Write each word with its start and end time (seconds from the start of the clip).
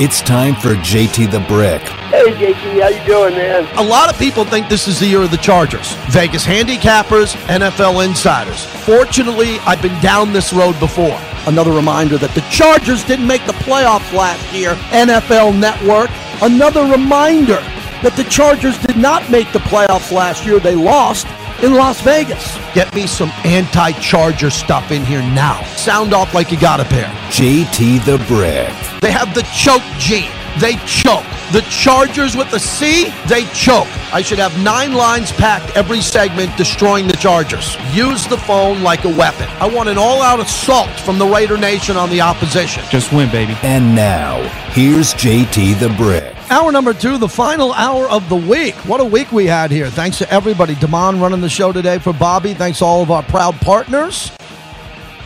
It's 0.00 0.20
time 0.20 0.54
for 0.54 0.76
JT 0.76 1.28
the 1.32 1.40
Brick. 1.40 1.82
Hey, 1.82 2.30
JT, 2.30 2.80
how 2.80 2.86
you 2.86 3.04
doing, 3.04 3.34
man? 3.34 3.66
A 3.76 3.82
lot 3.82 4.08
of 4.08 4.16
people 4.16 4.44
think 4.44 4.68
this 4.68 4.86
is 4.86 5.00
the 5.00 5.06
year 5.06 5.22
of 5.22 5.32
the 5.32 5.36
Chargers. 5.38 5.92
Vegas 6.10 6.46
handicappers, 6.46 7.34
NFL 7.48 8.06
insiders. 8.06 8.64
Fortunately, 8.84 9.58
I've 9.66 9.82
been 9.82 10.00
down 10.00 10.32
this 10.32 10.52
road 10.52 10.78
before. 10.78 11.18
Another 11.48 11.72
reminder 11.72 12.16
that 12.16 12.32
the 12.36 12.42
Chargers 12.42 13.02
didn't 13.02 13.26
make 13.26 13.44
the 13.44 13.54
playoffs 13.54 14.12
last 14.12 14.54
year. 14.54 14.74
NFL 14.94 15.58
Network. 15.58 16.10
Another 16.42 16.84
reminder 16.84 17.58
that 18.04 18.14
the 18.14 18.22
Chargers 18.30 18.78
did 18.78 18.96
not 18.96 19.28
make 19.32 19.50
the 19.50 19.58
playoffs 19.58 20.12
last 20.12 20.46
year. 20.46 20.60
They 20.60 20.76
lost 20.76 21.26
in 21.62 21.74
Las 21.74 22.00
Vegas. 22.00 22.56
Get 22.74 22.94
me 22.94 23.06
some 23.06 23.30
anti 23.44 23.92
Charger 23.92 24.50
stuff 24.50 24.90
in 24.90 25.04
here 25.04 25.22
now. 25.22 25.62
Sound 25.76 26.14
off 26.14 26.34
like 26.34 26.50
you 26.50 26.58
got 26.58 26.80
a 26.80 26.84
pair. 26.84 27.08
JT 27.30 28.04
the 28.04 28.18
Brick. 28.26 29.00
They 29.00 29.10
have 29.10 29.34
the 29.34 29.42
choke 29.54 29.82
gene. 29.98 30.30
They 30.60 30.76
choke. 30.86 31.24
The 31.52 31.62
Chargers 31.70 32.36
with 32.36 32.50
the 32.50 32.58
C, 32.58 33.10
they 33.26 33.44
choke. 33.54 33.86
I 34.12 34.22
should 34.22 34.38
have 34.38 34.58
nine 34.62 34.92
lines 34.92 35.32
packed 35.32 35.76
every 35.76 36.00
segment 36.00 36.54
destroying 36.56 37.06
the 37.06 37.16
Chargers. 37.16 37.76
Use 37.94 38.26
the 38.26 38.36
phone 38.36 38.82
like 38.82 39.04
a 39.04 39.08
weapon. 39.08 39.48
I 39.60 39.68
want 39.68 39.88
an 39.88 39.98
all 39.98 40.20
out 40.20 40.40
assault 40.40 40.90
from 41.00 41.18
the 41.18 41.26
Raider 41.26 41.56
Nation 41.56 41.96
on 41.96 42.10
the 42.10 42.20
opposition. 42.20 42.82
Just 42.90 43.12
win, 43.12 43.30
baby. 43.30 43.56
And 43.62 43.94
now, 43.94 44.42
here's 44.72 45.14
JT 45.14 45.78
the 45.78 45.90
Brick. 45.90 46.37
Hour 46.50 46.72
number 46.72 46.94
two, 46.94 47.18
the 47.18 47.28
final 47.28 47.74
hour 47.74 48.08
of 48.08 48.26
the 48.30 48.36
week. 48.36 48.74
What 48.86 49.00
a 49.00 49.04
week 49.04 49.32
we 49.32 49.44
had 49.44 49.70
here. 49.70 49.90
Thanks 49.90 50.16
to 50.18 50.32
everybody. 50.32 50.74
Damon 50.76 51.20
running 51.20 51.42
the 51.42 51.48
show 51.50 51.72
today 51.72 51.98
for 51.98 52.14
Bobby. 52.14 52.54
Thanks 52.54 52.78
to 52.78 52.86
all 52.86 53.02
of 53.02 53.10
our 53.10 53.22
proud 53.24 53.54
partners 53.56 54.32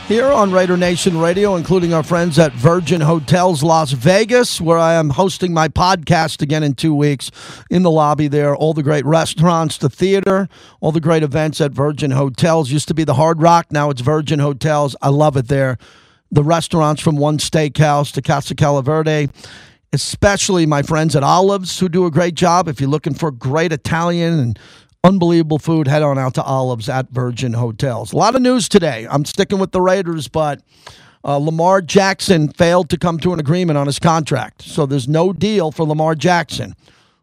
here 0.08 0.26
on 0.26 0.50
Raider 0.50 0.76
Nation 0.76 1.16
Radio, 1.16 1.54
including 1.54 1.94
our 1.94 2.02
friends 2.02 2.40
at 2.40 2.52
Virgin 2.54 3.00
Hotels 3.00 3.62
Las 3.62 3.92
Vegas, 3.92 4.60
where 4.60 4.78
I 4.78 4.94
am 4.94 5.10
hosting 5.10 5.54
my 5.54 5.68
podcast 5.68 6.42
again 6.42 6.64
in 6.64 6.74
two 6.74 6.92
weeks 6.92 7.30
in 7.70 7.84
the 7.84 7.90
lobby 7.90 8.26
there. 8.26 8.56
All 8.56 8.74
the 8.74 8.82
great 8.82 9.04
restaurants, 9.04 9.78
the 9.78 9.88
theater, 9.88 10.48
all 10.80 10.90
the 10.90 11.00
great 11.00 11.22
events 11.22 11.60
at 11.60 11.70
Virgin 11.70 12.10
Hotels. 12.10 12.72
Used 12.72 12.88
to 12.88 12.94
be 12.94 13.04
the 13.04 13.14
Hard 13.14 13.40
Rock, 13.40 13.70
now 13.70 13.90
it's 13.90 14.00
Virgin 14.00 14.40
Hotels. 14.40 14.96
I 15.00 15.10
love 15.10 15.36
it 15.36 15.46
there. 15.46 15.78
The 16.32 16.42
restaurants 16.42 17.00
from 17.00 17.14
One 17.14 17.38
Steakhouse 17.38 18.12
to 18.14 18.22
Casa 18.22 18.56
Calavera 18.56 19.30
especially 19.92 20.64
my 20.64 20.82
friends 20.82 21.14
at 21.14 21.22
Olives 21.22 21.78
who 21.78 21.88
do 21.88 22.06
a 22.06 22.10
great 22.10 22.34
job. 22.34 22.68
If 22.68 22.80
you're 22.80 22.90
looking 22.90 23.14
for 23.14 23.30
great 23.30 23.72
Italian 23.72 24.38
and 24.38 24.58
unbelievable 25.04 25.58
food, 25.58 25.86
head 25.86 26.02
on 26.02 26.18
out 26.18 26.34
to 26.34 26.42
Olives 26.42 26.88
at 26.88 27.10
Virgin 27.10 27.52
Hotels. 27.54 28.12
A 28.12 28.16
lot 28.16 28.34
of 28.34 28.42
news 28.42 28.68
today. 28.68 29.06
I'm 29.10 29.24
sticking 29.24 29.58
with 29.58 29.72
the 29.72 29.80
Raiders, 29.80 30.28
but 30.28 30.62
uh, 31.24 31.36
Lamar 31.36 31.82
Jackson 31.82 32.48
failed 32.48 32.88
to 32.90 32.96
come 32.96 33.18
to 33.18 33.32
an 33.32 33.40
agreement 33.40 33.76
on 33.76 33.86
his 33.86 33.98
contract. 33.98 34.62
So 34.62 34.86
there's 34.86 35.08
no 35.08 35.32
deal 35.32 35.70
for 35.70 35.84
Lamar 35.84 36.14
Jackson, 36.14 36.74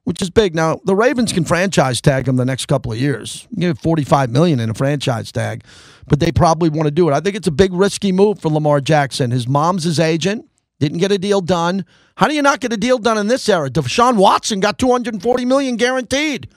which 0.03 0.21
is 0.21 0.29
big. 0.29 0.53
Now, 0.53 0.79
the 0.85 0.95
Ravens 0.95 1.33
can 1.33 1.45
franchise 1.45 2.01
tag 2.01 2.27
him 2.27 2.35
the 2.35 2.45
next 2.45 2.67
couple 2.67 2.91
of 2.91 2.99
years. 2.99 3.47
Give 3.57 3.77
45 3.79 4.29
million 4.29 4.59
in 4.59 4.69
a 4.69 4.73
franchise 4.73 5.31
tag, 5.31 5.63
but 6.07 6.19
they 6.19 6.31
probably 6.31 6.69
want 6.69 6.85
to 6.85 6.91
do 6.91 7.09
it. 7.09 7.13
I 7.13 7.19
think 7.19 7.35
it's 7.35 7.47
a 7.47 7.51
big 7.51 7.73
risky 7.73 8.11
move 8.11 8.39
for 8.39 8.49
Lamar 8.49 8.79
Jackson. 8.79 9.31
His 9.31 9.47
mom's 9.47 9.83
his 9.85 9.99
agent. 9.99 10.45
Didn't 10.79 10.99
get 10.99 11.11
a 11.11 11.17
deal 11.17 11.41
done. 11.41 11.85
How 12.15 12.27
do 12.27 12.33
you 12.33 12.41
not 12.41 12.61
get 12.61 12.73
a 12.73 12.77
deal 12.77 12.97
done 12.97 13.17
in 13.17 13.27
this 13.27 13.47
era? 13.47 13.69
Deshaun 13.69 14.15
Watson 14.15 14.59
got 14.59 14.79
240 14.79 15.45
million 15.45 15.75
guaranteed. 15.75 16.49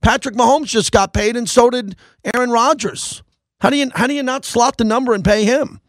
Patrick 0.00 0.34
Mahomes 0.34 0.66
just 0.66 0.92
got 0.92 1.12
paid, 1.12 1.36
and 1.36 1.48
so 1.48 1.70
did 1.70 1.96
Aaron 2.34 2.50
Rodgers. 2.50 3.22
How 3.60 3.70
do 3.70 3.76
you 3.76 3.90
how 3.94 4.06
do 4.06 4.14
you 4.14 4.22
not 4.22 4.44
slot 4.44 4.76
the 4.76 4.84
number 4.84 5.14
and 5.14 5.24
pay 5.24 5.44
him? 5.44 5.80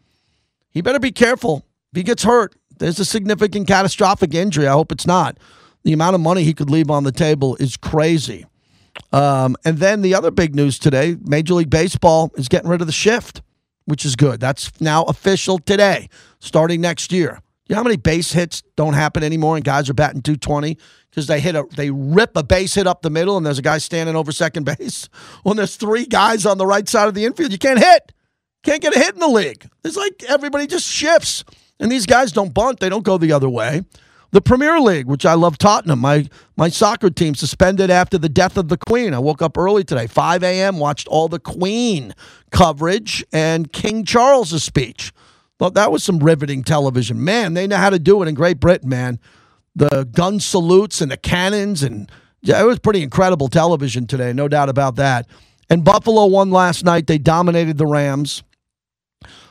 He 0.70 0.80
better 0.80 0.98
be 0.98 1.12
careful. 1.12 1.64
If 1.92 1.96
he 1.98 2.02
gets 2.02 2.24
hurt, 2.24 2.54
there's 2.78 2.98
a 2.98 3.04
significant 3.04 3.66
catastrophic 3.66 4.34
injury. 4.34 4.66
I 4.66 4.72
hope 4.72 4.92
it's 4.92 5.06
not. 5.06 5.38
The 5.84 5.92
amount 5.92 6.14
of 6.14 6.20
money 6.20 6.42
he 6.42 6.54
could 6.54 6.70
leave 6.70 6.90
on 6.90 7.04
the 7.04 7.12
table 7.12 7.56
is 7.56 7.76
crazy. 7.76 8.46
Um, 9.12 9.56
and 9.64 9.78
then 9.78 10.02
the 10.02 10.14
other 10.14 10.30
big 10.30 10.54
news 10.54 10.78
today: 10.78 11.16
Major 11.22 11.54
League 11.54 11.70
Baseball 11.70 12.32
is 12.36 12.48
getting 12.48 12.68
rid 12.68 12.80
of 12.80 12.86
the 12.86 12.92
shift, 12.92 13.42
which 13.84 14.04
is 14.04 14.16
good. 14.16 14.40
That's 14.40 14.78
now 14.80 15.04
official 15.04 15.58
today, 15.58 16.08
starting 16.40 16.80
next 16.80 17.12
year. 17.12 17.40
You 17.68 17.74
know 17.74 17.80
how 17.80 17.84
many 17.84 17.96
base 17.96 18.32
hits 18.32 18.62
don't 18.76 18.94
happen 18.94 19.22
anymore 19.22 19.56
and 19.56 19.64
guys 19.64 19.90
are 19.90 19.94
batting 19.94 20.22
220 20.22 20.78
because 21.10 21.26
they 21.26 21.38
hit 21.38 21.54
a 21.54 21.66
they 21.76 21.90
rip 21.90 22.34
a 22.34 22.42
base 22.42 22.74
hit 22.74 22.86
up 22.86 23.02
the 23.02 23.10
middle 23.10 23.36
and 23.36 23.44
there's 23.44 23.58
a 23.58 23.62
guy 23.62 23.76
standing 23.76 24.16
over 24.16 24.32
second 24.32 24.64
base. 24.64 25.08
When 25.42 25.56
there's 25.58 25.76
three 25.76 26.06
guys 26.06 26.46
on 26.46 26.58
the 26.58 26.66
right 26.66 26.88
side 26.88 27.08
of 27.08 27.14
the 27.14 27.26
infield, 27.26 27.52
you 27.52 27.58
can't 27.58 27.78
hit. 27.78 28.12
Can't 28.64 28.82
get 28.82 28.96
a 28.96 28.98
hit 28.98 29.14
in 29.14 29.20
the 29.20 29.28
league. 29.28 29.68
It's 29.84 29.96
like 29.96 30.24
everybody 30.28 30.66
just 30.66 30.86
shifts. 30.86 31.44
And 31.78 31.92
these 31.92 32.06
guys 32.06 32.32
don't 32.32 32.52
bunt, 32.52 32.80
they 32.80 32.88
don't 32.88 33.04
go 33.04 33.18
the 33.18 33.32
other 33.32 33.48
way. 33.48 33.84
The 34.30 34.42
Premier 34.42 34.78
League, 34.78 35.06
which 35.06 35.24
I 35.24 35.34
love 35.34 35.56
Tottenham, 35.56 36.00
my 36.00 36.28
my 36.56 36.68
soccer 36.68 37.08
team 37.08 37.34
suspended 37.34 37.90
after 37.90 38.18
the 38.18 38.28
death 38.28 38.58
of 38.58 38.68
the 38.68 38.76
Queen. 38.76 39.14
I 39.14 39.18
woke 39.18 39.40
up 39.40 39.56
early 39.56 39.84
today, 39.84 40.06
5 40.06 40.42
a.m., 40.42 40.78
watched 40.78 41.08
all 41.08 41.28
the 41.28 41.38
Queen 41.38 42.14
coverage 42.50 43.24
and 43.32 43.72
King 43.72 44.04
Charles's 44.04 44.64
speech. 44.64 45.12
Well, 45.60 45.70
that 45.70 45.90
was 45.90 46.04
some 46.04 46.18
riveting 46.20 46.62
television. 46.62 47.22
Man, 47.22 47.54
they 47.54 47.66
know 47.66 47.76
how 47.76 47.90
to 47.90 47.98
do 47.98 48.22
it 48.22 48.28
in 48.28 48.34
Great 48.34 48.60
Britain, 48.60 48.88
man. 48.88 49.18
The 49.74 50.08
gun 50.12 50.40
salutes 50.40 51.00
and 51.00 51.10
the 51.10 51.16
cannons, 51.16 51.82
and 51.82 52.10
yeah, 52.42 52.60
it 52.60 52.64
was 52.64 52.78
pretty 52.78 53.02
incredible 53.02 53.48
television 53.48 54.06
today, 54.06 54.32
no 54.32 54.48
doubt 54.48 54.68
about 54.68 54.96
that. 54.96 55.26
And 55.68 55.84
Buffalo 55.84 56.26
won 56.26 56.50
last 56.50 56.84
night. 56.84 57.06
They 57.06 57.18
dominated 57.18 57.76
the 57.76 57.86
Rams. 57.86 58.42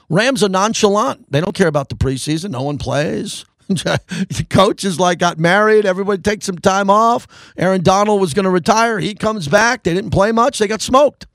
Rams 0.09 0.43
are 0.43 0.49
nonchalant. 0.49 1.31
They 1.31 1.41
don't 1.41 1.55
care 1.55 1.67
about 1.67 1.89
the 1.89 1.95
preseason. 1.95 2.51
No 2.51 2.63
one 2.63 2.77
plays. 2.77 3.45
the 3.67 4.45
coaches 4.49 4.99
like 4.99 5.19
got 5.19 5.37
married. 5.37 5.85
Everybody 5.85 6.21
takes 6.21 6.45
some 6.45 6.57
time 6.57 6.89
off. 6.89 7.27
Aaron 7.57 7.83
Donald 7.83 8.21
was 8.21 8.33
going 8.33 8.45
to 8.45 8.49
retire. 8.49 8.99
He 8.99 9.13
comes 9.13 9.49
back. 9.49 9.83
They 9.83 9.93
didn't 9.93 10.11
play 10.11 10.31
much. 10.31 10.59
They 10.59 10.67
got 10.67 10.81
smoked. 10.81 11.27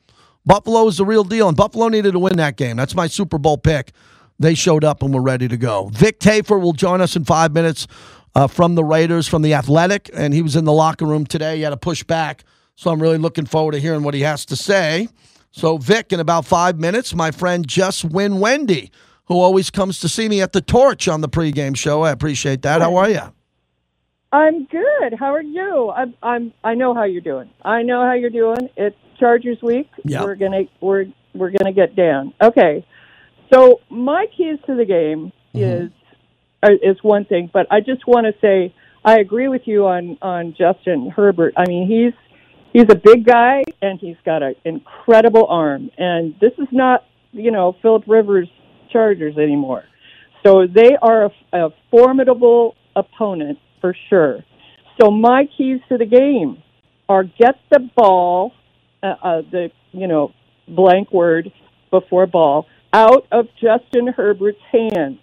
Buffalo 0.44 0.88
is 0.88 0.96
the 0.96 1.04
real 1.04 1.24
deal, 1.24 1.46
and 1.46 1.56
Buffalo 1.56 1.88
needed 1.88 2.12
to 2.12 2.18
win 2.18 2.38
that 2.38 2.56
game. 2.56 2.76
That's 2.76 2.94
my 2.94 3.06
Super 3.06 3.38
Bowl 3.38 3.58
pick 3.58 3.92
they 4.42 4.54
showed 4.54 4.84
up 4.84 5.02
and 5.02 5.12
were 5.14 5.22
ready 5.22 5.48
to 5.48 5.56
go. 5.56 5.90
Vic 5.92 6.20
Tafur 6.20 6.60
will 6.60 6.72
join 6.72 7.00
us 7.00 7.16
in 7.16 7.24
five 7.24 7.52
minutes 7.52 7.86
uh, 8.34 8.46
from 8.46 8.74
the 8.74 8.84
Raiders, 8.84 9.28
from 9.28 9.42
the 9.42 9.54
Athletic, 9.54 10.10
and 10.14 10.32
he 10.34 10.42
was 10.42 10.56
in 10.56 10.64
the 10.64 10.72
locker 10.72 11.04
room 11.04 11.26
today. 11.26 11.56
He 11.56 11.62
had 11.62 11.70
to 11.70 11.76
push 11.76 12.02
back, 12.02 12.44
so 12.74 12.90
I'm 12.90 13.00
really 13.00 13.18
looking 13.18 13.46
forward 13.46 13.72
to 13.72 13.78
hearing 13.78 14.02
what 14.02 14.14
he 14.14 14.22
has 14.22 14.44
to 14.46 14.56
say. 14.56 15.08
So, 15.50 15.76
Vic, 15.76 16.12
in 16.12 16.20
about 16.20 16.46
five 16.46 16.78
minutes, 16.78 17.14
my 17.14 17.30
friend 17.30 17.66
Just 17.66 18.04
Win 18.06 18.40
Wendy, 18.40 18.90
who 19.26 19.38
always 19.38 19.70
comes 19.70 20.00
to 20.00 20.08
see 20.08 20.28
me 20.28 20.40
at 20.40 20.52
the 20.52 20.62
Torch 20.62 21.08
on 21.08 21.20
the 21.20 21.28
pregame 21.28 21.76
show. 21.76 22.02
I 22.02 22.10
appreciate 22.10 22.62
that. 22.62 22.80
How 22.80 22.96
are 22.96 23.10
you? 23.10 23.20
I'm 24.32 24.64
good. 24.64 25.14
How 25.18 25.34
are 25.34 25.42
you? 25.42 25.90
I'm. 25.90 26.14
I'm. 26.22 26.52
I 26.64 26.74
know 26.74 26.94
how 26.94 27.04
you're 27.04 27.20
doing. 27.20 27.50
I 27.62 27.82
know 27.82 28.02
how 28.06 28.14
you're 28.14 28.30
doing. 28.30 28.70
It's 28.76 28.96
Chargers 29.20 29.58
week. 29.62 29.90
Yep. 30.04 30.22
We're 30.22 30.34
gonna. 30.36 30.62
We're. 30.80 31.04
We're 31.34 31.50
gonna 31.50 31.74
get 31.74 31.94
down. 31.94 32.32
Okay. 32.42 32.86
So 33.52 33.80
my 33.90 34.26
keys 34.36 34.58
to 34.66 34.74
the 34.74 34.84
game 34.84 35.32
Mm-hmm. 35.54 35.84
is 35.86 35.92
uh, 36.62 36.70
is 36.82 36.96
one 37.02 37.24
thing, 37.24 37.50
but 37.52 37.66
I 37.70 37.80
just 37.80 38.06
want 38.06 38.26
to 38.26 38.32
say 38.40 38.74
I 39.04 39.18
agree 39.18 39.48
with 39.48 39.62
you 39.66 39.86
on 39.86 40.16
on 40.22 40.54
Justin 40.56 41.10
Herbert. 41.14 41.54
I 41.56 41.66
mean, 41.66 41.86
he's 41.86 42.14
he's 42.72 42.88
a 42.90 42.94
big 42.94 43.26
guy 43.26 43.62
and 43.82 43.98
he's 44.00 44.16
got 44.24 44.42
an 44.42 44.54
incredible 44.64 45.46
arm, 45.46 45.90
and 45.98 46.34
this 46.40 46.52
is 46.58 46.68
not 46.72 47.04
you 47.32 47.50
know 47.50 47.76
Philip 47.82 48.04
Rivers 48.06 48.48
Chargers 48.90 49.36
anymore. 49.36 49.84
So 50.44 50.66
they 50.66 50.96
are 51.00 51.26
a, 51.26 51.30
a 51.52 51.68
formidable 51.90 52.74
opponent 52.96 53.58
for 53.80 53.94
sure. 54.08 54.44
So 55.00 55.10
my 55.10 55.44
keys 55.56 55.80
to 55.88 55.98
the 55.98 56.06
game 56.06 56.62
are 57.08 57.24
get 57.24 57.56
the 57.70 57.80
ball, 57.94 58.52
uh, 59.02 59.14
uh, 59.22 59.42
the 59.50 59.70
you 59.92 60.06
know 60.06 60.32
blank 60.66 61.12
word 61.12 61.52
before 61.90 62.26
ball 62.26 62.66
out 62.92 63.26
of 63.32 63.46
Justin 63.60 64.08
Herbert's 64.08 64.58
hands. 64.70 65.18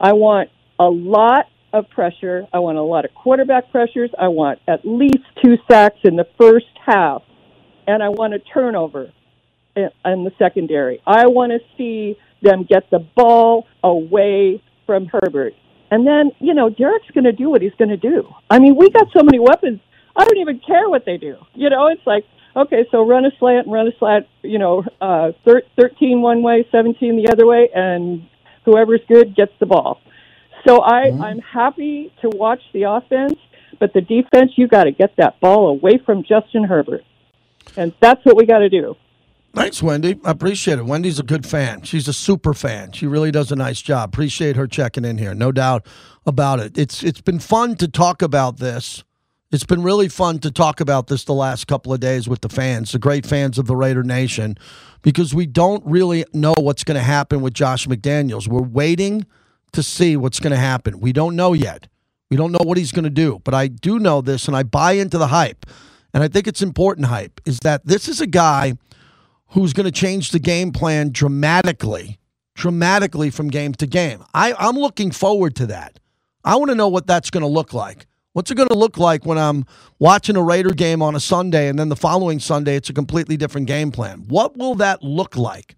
I 0.00 0.12
want 0.12 0.50
a 0.78 0.88
lot 0.88 1.46
of 1.72 1.88
pressure. 1.90 2.46
I 2.52 2.58
want 2.58 2.78
a 2.78 2.82
lot 2.82 3.04
of 3.04 3.14
quarterback 3.14 3.70
pressures. 3.70 4.10
I 4.18 4.28
want 4.28 4.58
at 4.68 4.80
least 4.84 5.24
two 5.42 5.56
sacks 5.70 5.98
in 6.04 6.16
the 6.16 6.26
first 6.38 6.66
half, 6.84 7.22
and 7.86 8.02
I 8.02 8.08
want 8.08 8.34
a 8.34 8.38
turnover 8.38 9.12
in, 9.74 9.90
the 10.04 10.32
secondary. 10.38 11.00
I 11.06 11.26
want 11.26 11.52
to 11.52 11.58
see 11.76 12.16
them 12.42 12.66
get 12.68 12.90
the 12.90 12.98
ball 12.98 13.66
away 13.82 14.62
from 14.86 15.06
Herbert. 15.06 15.54
And 15.90 16.06
then, 16.06 16.32
you 16.40 16.54
know, 16.54 16.70
Derek's 16.70 17.10
going 17.12 17.24
to 17.24 17.32
do 17.32 17.50
what 17.50 17.62
he's 17.62 17.74
going 17.78 17.90
to 17.90 17.96
do. 17.96 18.26
I 18.50 18.58
mean, 18.58 18.76
we 18.76 18.90
got 18.90 19.08
so 19.16 19.22
many 19.22 19.38
weapons. 19.38 19.80
I 20.16 20.24
don't 20.24 20.38
even 20.38 20.60
care 20.66 20.88
what 20.88 21.04
they 21.04 21.16
do. 21.16 21.36
You 21.54 21.70
know, 21.70 21.88
it's 21.88 22.06
like, 22.06 22.24
okay, 22.56 22.86
so 22.90 23.06
run 23.06 23.24
a 23.24 23.30
slant 23.38 23.66
and 23.66 23.72
run 23.72 23.86
a 23.86 23.92
slant, 23.98 24.26
you 24.42 24.58
know, 24.58 24.84
uh, 25.00 25.32
thir- 25.44 25.62
13 25.78 26.22
one 26.22 26.42
way, 26.42 26.66
17 26.70 27.22
the 27.22 27.32
other 27.32 27.46
way, 27.46 27.68
and 27.74 28.28
whoever's 28.64 29.00
good 29.08 29.34
gets 29.34 29.52
the 29.60 29.66
ball. 29.66 30.00
So 30.66 30.80
I, 30.80 31.10
I'm 31.10 31.40
happy 31.40 32.12
to 32.22 32.28
watch 32.28 32.60
the 32.72 32.84
offense, 32.84 33.38
but 33.80 33.92
the 33.92 34.00
defense, 34.00 34.52
you 34.56 34.68
got 34.68 34.84
to 34.84 34.92
get 34.92 35.16
that 35.16 35.40
ball 35.40 35.68
away 35.68 35.98
from 36.04 36.22
Justin 36.22 36.64
Herbert. 36.64 37.02
And 37.76 37.92
that's 38.00 38.24
what 38.24 38.36
we 38.36 38.46
got 38.46 38.58
to 38.58 38.68
do. 38.68 38.94
Thanks, 39.54 39.82
Wendy. 39.82 40.18
I 40.24 40.30
appreciate 40.30 40.78
it. 40.78 40.86
Wendy's 40.86 41.18
a 41.18 41.22
good 41.22 41.46
fan. 41.46 41.82
She's 41.82 42.08
a 42.08 42.12
super 42.12 42.54
fan. 42.54 42.92
She 42.92 43.06
really 43.06 43.30
does 43.30 43.52
a 43.52 43.56
nice 43.56 43.82
job. 43.82 44.08
Appreciate 44.10 44.56
her 44.56 44.66
checking 44.66 45.04
in 45.04 45.18
here. 45.18 45.34
No 45.34 45.52
doubt 45.52 45.86
about 46.24 46.58
it. 46.58 46.78
It's 46.78 47.02
it's 47.02 47.20
been 47.20 47.38
fun 47.38 47.76
to 47.76 47.88
talk 47.88 48.22
about 48.22 48.58
this. 48.58 49.04
It's 49.52 49.64
been 49.64 49.82
really 49.82 50.08
fun 50.08 50.38
to 50.38 50.50
talk 50.50 50.80
about 50.80 51.08
this 51.08 51.24
the 51.24 51.34
last 51.34 51.66
couple 51.66 51.92
of 51.92 52.00
days 52.00 52.26
with 52.26 52.40
the 52.40 52.48
fans, 52.48 52.92
the 52.92 52.98
great 52.98 53.26
fans 53.26 53.58
of 53.58 53.66
the 53.66 53.76
Raider 53.76 54.02
Nation, 54.02 54.56
because 55.02 55.34
we 55.34 55.44
don't 55.44 55.84
really 55.84 56.24
know 56.32 56.54
what's 56.58 56.84
going 56.84 56.96
to 56.96 57.02
happen 57.02 57.42
with 57.42 57.52
Josh 57.52 57.86
McDaniels. 57.86 58.48
We're 58.48 58.62
waiting 58.62 59.26
to 59.72 59.82
see 59.82 60.16
what's 60.16 60.40
going 60.40 60.52
to 60.52 60.56
happen. 60.56 61.00
We 61.00 61.12
don't 61.12 61.36
know 61.36 61.52
yet. 61.52 61.86
We 62.30 62.38
don't 62.38 62.50
know 62.50 62.64
what 62.64 62.78
he's 62.78 62.92
going 62.92 63.04
to 63.04 63.10
do, 63.10 63.42
but 63.44 63.52
I 63.52 63.68
do 63.68 63.98
know 63.98 64.22
this 64.22 64.48
and 64.48 64.56
I 64.56 64.62
buy 64.62 64.92
into 64.92 65.18
the 65.18 65.26
hype. 65.26 65.66
And 66.14 66.24
I 66.24 66.28
think 66.28 66.46
it's 66.46 66.62
important 66.62 67.08
hype 67.08 67.38
is 67.44 67.58
that 67.58 67.84
this 67.84 68.08
is 68.08 68.22
a 68.22 68.26
guy 68.26 68.78
who's 69.48 69.74
going 69.74 69.84
to 69.84 69.92
change 69.92 70.30
the 70.30 70.38
game 70.38 70.72
plan 70.72 71.10
dramatically, 71.12 72.18
dramatically 72.54 73.28
from 73.28 73.48
game 73.48 73.74
to 73.74 73.86
game. 73.86 74.24
I, 74.32 74.54
I'm 74.54 74.76
looking 74.76 75.10
forward 75.10 75.54
to 75.56 75.66
that. 75.66 76.00
I 76.42 76.56
want 76.56 76.70
to 76.70 76.74
know 76.74 76.88
what 76.88 77.06
that's 77.06 77.28
going 77.28 77.42
to 77.42 77.48
look 77.48 77.74
like. 77.74 78.06
What's 78.32 78.50
it 78.50 78.54
going 78.54 78.68
to 78.68 78.78
look 78.78 78.96
like 78.98 79.26
when 79.26 79.38
I'm 79.38 79.66
watching 79.98 80.36
a 80.36 80.42
Raider 80.42 80.72
game 80.72 81.02
on 81.02 81.14
a 81.14 81.20
Sunday 81.20 81.68
and 81.68 81.78
then 81.78 81.88
the 81.88 81.96
following 81.96 82.38
Sunday 82.40 82.76
it's 82.76 82.88
a 82.88 82.94
completely 82.94 83.36
different 83.36 83.66
game 83.66 83.92
plan? 83.92 84.24
What 84.28 84.56
will 84.56 84.74
that 84.76 85.02
look 85.02 85.36
like? 85.36 85.76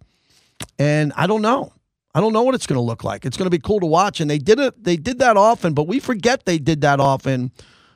And 0.79 1.13
I 1.17 1.27
don't 1.27 1.43
know. 1.43 1.73
I 2.15 2.21
don't 2.21 2.33
know 2.33 2.43
what 2.43 2.55
it's 2.55 2.67
going 2.67 2.77
to 2.77 2.83
look 2.83 3.03
like. 3.03 3.25
It's 3.25 3.37
going 3.37 3.47
to 3.47 3.51
be 3.51 3.59
cool 3.59 3.81
to 3.81 3.87
watch 3.87 4.21
and 4.21 4.31
they 4.31 4.39
did 4.39 4.61
it 4.61 4.85
they 4.85 4.97
did 4.97 5.19
that 5.19 5.37
often, 5.37 5.75
but 5.75 5.89
we 5.89 5.99
forget 5.99 6.45
they 6.45 6.59
did 6.59 6.81
that 6.83 7.01
often 7.01 7.51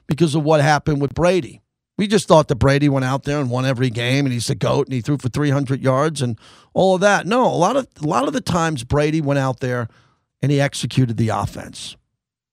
because 0.08 0.34
of 0.34 0.43
what 0.43 0.60
happened 0.60 1.00
with 1.00 1.14
Brady. 1.14 1.62
We 1.96 2.06
just 2.06 2.28
thought 2.28 2.46
that 2.49 2.56
Brady 2.56 2.88
went 2.88 3.05
out 3.05 3.25
there 3.25 3.40
and 3.40 3.50
won 3.50 3.66
every 3.66 3.90
game, 3.90 4.25
and 4.25 4.32
he's 4.32 4.46
the 4.46 4.55
goat, 4.55 4.87
and 4.87 4.94
he 4.94 5.00
threw 5.00 5.19
for 5.19 5.28
300 5.28 5.82
yards 5.82 6.22
and 6.22 6.38
all 6.72 6.94
of 6.94 7.00
that. 7.00 7.26
No, 7.26 7.44
a 7.44 7.58
lot 7.58 7.76
of 7.76 7.88
a 8.00 8.06
lot 8.06 8.28
of 8.28 8.32
the 8.32 8.40
times 8.40 8.84
Brady 8.84 9.20
went 9.20 9.38
out 9.38 9.58
there 9.60 9.88
and 10.40 10.52
he 10.52 10.60
executed 10.60 11.16
the 11.16 11.31
offense, 11.31 11.96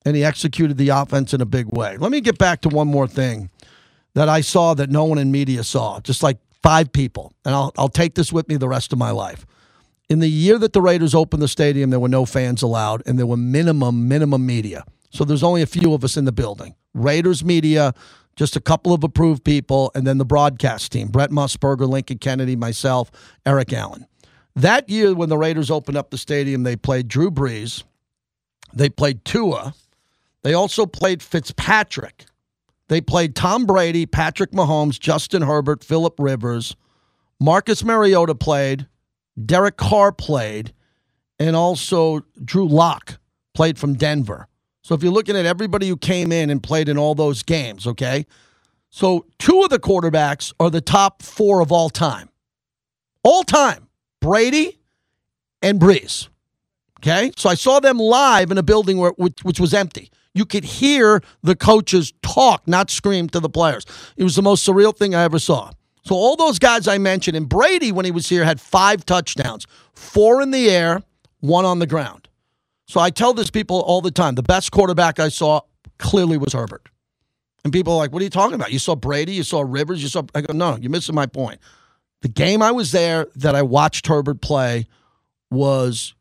and 0.06 0.16
he 0.16 0.24
executed 0.24 0.78
the 0.78 0.90
offense 0.90 1.34
in 1.34 1.42
a 1.42 1.46
big 1.46 1.68
way. 1.68 1.98
Let 1.98 2.12
me 2.12 2.22
get 2.22 2.38
back 2.38 2.62
to 2.62 2.70
one 2.70 2.88
more 2.88 3.08
thing 3.08 3.50
that 4.14 4.30
I 4.30 4.42
saw 4.42 4.74
that 4.76 4.90
no 4.90 5.04
one 5.04 5.18
in 5.18 5.32
media 5.32 5.64
saw, 5.64 6.00
just 6.00 6.24
like 6.24 6.38
five 6.64 6.92
people, 6.94 7.34
and 7.44 7.54
I'll 7.54 7.74
I'll 7.78 7.90
take 7.90 8.16
this 8.16 8.32
with 8.32 8.48
me 8.48 8.56
the 8.56 8.70
rest 8.70 8.94
of 8.94 9.00
my 9.00 9.12
life. 9.12 9.46
In 10.08 10.20
the 10.20 10.30
year 10.30 10.60
that 10.60 10.74
the 10.74 10.82
Raiders 10.82 11.16
opened 11.16 11.42
the 11.42 11.48
stadium, 11.48 11.90
there 11.90 12.00
were 12.00 12.08
no 12.08 12.26
fans 12.26 12.62
allowed, 12.62 13.02
and 13.06 13.18
there 13.18 13.26
were 13.26 13.38
minimum 13.38 14.08
minimum 14.08 14.46
media. 14.46 14.86
So 15.10 15.24
there's 15.24 15.44
only 15.44 15.62
a 15.62 15.68
few 15.68 15.94
of 15.94 16.04
us 16.04 16.18
in 16.18 16.26
the 16.26 16.32
building. 16.32 16.76
Raiders 16.94 17.44
media 17.44 17.94
just 18.36 18.56
a 18.56 18.62
couple 18.62 18.94
of 18.94 19.04
approved 19.04 19.44
people, 19.44 19.92
and 19.96 20.06
then 20.06 20.18
the 20.18 20.26
broadcast 20.26 20.92
team 20.92 21.08
Brent 21.08 21.32
Musburger, 21.32 21.88
Lincoln 21.88 22.18
Kennedy, 22.18 22.56
myself, 22.56 23.12
Eric 23.46 23.74
Allen. 23.74 24.06
That 24.56 24.90
year, 24.90 25.14
when 25.14 25.30
the 25.30 25.38
Raiders 25.38 25.70
opened 25.70 25.98
up 25.98 26.12
the 26.12 26.18
stadium, 26.18 26.64
they 26.64 26.76
played 26.76 27.08
Drew 27.08 27.30
Brees, 27.30 27.84
they 28.74 28.90
played 28.90 29.26
Tua, 29.26 29.74
they 30.46 30.54
also 30.54 30.86
played 30.86 31.24
Fitzpatrick, 31.24 32.28
they 32.88 33.02
played 33.02 33.36
Tom 33.36 33.66
Brady, 33.66 34.06
Patrick 34.06 34.52
Mahomes, 34.52 35.00
Justin 35.00 35.42
Herbert, 35.42 35.84
Philip 35.84 36.14
Rivers, 36.20 36.76
Marcus 37.40 37.84
Mariota 37.84 38.36
played, 38.36 38.86
Derek 39.44 39.76
Carr 39.76 40.12
played, 40.12 40.72
and 41.40 41.56
also 41.56 42.24
Drew 42.44 42.68
Lock 42.68 43.18
played 43.56 43.80
from 43.80 43.96
Denver. 43.96 44.48
So 44.84 44.94
if 44.94 45.02
you're 45.02 45.12
looking 45.12 45.36
at 45.36 45.48
everybody 45.48 45.88
who 45.88 45.98
came 45.98 46.32
in 46.32 46.52
and 46.52 46.62
played 46.62 46.90
in 46.90 46.98
all 47.00 47.16
those 47.16 47.42
games, 47.42 47.88
okay? 47.88 48.28
So 48.92 49.26
two 49.40 49.64
of 49.64 49.72
the 49.72 49.80
quarterbacks 49.80 50.54
are 50.60 50.70
the 50.70 50.80
top 50.80 51.24
four 51.24 51.60
of 51.60 51.72
all 51.72 51.90
time. 51.90 52.30
All 53.24 53.42
time. 53.42 53.88
Brady 54.22 54.80
and 55.64 55.80
Brees. 55.80 56.28
Okay? 57.00 57.32
So 57.36 57.50
I 57.50 57.56
saw 57.56 57.80
them 57.80 57.98
live 57.98 58.52
in 58.52 58.60
a 58.60 58.64
building 58.64 59.00
where, 59.00 59.14
which, 59.18 59.44
which 59.44 59.60
was 59.60 59.74
empty. 59.74 60.12
You 60.36 60.46
could 60.46 60.66
hear 60.66 61.22
the 61.42 61.56
coaches 61.56 62.14
talk, 62.22 62.68
not 62.68 62.92
scream 62.92 63.30
to 63.30 63.40
the 63.40 63.50
players. 63.50 63.86
It 64.18 64.24
was 64.24 64.36
the 64.36 64.44
most 64.44 64.68
surreal 64.68 64.96
thing 64.96 65.16
I 65.16 65.24
ever 65.24 65.40
saw. 65.40 65.72
So 66.04 66.14
all 66.14 66.36
those 66.36 66.60
guys 66.60 66.88
I 66.88 67.00
mentioned, 67.00 67.36
and 67.36 67.50
Brady, 67.50 67.92
when 67.92 68.06
he 68.06 68.12
was 68.12 68.30
here, 68.30 68.46
had 68.46 68.62
five 68.62 69.06
touchdowns, 69.06 69.66
four 69.94 70.42
in 70.42 70.52
the 70.52 70.70
air, 70.70 71.02
one 71.40 71.66
on 71.66 71.80
the 71.80 71.88
ground. 71.88 72.28
So 72.88 73.00
I 73.00 73.10
tell 73.10 73.34
this 73.34 73.50
people 73.50 73.80
all 73.80 74.02
the 74.02 74.12
time 74.12 74.36
the 74.36 74.44
best 74.44 74.72
quarterback 74.72 75.20
I 75.20 75.30
saw 75.30 75.62
clearly 75.98 76.38
was 76.38 76.54
Herbert. 76.54 76.90
And 77.64 77.74
people 77.74 77.94
are 77.94 77.98
like, 77.98 78.12
what 78.12 78.22
are 78.22 78.26
you 78.26 78.30
talking 78.30 78.54
about? 78.54 78.72
You 78.72 78.78
saw 78.78 78.94
Brady, 78.94 79.34
you 79.34 79.42
saw 79.42 79.64
Rivers, 79.66 80.04
you 80.04 80.10
saw. 80.10 80.22
I 80.36 80.42
go, 80.42 80.54
no, 80.54 80.76
you're 80.76 80.92
missing 80.92 81.16
my 81.16 81.26
point. 81.26 81.60
The 82.22 82.28
game 82.28 82.62
I 82.62 82.72
was 82.72 82.92
there 82.92 83.26
that 83.36 83.56
I 83.56 83.64
watched 83.64 84.06
Herbert 84.06 84.42
play 84.42 84.86
was 85.50 86.14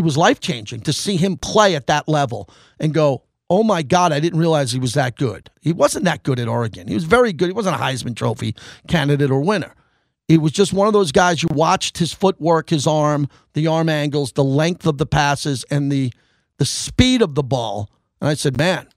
it 0.00 0.04
was 0.04 0.16
life 0.16 0.40
changing 0.40 0.80
to 0.80 0.94
see 0.94 1.16
him 1.16 1.36
play 1.36 1.76
at 1.76 1.86
that 1.86 2.08
level 2.08 2.48
and 2.80 2.94
go, 2.94 3.22
oh 3.50 3.62
my 3.62 3.82
God, 3.82 4.12
I 4.12 4.20
didn't 4.20 4.38
realize 4.38 4.72
he 4.72 4.78
was 4.78 4.94
that 4.94 5.16
good. 5.16 5.50
He 5.60 5.74
wasn't 5.74 6.06
that 6.06 6.22
good 6.22 6.40
at 6.40 6.48
Oregon. 6.48 6.88
He 6.88 6.94
was 6.94 7.04
very 7.04 7.34
good. 7.34 7.48
He 7.48 7.52
wasn't 7.52 7.76
a 7.76 7.78
Heisman 7.78 8.16
Trophy 8.16 8.56
candidate 8.88 9.30
or 9.30 9.42
winner. 9.42 9.74
He 10.26 10.38
was 10.38 10.52
just 10.52 10.72
one 10.72 10.86
of 10.86 10.94
those 10.94 11.12
guys 11.12 11.42
you 11.42 11.50
watched 11.52 11.98
his 11.98 12.14
footwork, 12.14 12.70
his 12.70 12.86
arm, 12.86 13.28
the 13.52 13.66
arm 13.66 13.90
angles, 13.90 14.32
the 14.32 14.42
length 14.42 14.86
of 14.86 14.96
the 14.96 15.04
passes, 15.04 15.64
and 15.70 15.92
the 15.92 16.12
the 16.56 16.64
speed 16.64 17.20
of 17.20 17.34
the 17.34 17.42
ball. 17.42 17.90
And 18.22 18.30
I 18.30 18.34
said, 18.34 18.56
man, 18.56 18.88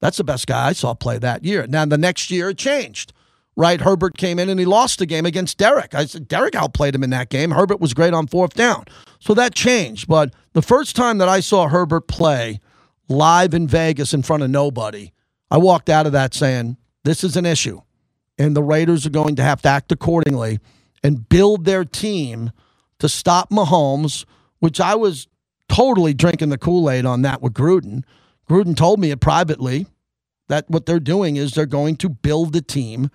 that's 0.00 0.18
the 0.18 0.24
best 0.24 0.46
guy 0.46 0.68
I 0.68 0.72
saw 0.72 0.94
play 0.94 1.18
that 1.18 1.44
year. 1.44 1.66
Now 1.66 1.84
the 1.84 1.98
next 1.98 2.30
year 2.30 2.50
it 2.50 2.58
changed. 2.58 3.12
Right, 3.56 3.80
Herbert 3.80 4.18
came 4.18 4.40
in 4.40 4.48
and 4.48 4.58
he 4.58 4.66
lost 4.66 4.98
the 4.98 5.06
game 5.06 5.26
against 5.26 5.58
Derek. 5.58 5.94
I 5.94 6.06
said 6.06 6.26
Derek 6.26 6.56
outplayed 6.56 6.94
him 6.94 7.04
in 7.04 7.10
that 7.10 7.28
game. 7.28 7.52
Herbert 7.52 7.80
was 7.80 7.94
great 7.94 8.12
on 8.12 8.26
fourth 8.26 8.54
down. 8.54 8.84
So 9.20 9.32
that 9.34 9.54
changed. 9.54 10.08
But 10.08 10.34
the 10.54 10.62
first 10.62 10.96
time 10.96 11.18
that 11.18 11.28
I 11.28 11.40
saw 11.40 11.68
Herbert 11.68 12.08
play 12.08 12.60
live 13.08 13.52
in 13.52 13.68
Vegas 13.68 14.14
in 14.14 14.22
front 14.22 14.42
of 14.42 14.50
nobody, 14.50 15.12
I 15.50 15.58
walked 15.58 15.90
out 15.90 16.06
of 16.06 16.12
that 16.12 16.32
saying, 16.32 16.78
This 17.04 17.22
is 17.22 17.36
an 17.36 17.44
issue. 17.44 17.82
And 18.38 18.56
the 18.56 18.62
Raiders 18.62 19.04
are 19.04 19.10
going 19.10 19.36
to 19.36 19.42
have 19.42 19.62
to 19.62 19.68
act 19.68 19.92
accordingly 19.92 20.58
and 21.02 21.28
build 21.28 21.64
their 21.64 21.84
team 21.84 22.50
to 22.98 23.08
stop 23.08 23.50
Mahomes, 23.50 24.24
which 24.60 24.80
I 24.80 24.94
was 24.94 25.28
totally 25.68 26.14
drinking 26.14 26.48
the 26.48 26.58
Kool 26.58 26.90
Aid 26.90 27.04
on 27.04 27.22
that 27.22 27.42
with 27.42 27.52
Gruden. 27.52 28.02
Gruden 28.48 28.76
told 28.76 28.98
me 29.00 29.10
it 29.10 29.20
privately 29.20 29.86
that 30.48 30.68
what 30.68 30.86
they're 30.86 31.00
doing 31.00 31.36
is 31.36 31.52
they're 31.52 31.66
going 31.66 31.96
to 31.96 32.08
build 32.08 32.52
the 32.52 32.62
team 32.62 33.10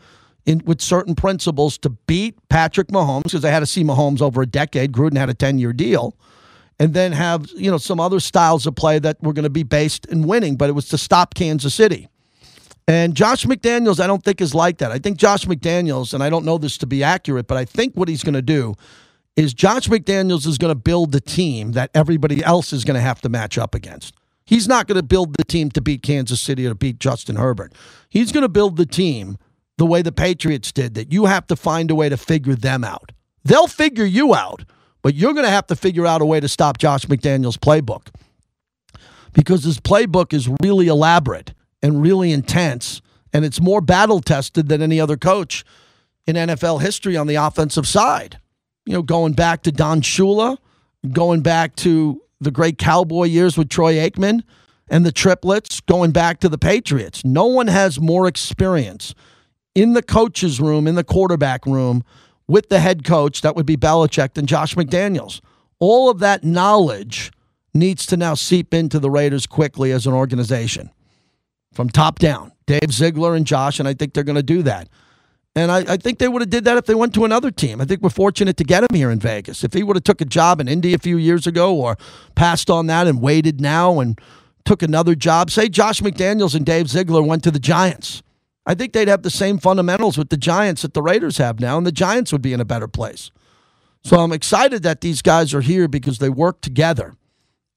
in, 0.45 0.62
with 0.65 0.81
certain 0.81 1.15
principles 1.15 1.77
to 1.80 1.89
beat 1.89 2.36
Patrick 2.50 2.88
Mahomes 2.88 3.24
because 3.24 3.41
they 3.41 3.51
had 3.51 3.59
to 3.59 3.65
see 3.65 3.83
Mahomes 3.83 4.21
over 4.21 4.41
a 4.41 4.47
decade. 4.47 4.91
Gruden 4.91 5.18
had 5.18 5.30
a 5.30 5.33
10 5.33 5.59
year 5.59 5.74
deal. 5.74 6.15
And 6.79 6.93
then 6.93 7.11
have 7.11 7.49
you 7.55 7.69
know 7.69 7.77
some 7.77 7.99
other 7.99 8.19
styles 8.19 8.65
of 8.65 8.75
play 8.75 8.99
that 8.99 9.21
were 9.21 9.33
going 9.33 9.43
to 9.43 9.49
be 9.49 9.63
based 9.63 10.05
in 10.05 10.23
winning, 10.23 10.55
but 10.55 10.69
it 10.69 10.73
was 10.73 10.87
to 10.89 10.97
stop 10.97 11.33
Kansas 11.35 11.73
City. 11.73 12.07
And 12.87 13.13
Josh 13.13 13.45
McDaniels, 13.45 14.00
I 14.00 14.07
don't 14.07 14.24
think 14.24 14.41
is 14.41 14.55
like 14.55 14.79
that. 14.79 14.91
I 14.91 14.98
think 14.98 15.17
Josh 15.17 15.45
McDaniels, 15.45 16.13
and 16.13 16.24
I 16.24 16.29
don't 16.29 16.43
know 16.43 16.57
this 16.57 16.77
to 16.79 16.88
be 16.88 17.03
accurate, 17.03 17.48
but 17.48 17.57
I 17.57 17.65
think 17.65 17.93
what 17.93 18.07
he's 18.07 18.24
going 18.24 18.33
to 18.33 18.41
do 18.41 18.74
is 19.36 19.53
Josh 19.53 19.88
McDaniels 19.88 20.48
is 20.48 20.57
going 20.57 20.71
to 20.71 20.79
build 20.79 21.12
the 21.12 21.21
team 21.21 21.74
that 21.74 21.91
everybody 21.93 22.43
else 22.43 22.74
is 22.74 22.83
going 22.83 22.95
to 22.95 23.01
have 23.01 23.21
to 23.21 23.29
match 23.29 23.57
up 23.57 23.75
against. 23.75 24.15
He's 24.43 24.67
not 24.67 24.88
going 24.88 24.95
to 24.95 25.03
build 25.03 25.38
the 25.38 25.43
team 25.43 25.69
to 25.71 25.81
beat 25.81 26.01
Kansas 26.01 26.41
City 26.41 26.65
or 26.65 26.69
to 26.69 26.75
beat 26.75 26.98
Justin 26.98 27.36
Herbert. 27.36 27.74
He's 28.09 28.31
going 28.31 28.41
to 28.41 28.50
build 28.50 28.77
the 28.77 28.88
team 28.88 29.38
the 29.77 29.86
way 29.86 30.01
the 30.01 30.12
Patriots 30.12 30.71
did, 30.71 30.95
that 30.95 31.13
you 31.13 31.25
have 31.25 31.45
to 31.48 31.55
find 31.55 31.91
a 31.91 31.95
way 31.95 32.09
to 32.09 32.17
figure 32.17 32.55
them 32.55 32.83
out. 32.83 33.12
They'll 33.45 33.67
figure 33.67 34.03
you 34.03 34.33
out, 34.33 34.65
but 35.01 35.15
you're 35.15 35.34
going 35.34 35.46
to 35.46 35.51
have 35.51 35.68
to 35.68 35.75
figure 35.75 36.06
out 36.06 36.22
a 36.22 36.25
way 36.25 36.39
to 36.39 36.48
stop 36.48 36.77
Josh 36.77 37.06
McDaniels' 37.06 37.58
playbook 37.58 38.08
because 39.34 39.63
his 39.63 39.79
playbook 39.79 40.34
is 40.34 40.50
really 40.62 40.88
elaborate 40.88 41.53
and 41.82 42.01
really 42.01 42.32
intense, 42.32 43.01
and 43.34 43.46
it's 43.46 43.62
more 43.62 43.82
battle 43.82 44.20
tested 44.22 44.68
than 44.70 44.82
any 44.82 45.00
other 45.00 45.18
coach 45.18 45.63
in 46.27 46.36
NFL 46.36 46.82
history 46.82 47.15
on 47.15 47.27
the 47.27 47.36
offensive 47.36 47.88
side. 47.88 48.39
You 48.86 48.94
know, 48.94 49.01
going 49.01 49.34
back 49.34 49.63
to 49.63 49.72
Don 49.72 50.01
Shula, 50.01 50.58
going 51.12 51.41
back 51.41 51.75
to 51.77 52.22
the 52.41 52.51
great 52.51 52.77
Cowboy 52.77 53.25
years 53.25 53.58
with 53.58 53.70
Troy 53.70 53.96
Aikman 53.96 54.44
and 54.89 55.06
the 55.06 55.12
triplets, 55.12 55.82
going 55.82 56.12
back 56.12 56.39
to 56.39 56.50
the 56.50 56.58
Patriots. 56.58 57.24
No 57.24 57.46
one 57.46 57.68
has 57.68 58.00
more 58.00 58.27
experience 58.27 59.13
in 59.75 59.94
the 59.94 60.01
coach's 60.01 60.60
room, 60.60 60.88
in 60.88 60.96
the 60.96 61.03
quarterback 61.03 61.65
room, 61.65 62.03
with 62.50 62.70
the 62.70 62.79
head 62.79 63.03
coach, 63.06 63.41
that 63.41 63.56
would 63.56 63.68
be 63.68 63.77
Belichick, 63.77 64.34
than 64.34 64.48
Josh 64.48 64.75
McDaniels. 64.75 65.39
All 65.77 66.10
of 66.10 66.20
that 66.20 66.44
knowledge 66.44 67.32
needs 67.74 68.06
to 68.08 68.18
now 68.18 68.34
seep 68.34 68.74
into 68.74 69.00
the 69.00 69.12
Raiders 69.12 69.46
quickly 69.46 69.91
as 69.91 70.08
an 70.08 70.13
organization 70.13 70.89
from 71.72 71.89
top 71.89 72.18
down. 72.18 72.51
Dave 72.65 72.91
Ziegler 72.91 73.36
and 73.36 73.46
Josh, 73.46 73.79
and 73.79 73.88
I 73.88 73.94
think 73.94 74.13
they're 74.13 74.24
going 74.24 74.36
to 74.36 74.44
do 74.44 74.63
that. 74.63 74.89
And 75.56 75.72
I, 75.72 75.79
I, 75.94 75.98
think 75.98 76.20
they 76.20 76.27
would 76.27 76.41
have 76.41 76.50
did 76.50 76.65
that 76.65 76.77
if 76.77 76.86
they 76.86 76.96
went 76.96 77.13
to 77.15 77.25
another 77.25 77.51
team. 77.51 77.82
I 77.82 77.86
think 77.86 78.01
we're 78.01 78.10
fortunate 78.10 78.58
to 78.58 78.63
get 78.63 78.84
him 78.84 78.96
here 78.96 79.12
in 79.12 79.20
Vegas. 79.20 79.63
If 79.63 79.74
he 79.74 79.84
would 79.84 79.96
have 79.96 80.03
took 80.03 80.22
a 80.22 80.25
job 80.25 80.60
in 80.60 80.68
Indy 80.68 80.94
a 80.94 81.00
few 81.00 81.18
years 81.18 81.46
ago 81.48 81.75
or 81.75 81.98
passed 82.36 82.70
on 82.70 82.88
that 82.88 83.08
and 83.08 83.22
waited 83.22 83.60
now 83.60 84.00
and 84.00 84.20
took 84.65 84.82
another 84.82 85.15
job, 85.15 85.51
say 85.51 85.68
Josh 85.68 86.01
McDaniels 86.01 86.56
and 86.56 86.65
Dave 86.65 86.89
Ziegler 86.89 87.24
went 87.24 87.44
to 87.44 87.51
the 87.51 87.60
Giants. 87.60 88.22
I 88.69 88.75
think 88.75 88.93
they'd 88.93 89.07
have 89.07 89.23
the 89.23 89.31
same 89.31 89.57
fundamentals 89.57 90.15
with 90.15 90.29
the 90.29 90.38
Giants 90.38 90.83
that 90.83 90.93
the 90.93 91.01
Raiders 91.01 91.39
have 91.39 91.59
now, 91.59 91.79
and 91.79 91.88
the 91.88 91.91
Giants 91.91 92.31
would 92.31 92.43
be 92.43 92.53
in 92.53 92.61
a 92.61 92.65
better 92.65 92.88
place. 92.88 93.31
So 94.03 94.19
I'm 94.19 94.31
excited 94.31 94.83
that 94.83 95.01
these 95.01 95.23
guys 95.23 95.55
are 95.55 95.61
here 95.61 95.88
because 95.88 96.19
they 96.19 96.29
work 96.29 96.61
together 96.61 97.15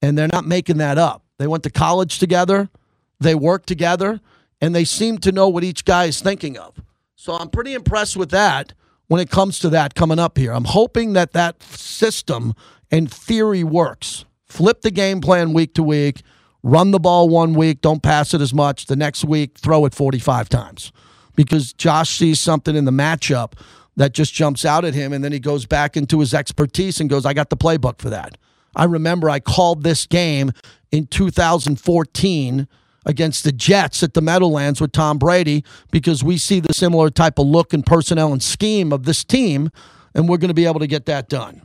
and 0.03 0.15
they're 0.15 0.27
not 0.27 0.45
making 0.45 0.77
that 0.77 0.99
up. 0.99 1.23
They 1.39 1.47
went 1.47 1.63
to 1.63 1.71
college 1.71 2.19
together, 2.19 2.69
they 3.19 3.33
work 3.33 3.65
together, 3.65 4.21
and 4.61 4.75
they 4.75 4.83
seem 4.83 5.17
to 5.17 5.31
know 5.31 5.49
what 5.49 5.63
each 5.63 5.83
guy 5.83 6.05
is 6.05 6.21
thinking 6.21 6.59
of. 6.59 6.79
So 7.15 7.33
I'm 7.33 7.49
pretty 7.49 7.73
impressed 7.73 8.15
with 8.15 8.29
that 8.29 8.73
when 9.07 9.19
it 9.19 9.31
comes 9.31 9.57
to 9.59 9.69
that 9.69 9.95
coming 9.95 10.19
up 10.19 10.37
here. 10.37 10.53
I'm 10.53 10.65
hoping 10.65 11.13
that 11.13 11.31
that 11.31 11.63
system 11.63 12.53
and 12.91 13.11
theory 13.11 13.63
works. 13.63 14.25
Flip 14.45 14.81
the 14.81 14.91
game 14.91 15.21
plan 15.21 15.53
week 15.53 15.73
to 15.73 15.81
week, 15.81 16.21
run 16.63 16.91
the 16.91 16.99
ball 16.99 17.29
one 17.29 17.53
week, 17.53 17.81
don't 17.81 18.01
pass 18.01 18.33
it 18.33 18.41
as 18.41 18.53
much. 18.53 18.87
The 18.87 18.95
next 18.95 19.23
week, 19.23 19.57
throw 19.57 19.85
it 19.85 19.93
45 19.93 20.49
times 20.49 20.91
because 21.35 21.73
Josh 21.73 22.17
sees 22.17 22.39
something 22.39 22.75
in 22.75 22.85
the 22.85 22.91
matchup 22.91 23.53
that 23.95 24.13
just 24.13 24.33
jumps 24.33 24.65
out 24.65 24.85
at 24.85 24.93
him, 24.93 25.13
and 25.13 25.23
then 25.23 25.31
he 25.31 25.39
goes 25.39 25.65
back 25.65 25.95
into 25.95 26.19
his 26.19 26.33
expertise 26.33 26.99
and 26.99 27.09
goes, 27.09 27.25
I 27.25 27.33
got 27.33 27.49
the 27.49 27.57
playbook 27.57 27.99
for 27.99 28.09
that. 28.09 28.37
I 28.75 28.85
remember 28.85 29.29
I 29.29 29.39
called 29.39 29.83
this 29.83 30.07
game 30.07 30.51
in 30.91 31.05
2014 31.07 32.67
against 33.05 33.43
the 33.43 33.51
Jets 33.51 34.01
at 34.01 34.13
the 34.13 34.21
Meadowlands 34.21 34.81
with 34.81 34.93
Tom 34.93 35.19
Brady 35.19 35.63
because 35.91 36.23
we 36.23 36.37
see 36.37 36.59
the 36.59 36.73
similar 36.73 37.09
type 37.09 37.37
of 37.37 37.45
look 37.45 37.73
and 37.73 37.85
personnel 37.85 38.31
and 38.31 38.41
scheme 38.41 38.91
of 38.91 39.03
this 39.03 39.23
team, 39.23 39.69
and 40.15 40.27
we're 40.27 40.37
going 40.37 40.49
to 40.49 40.55
be 40.55 40.65
able 40.65 40.79
to 40.79 40.87
get 40.87 41.05
that 41.05 41.29
done. 41.29 41.61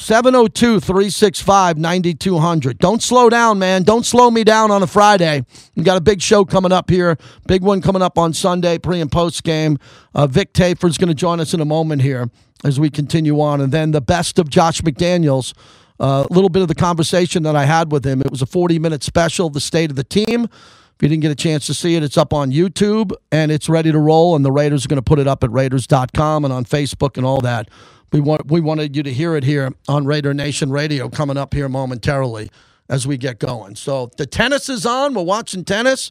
702 0.00 0.78
365 0.78 1.76
9200. 1.76 2.78
Don't 2.78 3.02
slow 3.02 3.28
down, 3.28 3.58
man. 3.58 3.82
Don't 3.82 4.06
slow 4.06 4.30
me 4.30 4.44
down 4.44 4.70
on 4.70 4.80
a 4.80 4.86
Friday. 4.86 5.44
We 5.74 5.82
got 5.82 5.96
a 5.96 6.00
big 6.00 6.22
show 6.22 6.44
coming 6.44 6.70
up 6.70 6.88
here. 6.88 7.18
Big 7.48 7.62
one 7.62 7.82
coming 7.82 8.00
up 8.00 8.16
on 8.16 8.32
Sunday, 8.32 8.78
pre 8.78 9.00
and 9.00 9.10
post 9.10 9.42
game. 9.42 9.76
Uh, 10.14 10.28
Vic 10.28 10.52
Tafur's 10.52 10.98
going 10.98 11.08
to 11.08 11.14
join 11.14 11.40
us 11.40 11.52
in 11.52 11.60
a 11.60 11.64
moment 11.64 12.02
here 12.02 12.30
as 12.62 12.78
we 12.78 12.90
continue 12.90 13.40
on. 13.40 13.60
And 13.60 13.72
then 13.72 13.90
the 13.90 14.00
best 14.00 14.38
of 14.38 14.48
Josh 14.48 14.82
McDaniels. 14.82 15.52
A 16.00 16.04
uh, 16.04 16.26
little 16.30 16.48
bit 16.48 16.62
of 16.62 16.68
the 16.68 16.76
conversation 16.76 17.42
that 17.42 17.56
I 17.56 17.64
had 17.64 17.90
with 17.90 18.06
him. 18.06 18.20
It 18.20 18.30
was 18.30 18.40
a 18.40 18.46
40 18.46 18.78
minute 18.78 19.02
special, 19.02 19.50
The 19.50 19.58
State 19.58 19.90
of 19.90 19.96
the 19.96 20.04
Team. 20.04 20.44
If 20.44 21.02
you 21.02 21.08
didn't 21.08 21.22
get 21.22 21.32
a 21.32 21.36
chance 21.36 21.66
to 21.66 21.74
see 21.74 21.96
it, 21.96 22.04
it's 22.04 22.16
up 22.16 22.32
on 22.32 22.52
YouTube 22.52 23.10
and 23.32 23.50
it's 23.50 23.68
ready 23.68 23.90
to 23.90 23.98
roll. 23.98 24.36
And 24.36 24.44
the 24.44 24.52
Raiders 24.52 24.84
are 24.84 24.88
going 24.88 24.98
to 24.98 25.02
put 25.02 25.18
it 25.18 25.26
up 25.26 25.42
at 25.42 25.50
Raiders.com 25.50 26.44
and 26.44 26.54
on 26.54 26.64
Facebook 26.64 27.16
and 27.16 27.26
all 27.26 27.40
that. 27.40 27.68
We 28.12 28.20
want 28.20 28.50
we 28.50 28.60
wanted 28.60 28.96
you 28.96 29.02
to 29.02 29.12
hear 29.12 29.36
it 29.36 29.44
here 29.44 29.72
on 29.86 30.06
Raider 30.06 30.32
Nation 30.32 30.70
Radio 30.70 31.08
coming 31.08 31.36
up 31.36 31.52
here 31.52 31.68
momentarily 31.68 32.50
as 32.88 33.06
we 33.06 33.18
get 33.18 33.38
going. 33.38 33.76
So 33.76 34.10
the 34.16 34.24
tennis 34.24 34.68
is 34.68 34.86
on. 34.86 35.12
We're 35.12 35.22
watching 35.22 35.64
tennis. 35.64 36.10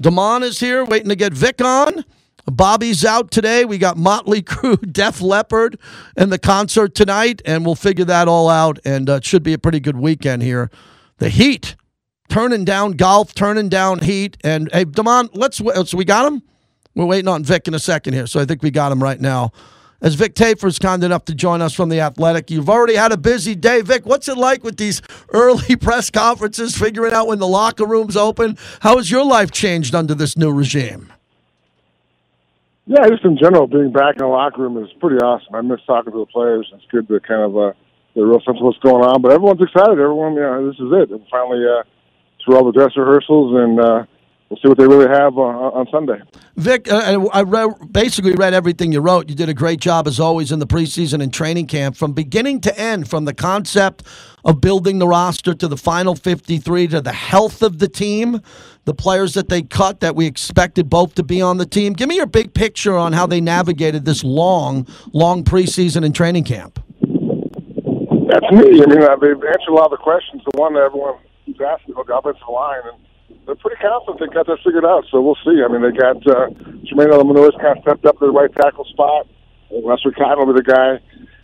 Damon 0.00 0.44
is 0.44 0.60
here, 0.60 0.84
waiting 0.84 1.08
to 1.08 1.16
get 1.16 1.32
Vic 1.32 1.60
on. 1.60 2.04
Bobby's 2.46 3.04
out 3.04 3.30
today. 3.30 3.64
We 3.64 3.78
got 3.78 3.96
Motley 3.96 4.42
Crue, 4.42 4.92
Def 4.92 5.20
Leppard, 5.20 5.78
and 6.16 6.32
the 6.32 6.38
concert 6.38 6.94
tonight, 6.94 7.42
and 7.44 7.64
we'll 7.64 7.74
figure 7.74 8.04
that 8.04 8.28
all 8.28 8.48
out. 8.48 8.78
And 8.84 9.08
uh, 9.08 9.14
it 9.14 9.24
should 9.24 9.42
be 9.42 9.52
a 9.52 9.58
pretty 9.58 9.80
good 9.80 9.96
weekend 9.96 10.42
here. 10.42 10.70
The 11.18 11.28
Heat 11.28 11.76
turning 12.28 12.64
down 12.64 12.92
golf, 12.92 13.34
turning 13.34 13.68
down 13.68 14.00
Heat, 14.00 14.36
and 14.42 14.68
hey, 14.72 14.84
Damon, 14.84 15.28
let's. 15.34 15.58
So 15.58 15.96
we 15.96 16.04
got 16.04 16.32
him. 16.32 16.42
We're 16.94 17.06
waiting 17.06 17.28
on 17.28 17.42
Vic 17.42 17.66
in 17.66 17.74
a 17.74 17.78
second 17.78 18.14
here, 18.14 18.26
so 18.26 18.38
I 18.38 18.44
think 18.44 18.62
we 18.62 18.70
got 18.70 18.92
him 18.92 19.02
right 19.02 19.20
now 19.20 19.52
as 20.02 20.16
Vic 20.16 20.34
Tafur 20.34 20.66
is 20.66 20.78
kind 20.78 21.02
enough 21.04 21.24
to 21.26 21.34
join 21.34 21.62
us 21.62 21.72
from 21.72 21.88
the 21.88 22.00
Athletic. 22.00 22.50
You've 22.50 22.68
already 22.68 22.96
had 22.96 23.12
a 23.12 23.16
busy 23.16 23.54
day, 23.54 23.80
Vic. 23.80 24.04
What's 24.04 24.28
it 24.28 24.36
like 24.36 24.64
with 24.64 24.76
these 24.76 25.00
early 25.30 25.76
press 25.76 26.10
conferences, 26.10 26.76
figuring 26.76 27.12
out 27.12 27.28
when 27.28 27.38
the 27.38 27.46
locker 27.46 27.86
room's 27.86 28.16
open? 28.16 28.58
How 28.80 28.96
has 28.98 29.10
your 29.10 29.24
life 29.24 29.52
changed 29.52 29.94
under 29.94 30.14
this 30.14 30.36
new 30.36 30.52
regime? 30.52 31.12
Yeah, 32.86 33.08
just 33.08 33.24
in 33.24 33.38
general, 33.38 33.68
being 33.68 33.92
back 33.92 34.16
in 34.16 34.22
the 34.22 34.26
locker 34.26 34.60
room 34.60 34.76
is 34.82 34.90
pretty 35.00 35.16
awesome. 35.16 35.54
I 35.54 35.60
miss 35.60 35.80
talking 35.86 36.12
to 36.12 36.18
the 36.18 36.26
players. 36.26 36.68
It's 36.74 36.84
good 36.90 37.06
to 37.06 37.20
kind 37.20 37.42
of 37.42 37.56
uh, 37.56 37.72
get 38.14 38.22
a 38.22 38.26
real 38.26 38.40
sense 38.40 38.58
of 38.58 38.64
what's 38.64 38.78
going 38.78 39.04
on. 39.04 39.22
But 39.22 39.32
everyone's 39.32 39.62
excited. 39.62 40.00
Everyone, 40.00 40.34
you 40.34 40.40
know, 40.40 40.66
this 40.66 40.80
is 40.80 40.90
it. 40.90 41.10
And 41.14 41.24
finally, 41.30 41.62
uh, 41.64 41.84
through 42.44 42.56
all 42.56 42.64
the 42.64 42.72
dress 42.72 42.90
rehearsals 42.96 43.54
and 43.54 43.78
uh, 43.78 44.04
we'll 44.52 44.60
see 44.60 44.68
what 44.68 44.76
they 44.76 44.86
really 44.86 45.08
have 45.08 45.38
on, 45.38 45.54
on 45.54 45.86
Sunday. 45.90 46.20
Vic, 46.56 46.90
uh, 46.92 47.26
I 47.32 47.42
read, 47.42 47.70
basically 47.90 48.34
read 48.34 48.52
everything 48.52 48.92
you 48.92 49.00
wrote. 49.00 49.30
You 49.30 49.34
did 49.34 49.48
a 49.48 49.54
great 49.54 49.80
job 49.80 50.06
as 50.06 50.20
always 50.20 50.52
in 50.52 50.58
the 50.58 50.66
preseason 50.66 51.22
and 51.22 51.32
training 51.32 51.68
camp, 51.68 51.96
from 51.96 52.12
beginning 52.12 52.60
to 52.62 52.78
end, 52.78 53.08
from 53.08 53.24
the 53.24 53.32
concept 53.32 54.02
of 54.44 54.60
building 54.60 54.98
the 54.98 55.06
roster 55.06 55.54
to 55.54 55.68
the 55.68 55.76
final 55.78 56.14
53 56.14 56.88
to 56.88 57.00
the 57.00 57.12
health 57.12 57.62
of 57.62 57.78
the 57.78 57.88
team, 57.88 58.42
the 58.84 58.92
players 58.92 59.32
that 59.34 59.48
they 59.48 59.62
cut 59.62 60.00
that 60.00 60.14
we 60.14 60.26
expected 60.26 60.90
both 60.90 61.14
to 61.14 61.22
be 61.22 61.40
on 61.40 61.56
the 61.56 61.66
team. 61.66 61.94
Give 61.94 62.08
me 62.08 62.16
your 62.16 62.26
big 62.26 62.52
picture 62.52 62.96
on 62.96 63.14
how 63.14 63.26
they 63.26 63.40
navigated 63.40 64.04
this 64.04 64.22
long, 64.22 64.86
long 65.14 65.44
preseason 65.44 66.04
and 66.04 66.14
training 66.14 66.44
camp. 66.44 66.78
That's 67.00 68.50
me. 68.52 68.82
I 68.82 68.86
mean, 68.86 69.02
uh, 69.02 69.16
they've 69.16 69.32
answered 69.32 69.70
a 69.70 69.74
lot 69.74 69.86
of 69.86 69.92
the 69.92 70.02
questions. 70.02 70.42
The 70.52 70.60
one 70.60 70.74
that 70.74 70.80
everyone 70.80 71.16
keeps 71.46 71.60
asking 71.60 71.94
about 71.94 72.06
the 72.06 72.16
offensive 72.16 72.48
line 72.48 72.80
and 72.92 72.98
they're 73.46 73.56
pretty 73.56 73.80
confident 73.82 74.20
they 74.20 74.32
got 74.32 74.46
that 74.46 74.58
figured 74.64 74.84
out. 74.84 75.04
So 75.10 75.20
we'll 75.20 75.38
see. 75.44 75.62
I 75.62 75.68
mean, 75.68 75.82
they 75.82 75.90
got 75.90 76.16
uh, 76.26 76.50
Jermaine 76.86 77.10
Eluemunor 77.10 77.50
kind 77.60 77.78
of 77.78 77.82
stepped 77.82 78.06
up 78.06 78.18
to 78.18 78.26
the 78.26 78.32
right 78.32 78.52
tackle 78.54 78.84
spot. 78.86 79.26
Lester 79.70 80.12
Cotton 80.12 80.46
will 80.46 80.54
be 80.54 80.60
the 80.60 80.68
guy 80.68 81.00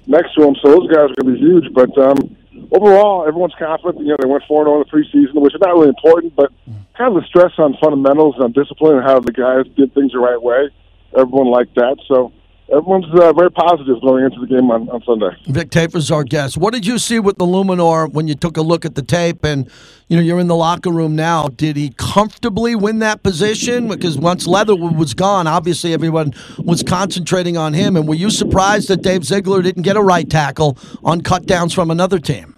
next 0.07 0.35
to 0.35 0.45
him. 0.45 0.55
So 0.63 0.71
those 0.71 0.89
guys 0.89 1.11
are 1.11 1.17
going 1.19 1.35
to 1.35 1.35
be 1.35 1.39
huge. 1.39 1.73
But 1.75 1.91
um, 1.99 2.37
overall, 2.73 3.27
everyone's 3.27 3.55
confident. 3.59 4.05
You 4.05 4.13
know, 4.13 4.17
they 4.21 4.29
went 4.29 4.45
4 4.47 4.65
0 4.65 4.81
in 4.81 4.85
the 4.85 4.91
preseason, 4.91 5.41
which 5.41 5.55
is 5.55 5.61
not 5.61 5.75
really 5.75 5.89
important, 5.89 6.37
but 6.37 6.53
kind 6.97 7.15
of 7.15 7.23
the 7.23 7.27
stress 7.27 7.53
on 7.59 7.77
fundamentals 7.81 8.37
and 8.39 8.55
discipline 8.55 8.99
and 8.99 9.05
how 9.05 9.21
the 9.21 9.33
guys 9.33 9.67
did 9.77 9.95
things 9.95 10.13
the 10.13 10.19
right 10.19 10.41
way. 10.41 10.71
Everyone 11.17 11.49
liked 11.49 11.75
that. 11.77 11.97
So 12.07 12.33
everyone's 12.71 13.07
uh, 13.15 13.33
very 13.33 13.51
positive 13.51 14.01
going 14.03 14.25
into 14.25 14.41
the 14.41 14.47
game 14.47 14.71
on, 14.71 14.89
on 14.91 15.03
Sunday. 15.05 15.31
Vic 15.47 15.71
Tafur's 15.71 16.11
our 16.11 16.25
guest. 16.25 16.57
What 16.57 16.75
did 16.75 16.87
you 16.87 16.99
see 16.99 17.19
with 17.19 17.39
Eluemunor 17.39 18.13
when 18.13 18.29
you 18.29 18.35
took 18.35 18.57
a 18.57 18.63
look 18.63 18.85
at 18.85 18.95
the 18.95 19.03
tape 19.03 19.45
and 19.45 19.71
you 20.09 20.17
know 20.17 20.23
you're 20.23 20.41
in 20.41 20.49
the 20.49 20.57
locker 20.57 20.91
room 20.91 21.17
now? 21.17 21.49
Did 21.49 21.77
he 21.77 21.91
comfortably 21.91 22.75
win 22.75 22.99
that 23.01 23.23
position? 23.23 23.89
Because 23.89 24.19
once 24.19 24.47
Leatherwood 24.47 24.97
was 24.97 25.15
gone, 25.15 25.47
obviously 25.47 25.93
everyone 25.93 26.35
was 26.59 26.83
concentrating 26.83 27.57
on 27.57 27.73
him. 27.73 27.97
And 27.97 28.07
were 28.07 28.15
you 28.15 28.31
surprised 28.31 28.89
that 28.89 29.03
Dave 29.03 29.25
Ziegler 29.25 29.63
didn't 29.63 29.83
get 29.83 29.97
a 29.97 30.03
right 30.03 30.29
tackle 30.29 30.77
on 31.03 31.23
cut 31.23 31.47
downs 31.47 31.73
from 31.73 31.91
another 31.91 32.19
team? 32.19 32.55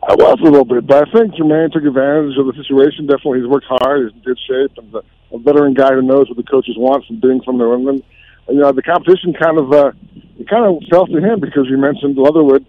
I 0.00 0.14
was 0.14 0.38
a 0.40 0.44
little 0.44 0.64
bit, 0.64 0.86
but 0.86 1.08
I 1.08 1.12
think 1.12 1.34
Jermaine 1.34 1.70
took 1.70 1.84
advantage 1.84 2.38
of 2.38 2.46
the 2.46 2.54
situation. 2.56 3.06
Definitely, 3.06 3.40
he's 3.40 3.48
worked 3.48 3.66
hard. 3.68 4.04
He's 4.04 4.14
in 4.14 4.22
good 4.22 4.38
shape, 4.48 4.78
and 4.78 4.94
a 4.94 5.38
veteran 5.38 5.74
guy 5.74 5.92
who 5.92 6.00
knows 6.00 6.28
what 6.28 6.38
the 6.38 6.44
coaches 6.44 6.76
want 6.78 7.04
from 7.04 7.20
being 7.20 7.42
from 7.42 7.58
New 7.58 7.74
England 7.74 8.02
you 8.48 8.60
know, 8.60 8.72
the 8.72 8.82
competition 8.82 9.34
kind 9.34 9.58
of 9.58 9.72
uh, 9.72 9.92
it 10.38 10.48
kind 10.48 10.64
of 10.64 10.82
fell 10.90 11.06
to 11.06 11.18
him 11.18 11.40
because 11.40 11.66
you 11.68 11.76
mentioned 11.76 12.16
Leatherwood, 12.16 12.64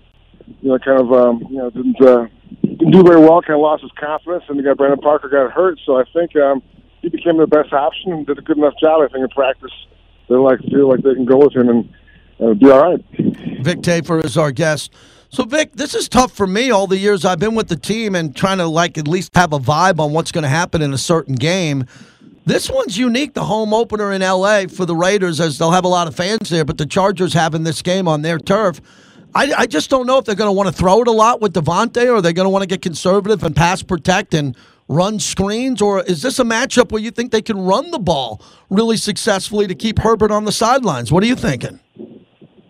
you 0.62 0.69
know, 0.69 0.79
kind 0.79 1.00
of 1.00 1.13
um, 1.13 1.45
you 1.50 1.57
know 1.57 1.69
didn't 1.69 2.01
uh, 2.01 2.27
didn't 2.62 2.91
do 2.91 3.03
very 3.03 3.21
well, 3.21 3.41
kind 3.41 3.55
of 3.55 3.62
lost 3.62 3.83
his 3.83 3.91
confidence, 4.00 4.43
and 4.50 4.59
the 4.59 4.63
guy 4.63 4.74
Brandon 4.74 5.00
Parker 5.00 5.29
got 5.29 5.51
hurt. 5.51 5.79
So 5.86 5.98
I 5.98 6.03
think 6.13 6.36
um, 6.36 6.62
he 7.01 7.09
became 7.09 7.38
the 7.38 7.48
best 7.48 7.71
option 7.74 8.12
and 8.12 8.25
did 8.25 8.38
a 8.38 8.41
good 8.41 8.57
enough 8.57 8.74
job. 8.81 9.01
I 9.01 9.07
think 9.07 9.24
in 9.24 9.29
practice, 9.29 9.71
they 10.27 10.36
like 10.36 10.59
feel 10.62 10.89
like 10.89 11.01
they 11.01 11.13
can 11.13 11.25
go 11.25 11.38
with 11.38 11.55
him 11.55 11.69
and 11.69 11.93
uh, 12.39 12.53
be 12.53 12.69
all 12.69 12.91
right. 12.91 13.05
Vic 13.62 13.79
Tafur 13.81 14.24
is 14.24 14.38
our 14.38 14.51
guest. 14.51 14.93
So 15.29 15.43
Vic, 15.43 15.74
this 15.74 15.93
is 15.93 16.09
tough 16.09 16.31
for 16.31 16.48
me. 16.48 16.71
All 16.71 16.88
the 16.88 16.98
years 16.98 17.24
I've 17.24 17.39
been 17.39 17.53
with 17.53 17.67
the 17.67 17.75
team 17.75 18.15
and 18.15 18.36
trying 18.36 18.57
to 18.57 18.65
like 18.65 18.98
at 18.98 19.07
least 19.07 19.36
have 19.36 19.53
a 19.53 19.59
vibe 19.59 20.00
on 20.00 20.12
what's 20.12 20.31
going 20.31 20.43
to 20.43 20.50
happen 20.50 20.81
in 20.81 20.91
a 20.91 20.98
certain 20.98 21.36
game. 21.36 21.86
This 22.50 22.68
one's 22.68 22.98
unique, 22.98 23.36
the 23.36 23.44
home 23.44 23.75
opener 23.75 24.12
in 24.12 24.24
LA 24.24 24.63
for 24.65 24.84
the 24.84 24.96
Raiders, 24.96 25.39
as 25.39 25.60
they'll 25.60 25.70
have 25.70 25.86
a 25.86 25.88
lot 25.88 26.08
of 26.08 26.15
fans 26.15 26.50
there, 26.50 26.65
but 26.65 26.79
the 26.79 26.86
Chargers 26.88 27.32
having 27.32 27.63
this 27.63 27.84
game 27.84 28.08
on 28.08 28.24
their 28.24 28.39
turf. 28.39 28.82
I, 29.36 29.53
I 29.56 29.65
just 29.68 29.91
don't 29.91 30.08
know 30.08 30.18
if 30.18 30.25
they're 30.25 30.34
going 30.34 30.48
to 30.48 30.51
want 30.51 30.65
to 30.65 30.74
throw 30.74 31.03
it 31.03 31.08
a 31.08 31.12
lot 31.12 31.41
with 31.41 31.53
Davante 31.53 32.12
or 32.12 32.24
they're 32.24 32.34
going 32.34 32.48
to 32.48 32.50
want 32.50 32.63
to 32.63 32.68
get 32.68 32.82
conservative 32.82 33.44
and 33.44 33.56
pass 33.56 33.84
protect 33.84 34.34
and 34.34 34.58
run 34.88 35.20
screens, 35.20 35.79
or 35.79 36.01
is 36.06 36.24
this 36.24 36.39
a 36.39 36.44
matchup 36.44 36.91
where 36.91 37.00
you 37.00 37.12
think 37.12 37.32
they 37.32 37.44
can 37.44 37.60
run 37.60 37.91
the 37.91 38.00
ball 38.00 38.41
really 38.72 38.98
successfully 38.98 39.68
to 39.68 39.75
keep 39.75 40.00
Herbert 40.00 40.32
on 40.32 40.46
the 40.46 40.51
sidelines? 40.51 41.12
What 41.12 41.22
are 41.22 41.27
you 41.27 41.36
thinking? 41.36 41.79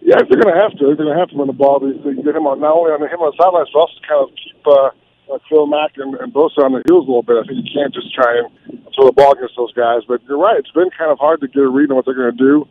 Yeah, 0.02 0.18
they're 0.30 0.42
going 0.42 0.54
to 0.54 0.62
have 0.62 0.72
to. 0.72 0.88
They're 0.88 0.98
going 0.98 1.14
to 1.14 1.18
have 1.18 1.30
to 1.30 1.38
run 1.38 1.48
the 1.48 1.54
ball. 1.54 1.80
They 1.80 2.22
get 2.22 2.36
him 2.36 2.48
on 2.48 2.60
not 2.60 2.76
only 2.76 2.92
on 2.92 3.02
him 3.02 3.22
on 3.22 3.32
the 3.32 3.42
sidelines, 3.42 3.70
but 3.72 3.80
also 3.80 3.94
kind 4.06 4.28
of 4.28 4.36
keep 4.36 4.68
uh, 4.68 4.90
uh, 5.32 5.40
Khalil 5.48 5.68
Mack 5.68 5.98
and, 5.98 6.16
and 6.16 6.34
Bosa 6.34 6.66
on 6.66 6.74
the 6.74 6.84
heels 6.88 7.06
a 7.06 7.10
little 7.10 7.24
bit. 7.24 7.38
I 7.38 7.46
think 7.46 7.62
you 7.64 7.72
can't 7.72 7.94
just 7.94 8.14
try 8.14 8.42
and 8.42 8.50
throw 8.94 9.06
the 9.06 9.16
ball 9.16 9.34
against 9.34 9.56
those 9.56 9.74
guys. 9.74 10.02
But 10.08 10.22
you're 10.28 10.42
right; 10.42 10.58
it's 10.58 10.72
been 10.72 10.90
kind 10.98 11.12
of 11.12 11.20
hard 11.20 11.42
to 11.42 11.48
get 11.48 11.62
a 11.62 11.70
read 11.70 11.90
on 11.92 11.98
what 11.98 12.06
they're 12.06 12.18
going 12.18 12.36
to 12.36 12.44
do. 12.44 12.66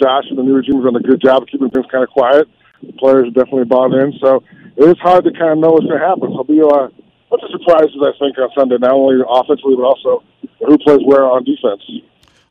Josh 0.00 0.24
and 0.28 0.38
the 0.38 0.42
new 0.42 0.56
regime 0.56 0.82
have 0.82 0.90
done 0.90 0.96
a 0.96 1.04
good 1.04 1.20
job 1.20 1.42
of 1.42 1.48
keeping 1.48 1.70
things 1.70 1.86
kind 1.90 2.02
of 2.02 2.10
quiet. 2.10 2.48
The 2.82 2.92
players 2.96 3.28
are 3.28 3.36
definitely 3.36 3.68
bought 3.68 3.92
in, 3.92 4.16
so 4.18 4.42
it 4.76 4.88
is 4.88 4.98
hard 4.98 5.24
to 5.24 5.32
kind 5.32 5.52
of 5.52 5.58
know 5.58 5.76
what's 5.76 5.84
going 5.84 6.00
to 6.00 6.06
happen. 6.06 6.32
So 6.32 6.42
be 6.44 6.60
a 6.60 6.88
bunch 7.28 7.44
of 7.44 7.52
surprises, 7.52 8.00
I 8.00 8.16
think, 8.18 8.38
on 8.38 8.48
Sunday, 8.56 8.80
not 8.80 8.92
only 8.92 9.20
offensively 9.20 9.76
but 9.76 9.84
also 9.84 10.24
who 10.64 10.78
plays 10.78 11.04
where 11.04 11.24
on 11.24 11.44
defense. 11.44 11.84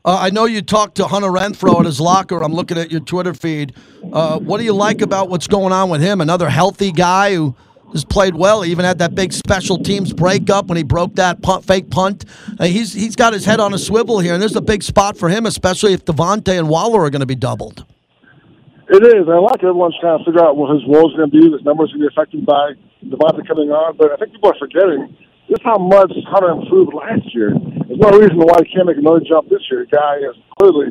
Uh, 0.05 0.17
I 0.21 0.29
know 0.29 0.45
you 0.45 0.61
talked 0.61 0.95
to 0.95 1.07
Hunter 1.07 1.27
Renfrow 1.27 1.79
at 1.81 1.85
his 1.85 1.99
locker. 1.99 2.41
I'm 2.41 2.53
looking 2.53 2.77
at 2.77 2.89
your 2.89 3.01
Twitter 3.01 3.33
feed. 3.33 3.75
Uh, 4.13 4.39
what 4.39 4.59
do 4.59 4.63
you 4.63 4.73
like 4.73 5.01
about 5.01 5.29
what's 5.29 5.47
going 5.47 5.73
on 5.73 5.89
with 5.89 6.01
him? 6.01 6.21
Another 6.21 6.49
healthy 6.49 6.91
guy 6.91 7.35
who 7.35 7.55
has 7.93 8.05
played 8.05 8.35
well. 8.35 8.61
He 8.61 8.71
even 8.71 8.85
had 8.85 8.99
that 8.99 9.15
big 9.15 9.33
special 9.33 9.77
teams 9.77 10.13
breakup 10.13 10.67
when 10.67 10.77
he 10.77 10.83
broke 10.83 11.15
that 11.15 11.41
punt, 11.41 11.65
fake 11.65 11.89
punt. 11.89 12.25
Uh, 12.59 12.65
he's 12.65 12.93
he's 12.93 13.15
got 13.15 13.33
his 13.33 13.45
head 13.45 13.59
on 13.59 13.73
a 13.73 13.77
swivel 13.77 14.19
here, 14.19 14.33
and 14.33 14.41
there's 14.41 14.55
a 14.55 14.61
big 14.61 14.83
spot 14.83 15.17
for 15.17 15.29
him, 15.29 15.45
especially 15.45 15.93
if 15.93 16.05
Davante 16.05 16.57
and 16.57 16.69
Waller 16.69 17.01
are 17.01 17.09
going 17.09 17.21
to 17.21 17.25
be 17.25 17.35
doubled. 17.35 17.85
It 18.89 19.03
is. 19.05 19.29
I 19.29 19.37
like 19.37 19.61
everyone's 19.61 19.93
trying 20.01 20.17
to 20.17 20.25
figure 20.25 20.41
out 20.41 20.57
what 20.57 20.73
his 20.73 20.81
role 20.89 21.09
is 21.11 21.15
going 21.15 21.29
to 21.29 21.35
be. 21.37 21.45
His 21.45 21.61
numbers 21.61 21.93
going 21.93 22.01
to 22.01 22.09
be 22.09 22.13
affected 22.13 22.45
by 22.45 22.73
Davante 23.05 23.45
coming 23.45 23.69
on. 23.69 23.95
But 23.97 24.11
I 24.11 24.15
think 24.17 24.33
people 24.33 24.49
are 24.49 24.57
forgetting 24.57 25.15
just 25.49 25.61
how 25.61 25.77
much 25.77 26.09
Hunter 26.25 26.49
improved 26.49 26.93
last 26.93 27.29
year. 27.33 27.53
There's 27.85 28.01
no 28.01 28.09
reason 28.17 28.37
why 28.37 28.57
he 28.65 28.73
can't 28.73 28.89
make 28.89 28.97
another 28.97 29.21
jump 29.21 29.49
this 29.49 29.61
year. 29.69 29.85
The 29.85 29.93
guy 29.93 30.25
is 30.25 30.37
clearly, 30.57 30.89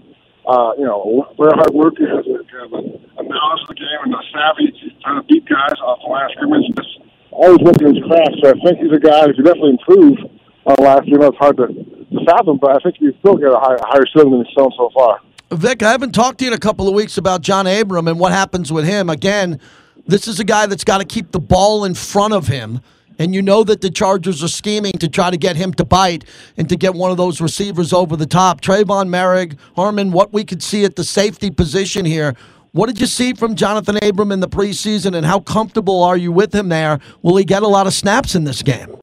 uh, 0.48 0.72
you 0.78 0.84
know, 0.84 1.28
very 1.36 1.52
hard 1.52 1.74
worker, 1.74 2.08
has 2.08 2.24
a 2.24 2.40
kind 2.48 2.64
of 2.64 2.72
a, 2.72 3.22
knowledge 3.22 3.62
of 3.62 3.68
the 3.68 3.74
game 3.76 4.00
and 4.08 4.14
a 4.14 4.22
savvy 4.32 4.72
trying 5.04 5.20
to 5.20 5.26
beat 5.28 5.44
guys 5.44 5.76
off 5.84 6.00
the 6.00 6.08
last 6.08 6.32
scrimmage. 6.32 6.64
Just 6.74 7.04
always 7.30 7.60
working 7.60 7.94
his 7.94 8.02
craft. 8.08 8.40
So 8.42 8.48
I 8.48 8.56
think 8.64 8.80
he's 8.80 8.92
a 8.92 8.98
guy 8.98 9.28
who 9.28 9.34
can 9.34 9.44
definitely 9.44 9.76
improve 9.76 10.16
on 10.64 10.76
last 10.80 11.06
year. 11.06 11.18
Know 11.18 11.28
it's 11.28 11.36
hard 11.36 11.58
to, 11.58 11.68
to 11.68 12.24
fathom, 12.24 12.56
but 12.56 12.72
I 12.72 12.78
think 12.80 12.96
he's 12.96 13.12
still 13.20 13.36
got 13.36 13.52
a 13.52 13.60
higher, 13.60 13.78
higher 13.84 14.08
ceiling 14.08 14.32
than 14.32 14.44
he's 14.46 14.54
shown 14.56 14.72
so 14.76 14.88
far. 14.96 15.20
Vic, 15.52 15.82
I 15.82 15.90
haven't 15.92 16.12
talked 16.12 16.38
to 16.38 16.44
you 16.44 16.50
in 16.50 16.56
a 16.56 16.60
couple 16.60 16.88
of 16.88 16.94
weeks 16.94 17.18
about 17.18 17.42
John 17.42 17.66
Abram 17.66 18.08
and 18.08 18.18
what 18.18 18.32
happens 18.32 18.72
with 18.72 18.86
him. 18.86 19.10
Again, 19.10 19.60
this 20.06 20.28
is 20.28 20.40
a 20.40 20.44
guy 20.44 20.64
that's 20.64 20.84
got 20.84 20.98
to 20.98 21.04
keep 21.04 21.32
the 21.32 21.40
ball 21.40 21.84
in 21.84 21.94
front 21.94 22.32
of 22.32 22.48
him. 22.48 22.80
And 23.18 23.34
you 23.34 23.42
know 23.42 23.64
that 23.64 23.80
the 23.80 23.90
Chargers 23.90 24.42
are 24.44 24.48
scheming 24.48 24.92
to 24.92 25.08
try 25.08 25.30
to 25.30 25.36
get 25.36 25.56
him 25.56 25.72
to 25.74 25.84
bite 25.84 26.24
and 26.56 26.68
to 26.68 26.76
get 26.76 26.94
one 26.94 27.10
of 27.10 27.16
those 27.16 27.40
receivers 27.40 27.92
over 27.92 28.16
the 28.16 28.26
top. 28.26 28.60
Trevon 28.60 29.08
Moehrig, 29.08 29.58
Harmon, 29.76 30.12
what 30.12 30.32
we 30.32 30.44
could 30.44 30.62
see 30.62 30.84
at 30.84 30.96
the 30.96 31.04
safety 31.04 31.50
position 31.50 32.04
here. 32.04 32.34
What 32.72 32.86
did 32.86 33.00
you 33.00 33.06
see 33.06 33.32
from 33.32 33.56
Jonathan 33.56 33.98
Abram 34.02 34.30
in 34.30 34.40
the 34.40 34.48
preseason, 34.48 35.16
and 35.16 35.26
how 35.26 35.40
comfortable 35.40 36.02
are 36.04 36.16
you 36.16 36.30
with 36.30 36.54
him 36.54 36.68
there? 36.68 37.00
Will 37.22 37.36
he 37.36 37.44
get 37.44 37.62
a 37.62 37.66
lot 37.66 37.86
of 37.86 37.94
snaps 37.94 38.34
in 38.34 38.44
this 38.44 38.62
game? 38.62 38.94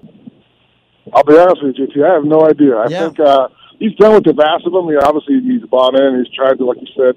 I'll 1.13 1.23
be 1.23 1.37
honest 1.37 1.63
with 1.63 1.75
you, 1.77 1.87
JT. 1.87 2.03
I 2.09 2.13
have 2.13 2.23
no 2.25 2.41
idea. 2.47 2.75
I 2.77 2.87
Yeah. 2.89 2.99
think 3.07 3.19
uh, 3.19 3.47
he's 3.79 3.95
done 3.95 4.13
with 4.15 4.23
the 4.23 4.33
vast 4.33 4.65
of 4.65 4.71
them. 4.71 4.87
Yeah, 4.89 4.99
obviously, 5.03 5.41
he's 5.41 5.63
bought 5.69 5.99
in. 5.99 6.23
He's 6.23 6.33
tried 6.33 6.57
to, 6.59 6.65
like 6.65 6.77
you 6.79 6.87
said, 6.95 7.15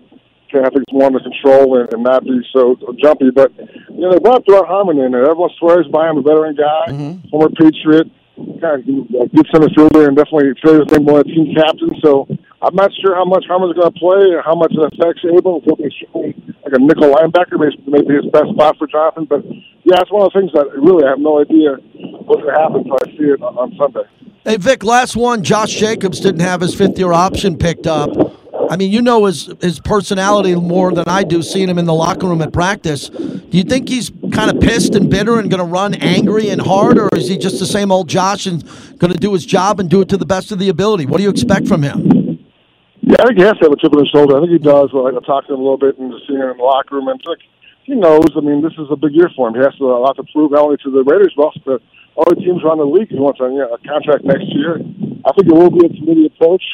of 0.55 0.73
things 0.73 0.85
more 0.93 1.07
under 1.07 1.21
control 1.21 1.78
and, 1.78 1.93
and 1.93 2.02
not 2.02 2.25
be 2.25 2.40
so 2.52 2.76
jumpy. 2.99 3.31
But 3.31 3.52
you 3.57 4.00
know, 4.00 4.12
they 4.12 4.19
brought 4.19 4.45
Duron 4.45 4.67
Harmon 4.67 4.99
in, 4.99 5.14
and 5.14 5.26
everyone 5.26 5.50
swears 5.59 5.87
by 5.93 6.11
him, 6.11 6.19
a 6.19 6.23
veteran 6.23 6.57
guy, 6.57 6.93
mm-hmm. 6.93 7.28
former 7.28 7.50
Patriot, 7.50 8.09
kind 8.61 8.81
of 8.81 8.87
good 8.87 9.47
center 9.52 9.69
fielder, 9.75 10.09
and 10.09 10.17
definitely 10.17 10.55
his 10.55 10.90
name 10.93 11.05
more 11.05 11.21
a 11.21 11.25
team 11.25 11.55
captain. 11.55 11.90
So 12.02 12.26
I'm 12.62 12.75
not 12.75 12.90
sure 13.00 13.14
how 13.14 13.25
much 13.25 13.45
Harmon's 13.47 13.75
going 13.75 13.93
to 13.93 13.99
play, 13.99 14.35
or 14.35 14.43
how 14.43 14.55
much 14.55 14.73
it 14.73 14.83
affects 14.83 15.23
Abram. 15.25 15.62
He'll 15.64 15.76
be 15.76 15.90
like 16.14 16.73
a 16.73 16.78
nickel 16.78 17.14
linebacker, 17.14 17.59
maybe 17.87 18.14
his 18.14 18.26
best 18.33 18.50
spot 18.55 18.76
for 18.78 18.87
Jonathan. 18.87 19.25
But 19.25 19.45
yeah, 19.85 20.00
it's 20.00 20.11
one 20.11 20.26
of 20.26 20.33
the 20.33 20.40
things 20.40 20.52
that 20.52 20.71
really 20.76 21.05
I 21.05 21.11
have 21.11 21.21
no 21.21 21.40
idea 21.40 21.76
what's 22.26 22.43
going 22.43 22.55
to 22.55 22.61
happen 22.61 22.76
until 22.83 22.99
I 23.02 23.11
see 23.17 23.31
it 23.33 23.43
on, 23.43 23.57
on 23.59 23.76
Sunday. 23.76 24.09
Hey, 24.45 24.57
Vic, 24.57 24.85
last 24.85 25.17
one. 25.17 25.43
Josh 25.43 25.75
Jacobs 25.75 26.21
didn't 26.21 26.40
have 26.40 26.61
his 26.61 26.75
fifth 26.75 26.99
year 26.99 27.12
option 27.12 27.57
picked 27.57 27.87
up. 27.87 28.11
I 28.71 28.77
mean, 28.77 28.93
you 28.93 29.03
know 29.03 29.25
his 29.25 29.51
his 29.61 29.81
personality 29.81 30.55
more 30.55 30.93
than 30.93 31.09
I 31.09 31.25
do, 31.25 31.43
seeing 31.43 31.69
him 31.69 31.79
in 31.79 31.87
the 31.87 31.95
locker 31.95 32.27
room 32.27 32.43
at 32.43 32.53
practice. 32.53 33.09
Do 33.09 33.57
you 33.57 33.65
think 33.65 33.89
he's 33.89 34.11
kind 34.33 34.51
of 34.51 34.61
pissed 34.61 34.95
and 34.95 35.11
bitter 35.11 35.39
and 35.39 35.51
going 35.51 35.65
to 35.65 35.71
run 35.71 35.95
angry 35.95 36.51
and 36.51 36.61
hard, 36.61 36.99
or 36.99 37.09
is 37.15 37.29
he 37.29 37.39
just 37.39 37.59
the 37.59 37.67
same 37.67 37.91
old 37.91 38.09
Josh 38.09 38.47
and 38.47 38.63
going 38.99 39.13
to 39.13 39.19
do 39.19 39.33
his 39.33 39.47
job 39.47 39.81
and 39.81 39.89
do 39.89 40.01
it 40.01 40.09
to 40.11 40.17
the 40.17 40.27
best 40.27 40.53
of 40.53 40.59
the 40.59 40.69
ability? 40.69 41.07
What 41.07 41.17
do 41.19 41.23
you 41.23 41.31
expect 41.31 41.67
from 41.67 41.83
him? 41.83 42.45
Yeah, 43.01 43.17
I 43.21 43.27
think 43.27 43.39
he 43.39 43.45
has 43.45 43.57
to 43.59 43.65
have 43.65 43.73
a 43.73 43.77
chip 43.77 43.93
on 43.93 44.01
his 44.01 44.11
shoulder. 44.11 44.37
I 44.37 44.41
think 44.41 44.53
he 44.53 44.59
does. 44.59 44.91
Like 44.93 45.15
I 45.15 45.25
talked 45.25 45.49
to 45.49 45.55
him 45.55 45.61
a 45.61 45.63
little 45.63 45.79
bit 45.79 45.99
and 45.99 46.13
just 46.13 46.29
seeing 46.29 46.41
him 46.41 46.51
in 46.51 46.57
the 46.59 46.63
locker 46.63 46.97
room, 46.97 47.09
and 47.09 47.21
like 47.25 47.41
he 47.85 47.95
knows. 47.95 48.29
I 48.37 48.41
mean, 48.41 48.61
this 48.61 48.77
is 48.77 48.89
a 48.91 48.97
big 48.97 49.15
year 49.15 49.31
for 49.35 49.49
him. 49.49 49.55
He 49.55 49.61
has 49.61 49.75
to, 49.77 49.85
a 49.85 49.97
lot 49.97 50.17
to 50.17 50.25
prove 50.31 50.53
not 50.53 50.61
only 50.61 50.77
to 50.85 50.91
the 50.91 51.03
Raiders 51.05 51.33
but 51.35 51.45
also 51.45 51.61
to 51.65 51.81
all 52.19 52.27
the 52.27 52.43
teams 52.43 52.67
around 52.67 52.83
the 52.83 52.91
league. 52.91 53.07
He 53.15 53.23
wants 53.23 53.39
a, 53.39 53.47
you 53.47 53.63
know, 53.63 53.71
a 53.71 53.79
contract 53.87 54.27
next 54.27 54.51
year. 54.51 54.83
I 55.23 55.31
think 55.39 55.47
it 55.47 55.55
will 55.55 55.71
be 55.71 55.87
a 55.87 55.93
committee 55.95 56.27
approach, 56.27 56.67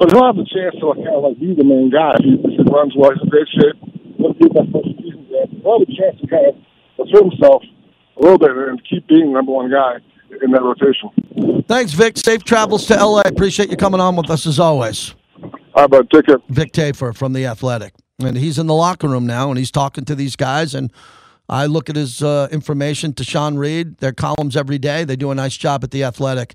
but 0.00 0.08
he'll 0.08 0.24
have 0.24 0.40
the 0.40 0.48
chance 0.48 0.72
to 0.80 0.88
like, 0.88 1.04
kind 1.04 1.20
of 1.20 1.22
like 1.28 1.36
be 1.36 1.52
the 1.52 1.68
main 1.68 1.92
guy 1.92 2.16
if 2.16 2.24
he, 2.24 2.32
if 2.40 2.56
he 2.56 2.64
runs 2.64 2.96
well. 2.96 3.12
He's 3.12 3.20
in 3.20 3.28
great 3.28 3.50
shape. 3.52 3.76
He'll 4.16 4.32
be 4.32 4.48
that 4.56 4.72
first 4.72 4.88
season. 4.96 5.28
there. 5.28 5.44
He'll 5.52 5.76
have 5.76 5.84
a 5.84 5.92
chance 5.92 6.16
to 6.16 6.26
kind 6.32 6.48
of 6.48 6.56
assert 7.04 7.28
himself 7.28 7.60
a 8.16 8.20
little 8.24 8.40
bit 8.40 8.56
and 8.56 8.80
keep 8.88 9.04
being 9.04 9.36
number 9.36 9.52
one 9.52 9.68
guy 9.68 10.00
in 10.40 10.48
that 10.56 10.64
rotation. 10.64 11.12
Thanks, 11.68 11.92
Vic. 11.92 12.16
Safe 12.16 12.40
travels 12.40 12.86
to 12.88 12.96
LA. 12.96 13.20
I 13.20 13.28
appreciate 13.28 13.68
you 13.68 13.76
coming 13.76 14.00
on 14.00 14.16
with 14.16 14.30
us 14.32 14.46
as 14.46 14.58
always. 14.58 15.14
All 15.76 15.84
right, 15.84 15.90
bud. 15.90 16.08
Take 16.08 16.24
care. 16.24 16.40
Vic 16.48 16.72
Tafur 16.72 17.14
from 17.14 17.34
the 17.34 17.44
Athletic, 17.44 17.92
and 18.18 18.36
he's 18.36 18.58
in 18.58 18.66
the 18.66 18.74
locker 18.74 19.08
room 19.08 19.26
now, 19.26 19.50
and 19.50 19.58
he's 19.58 19.70
talking 19.70 20.06
to 20.06 20.14
these 20.14 20.36
guys. 20.36 20.74
And 20.74 20.90
I 21.48 21.66
look 21.66 21.88
at 21.88 21.96
his 21.96 22.22
uh, 22.22 22.48
information 22.50 23.14
Sean 23.16 23.56
Reed, 23.56 23.98
their 23.98 24.12
columns 24.12 24.56
every 24.56 24.78
day. 24.78 25.04
They 25.04 25.16
do 25.16 25.30
a 25.30 25.34
nice 25.34 25.56
job 25.56 25.84
at 25.84 25.90
the 25.90 26.04
Athletic. 26.04 26.54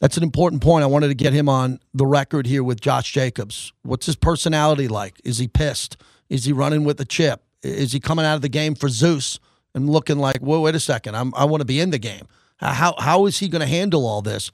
That's 0.00 0.16
an 0.16 0.22
important 0.22 0.62
point. 0.62 0.84
I 0.84 0.86
wanted 0.86 1.08
to 1.08 1.14
get 1.14 1.32
him 1.32 1.48
on 1.48 1.80
the 1.92 2.06
record 2.06 2.46
here 2.46 2.62
with 2.62 2.80
Josh 2.80 3.12
Jacobs. 3.12 3.72
What's 3.82 4.06
his 4.06 4.16
personality 4.16 4.86
like? 4.86 5.20
Is 5.24 5.38
he 5.38 5.48
pissed? 5.48 5.96
Is 6.28 6.44
he 6.44 6.52
running 6.52 6.84
with 6.84 7.00
a 7.00 7.04
chip? 7.04 7.42
Is 7.62 7.92
he 7.92 8.00
coming 8.00 8.24
out 8.24 8.36
of 8.36 8.42
the 8.42 8.48
game 8.48 8.74
for 8.74 8.88
Zeus 8.88 9.40
and 9.74 9.90
looking 9.90 10.18
like, 10.18 10.38
whoa, 10.38 10.60
wait 10.60 10.74
a 10.74 10.80
second, 10.80 11.16
I'm, 11.16 11.34
I 11.34 11.44
want 11.46 11.62
to 11.62 11.64
be 11.64 11.80
in 11.80 11.90
the 11.90 11.98
game? 11.98 12.28
How, 12.58 12.94
how 12.98 13.26
is 13.26 13.38
he 13.38 13.48
going 13.48 13.60
to 13.60 13.66
handle 13.66 14.06
all 14.06 14.22
this? 14.22 14.50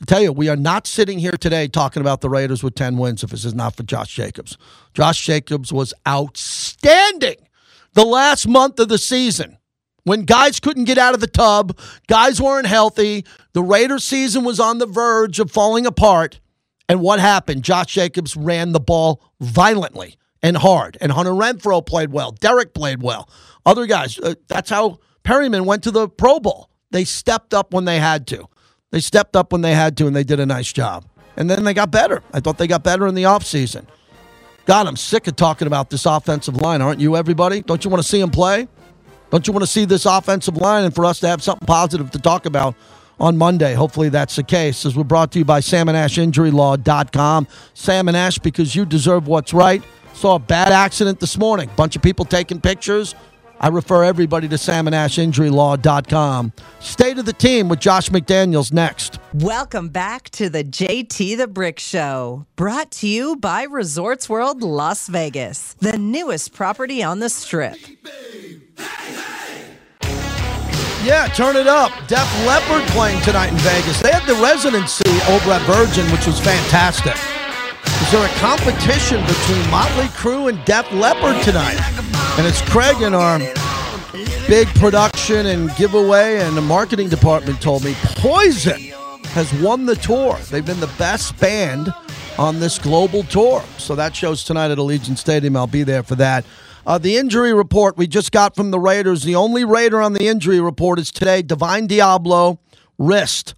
I 0.00 0.06
tell 0.06 0.22
you, 0.22 0.32
we 0.32 0.48
are 0.48 0.56
not 0.56 0.86
sitting 0.86 1.18
here 1.18 1.32
today 1.32 1.68
talking 1.68 2.00
about 2.00 2.20
the 2.20 2.30
Raiders 2.30 2.62
with 2.62 2.74
10 2.74 2.96
wins 2.96 3.22
if 3.22 3.30
this 3.30 3.44
is 3.44 3.54
not 3.54 3.76
for 3.76 3.82
Josh 3.82 4.14
Jacobs. 4.14 4.56
Josh 4.94 5.24
Jacobs 5.24 5.72
was 5.72 5.92
outstanding 6.08 7.36
the 7.94 8.04
last 8.04 8.46
month 8.46 8.78
of 8.78 8.88
the 8.88 8.98
season. 8.98 9.58
When 10.04 10.22
guys 10.22 10.60
couldn't 10.60 10.84
get 10.84 10.98
out 10.98 11.14
of 11.14 11.20
the 11.20 11.26
tub, 11.26 11.78
guys 12.08 12.40
weren't 12.40 12.66
healthy, 12.66 13.24
the 13.52 13.62
Raiders 13.62 14.04
season 14.04 14.44
was 14.44 14.58
on 14.58 14.78
the 14.78 14.86
verge 14.86 15.38
of 15.38 15.50
falling 15.50 15.86
apart. 15.86 16.40
And 16.88 17.00
what 17.00 17.20
happened? 17.20 17.62
Josh 17.62 17.92
Jacobs 17.92 18.36
ran 18.36 18.72
the 18.72 18.80
ball 18.80 19.22
violently 19.40 20.16
and 20.42 20.56
hard. 20.56 20.96
And 21.00 21.12
Hunter 21.12 21.32
Renfrow 21.32 21.84
played 21.84 22.12
well. 22.12 22.32
Derek 22.32 22.74
played 22.74 23.02
well. 23.02 23.28
Other 23.66 23.86
guys, 23.86 24.18
uh, 24.18 24.34
that's 24.48 24.70
how 24.70 24.98
Perryman 25.22 25.66
went 25.66 25.84
to 25.84 25.90
the 25.90 26.08
Pro 26.08 26.40
Bowl. 26.40 26.70
They 26.90 27.04
stepped 27.04 27.54
up 27.54 27.72
when 27.72 27.84
they 27.84 28.00
had 28.00 28.26
to. 28.28 28.48
They 28.90 29.00
stepped 29.00 29.36
up 29.36 29.52
when 29.52 29.60
they 29.60 29.74
had 29.74 29.96
to, 29.98 30.06
and 30.06 30.16
they 30.16 30.24
did 30.24 30.40
a 30.40 30.46
nice 30.46 30.72
job. 30.72 31.04
And 31.36 31.48
then 31.48 31.62
they 31.64 31.74
got 31.74 31.90
better. 31.90 32.22
I 32.32 32.40
thought 32.40 32.58
they 32.58 32.66
got 32.66 32.82
better 32.82 33.06
in 33.06 33.14
the 33.14 33.22
offseason. 33.22 33.86
God, 34.66 34.86
I'm 34.86 34.96
sick 34.96 35.26
of 35.26 35.36
talking 35.36 35.66
about 35.66 35.90
this 35.90 36.06
offensive 36.06 36.56
line, 36.56 36.82
aren't 36.82 37.00
you, 37.00 37.16
everybody? 37.16 37.62
Don't 37.62 37.84
you 37.84 37.90
want 37.90 38.02
to 38.02 38.08
see 38.08 38.20
them 38.20 38.30
play? 38.30 38.68
Don't 39.30 39.46
you 39.46 39.52
want 39.52 39.62
to 39.62 39.70
see 39.70 39.84
this 39.84 40.06
offensive 40.06 40.56
line 40.56 40.84
and 40.84 40.94
for 40.94 41.04
us 41.04 41.20
to 41.20 41.28
have 41.28 41.42
something 41.42 41.66
positive 41.66 42.10
to 42.10 42.18
talk 42.18 42.46
about 42.46 42.74
on 43.18 43.36
Monday? 43.36 43.74
Hopefully 43.74 44.08
that's 44.08 44.36
the 44.36 44.42
case. 44.42 44.84
As 44.84 44.96
we're 44.96 45.04
brought 45.04 45.32
to 45.32 45.38
you 45.38 45.44
by 45.44 45.60
salmonashinjurylaw.com. 45.60 47.48
Salmon 47.74 48.14
Ash, 48.14 48.38
because 48.38 48.74
you 48.76 48.84
deserve 48.84 49.28
what's 49.28 49.54
right. 49.54 49.82
Saw 50.14 50.34
a 50.34 50.38
bad 50.38 50.72
accident 50.72 51.20
this 51.20 51.38
morning. 51.38 51.70
Bunch 51.76 51.96
of 51.96 52.02
people 52.02 52.24
taking 52.24 52.60
pictures. 52.60 53.14
I 53.60 53.68
refer 53.68 54.04
everybody 54.04 54.48
to 54.48 54.56
salmonashinjurylaw.com. 54.56 56.52
State 56.80 57.18
of 57.18 57.26
the 57.26 57.34
team 57.34 57.68
with 57.68 57.78
Josh 57.78 58.08
McDaniels 58.08 58.72
next. 58.72 59.18
Welcome 59.34 59.90
back 59.90 60.30
to 60.30 60.48
the 60.48 60.64
JT 60.64 61.36
the 61.36 61.46
Brick 61.46 61.78
Show, 61.78 62.46
brought 62.56 62.90
to 62.92 63.06
you 63.06 63.36
by 63.36 63.64
Resorts 63.64 64.30
World 64.30 64.62
Las 64.62 65.08
Vegas, 65.08 65.74
the 65.74 65.98
newest 65.98 66.54
property 66.54 67.02
on 67.02 67.18
the 67.18 67.28
strip. 67.28 67.76
Yeah, 71.04 71.28
turn 71.28 71.56
it 71.56 71.66
up. 71.66 71.92
Def 72.08 72.46
Leppard 72.46 72.86
playing 72.88 73.20
tonight 73.22 73.48
in 73.48 73.58
Vegas. 73.58 74.00
They 74.00 74.10
had 74.10 74.26
the 74.26 74.40
residency 74.42 75.10
over 75.28 75.52
at 75.52 75.62
Virgin, 75.62 76.10
which 76.12 76.26
was 76.26 76.40
fantastic. 76.40 77.16
Is 78.02 78.10
there 78.12 78.24
a 78.24 78.28
competition 78.38 79.20
between 79.26 79.70
Motley 79.70 80.06
Crue 80.16 80.48
and 80.48 80.62
Def 80.64 80.90
Leppard 80.92 81.42
tonight? 81.42 81.99
And 82.38 82.46
it's 82.46 82.62
Craig 82.70 83.02
in 83.02 83.14
our 83.14 83.38
big 84.48 84.66
production 84.76 85.46
and 85.46 85.74
giveaway 85.76 86.38
and 86.38 86.56
the 86.56 86.62
marketing 86.62 87.08
department 87.08 87.60
told 87.60 87.84
me 87.84 87.94
Poison 88.16 88.80
has 89.30 89.52
won 89.60 89.86
the 89.86 89.96
tour. 89.96 90.36
They've 90.50 90.64
been 90.64 90.80
the 90.80 90.92
best 90.98 91.38
band 91.38 91.92
on 92.38 92.58
this 92.58 92.78
global 92.78 93.22
tour. 93.24 93.62
So 93.78 93.94
that 93.94 94.16
shows 94.16 94.44
tonight 94.44 94.70
at 94.70 94.78
Allegiant 94.78 95.18
Stadium. 95.18 95.56
I'll 95.56 95.66
be 95.66 95.82
there 95.82 96.02
for 96.02 96.14
that. 96.16 96.44
Uh, 96.86 96.98
the 96.98 97.16
injury 97.16 97.52
report 97.52 97.96
we 97.96 98.06
just 98.06 98.32
got 98.32 98.56
from 98.56 98.70
the 98.70 98.78
Raiders. 98.78 99.22
The 99.22 99.34
only 99.34 99.64
Raider 99.64 100.00
on 100.00 100.14
the 100.14 100.26
injury 100.26 100.60
report 100.60 100.98
is 100.98 101.10
today, 101.10 101.42
Divine 101.42 101.86
Deablo, 101.86 102.58
wrist. 102.98 103.54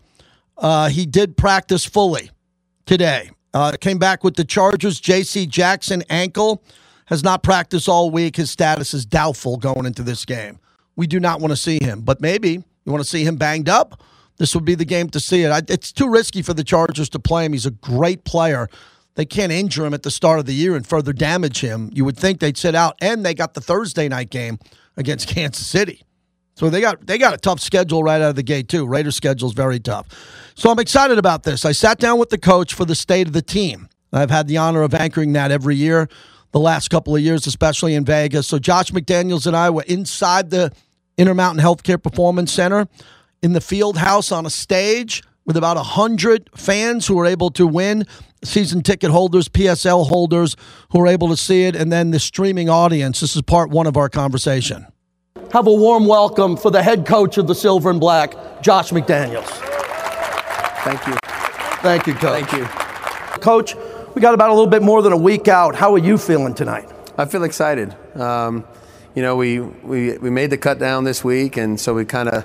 Uh, 0.58 0.88
he 0.88 1.06
did 1.06 1.37
practice 1.37 1.85
fully 1.85 2.30
today. 2.85 3.30
Uh, 3.54 3.72
came 3.80 3.98
back 3.98 4.24
with 4.24 4.35
the 4.35 4.44
Chargers. 4.44 4.98
J.C. 4.98 5.46
Jackson, 5.46 6.02
ankle, 6.11 6.62
has 7.12 7.22
not 7.22 7.42
practiced 7.42 7.90
all 7.90 8.11
week. 8.11 8.37
His 8.37 8.51
status 8.51 8.94
is 8.94 9.05
doubtful 9.05 9.59
going 9.59 9.85
into 9.85 10.03
this 10.03 10.25
game. 10.25 10.59
We 10.96 11.07
do 11.07 11.20
not 11.20 11.40
want 11.40 11.53
to 11.53 11.57
see 11.59 11.79
him, 11.79 12.01
but 12.01 12.22
maybe 12.22 12.53
you 12.53 12.92
want 12.92 13.05
to 13.05 13.09
see 13.09 13.22
him 13.22 13.37
banged 13.37 13.68
up. 13.68 14.03
This 14.38 14.55
would 14.55 14.64
be 14.64 14.75
the 14.75 14.87
game 14.87 15.11
to 15.11 15.20
see 15.20 15.42
it. 15.42 15.70
It's 15.70 15.92
too 15.92 16.09
risky 16.09 16.40
for 16.40 16.55
the 16.55 16.64
Chargers 16.64 17.11
to 17.11 17.18
play 17.18 17.44
him. 17.44 17.53
He's 17.53 17.66
a 17.66 17.70
great 17.70 18.25
player. 18.25 18.66
They 19.14 19.27
can't 19.27 19.53
injure 19.53 19.85
him 19.85 19.92
at 19.92 20.05
the 20.05 20.11
start 20.11 20.38
of 20.38 20.46
the 20.46 20.55
year 20.55 20.75
and 20.75 20.87
further 20.87 21.12
damage 21.12 21.61
him. 21.61 21.90
You 21.92 22.07
would 22.07 22.16
think 22.16 22.40
they'd 22.40 22.57
sit 22.57 22.75
out, 22.75 22.96
and 23.03 23.27
they 23.27 23.35
got 23.35 23.53
the 23.53 23.61
Thursday 23.61 24.09
night 24.09 24.31
game 24.31 24.59
against 24.96 25.29
Kansas 25.35 25.66
City. 25.66 26.05
So 26.55 26.70
they 26.70 26.81
got 26.81 27.07
they 27.07 27.18
got 27.18 27.35
a 27.35 27.38
tough 27.38 27.61
schedule 27.61 28.03
right 28.03 28.22
out 28.22 28.31
of 28.31 28.37
the 28.37 28.42
gate 28.42 28.68
too. 28.68 28.87
Raiders 28.87 29.16
schedule 29.16 29.48
is 29.48 29.55
very 29.55 29.81
tough. 29.81 30.07
So 30.55 30.70
I'm 30.70 30.79
excited 30.79 31.18
about 31.18 31.42
this. 31.42 31.66
I 31.66 31.72
sat 31.72 31.98
down 31.98 32.18
with 32.18 32.31
the 32.31 32.38
coach 32.38 32.72
for 32.72 32.87
the 32.87 32.94
state 32.94 33.27
of 33.27 33.35
the 33.35 33.42
team. 33.42 33.88
I've 34.14 34.31
had 34.31 34.48
the 34.48 34.57
honor 34.57 34.83
of 34.83 34.94
anchoring 34.94 35.35
that 35.35 35.51
every 35.51 35.77
year. 35.77 36.09
The 36.52 36.60
last 36.60 36.88
couple 36.88 37.16
of 37.16 37.22
years, 37.22 37.46
especially 37.46 37.94
in 37.94 38.04
Vegas. 38.04 38.46
So 38.46 38.58
Josh 38.58 38.90
McDaniels 38.90 39.46
and 39.46 39.56
I 39.56 39.70
were 39.70 39.84
inside 39.88 40.50
the 40.50 40.72
Intermountain 41.18 41.64
Healthcare 41.64 42.02
Performance 42.02 42.52
Center 42.52 42.86
in 43.42 43.52
the 43.52 43.60
field 43.60 43.98
house 43.98 44.30
on 44.30 44.46
a 44.46 44.50
stage 44.50 45.22
with 45.44 45.56
about 45.56 45.76
100 45.76 46.50
fans 46.54 47.06
who 47.06 47.16
were 47.16 47.26
able 47.26 47.50
to 47.50 47.66
win, 47.66 48.06
season 48.44 48.82
ticket 48.82 49.10
holders, 49.10 49.48
PSL 49.48 50.06
holders 50.08 50.56
who 50.90 51.00
were 51.00 51.08
able 51.08 51.28
to 51.28 51.36
see 51.36 51.64
it, 51.64 51.74
and 51.74 51.90
then 51.90 52.12
the 52.12 52.20
streaming 52.20 52.68
audience. 52.68 53.20
This 53.20 53.34
is 53.34 53.42
part 53.42 53.70
one 53.70 53.86
of 53.86 53.96
our 53.96 54.08
conversation. 54.08 54.86
Have 55.52 55.66
a 55.66 55.72
warm 55.72 56.06
welcome 56.06 56.56
for 56.56 56.70
the 56.70 56.82
head 56.82 57.04
coach 57.04 57.36
of 57.36 57.46
the 57.46 57.54
Silver 57.54 57.90
and 57.90 58.00
Black, 58.00 58.62
Josh 58.62 58.90
McDaniels. 58.90 59.48
Thank 60.84 61.06
you. 61.06 61.14
Thank 61.82 62.06
you, 62.06 62.14
coach. 62.14 62.48
Thank 62.48 62.52
you. 62.52 62.64
Coach, 63.40 63.74
we 64.14 64.20
got 64.20 64.35
about 64.35 64.51
a 64.51 64.53
little 64.53 64.68
bit 64.68 64.83
more 64.83 65.03
than 65.03 65.12
a 65.12 65.16
week 65.16 65.48
out. 65.48 65.75
How 65.75 65.94
are 65.94 65.98
you 65.98 66.18
feeling 66.18 66.55
tonight? 66.55 66.88
I 67.16 67.25
feel 67.25 67.44
excited. 67.44 67.94
Um, 68.14 68.64
you 69.14 69.22
know, 69.22 69.37
we, 69.37 69.61
we, 69.61 70.18
we 70.18 70.31
made 70.31 70.51
the 70.51 70.59
cut 70.59 70.79
down 70.79 71.05
this 71.05 71.25
week, 71.25 71.57
and 71.57 71.81
so 71.81 71.94
we 71.94 72.05
kind 72.05 72.29
of 72.29 72.44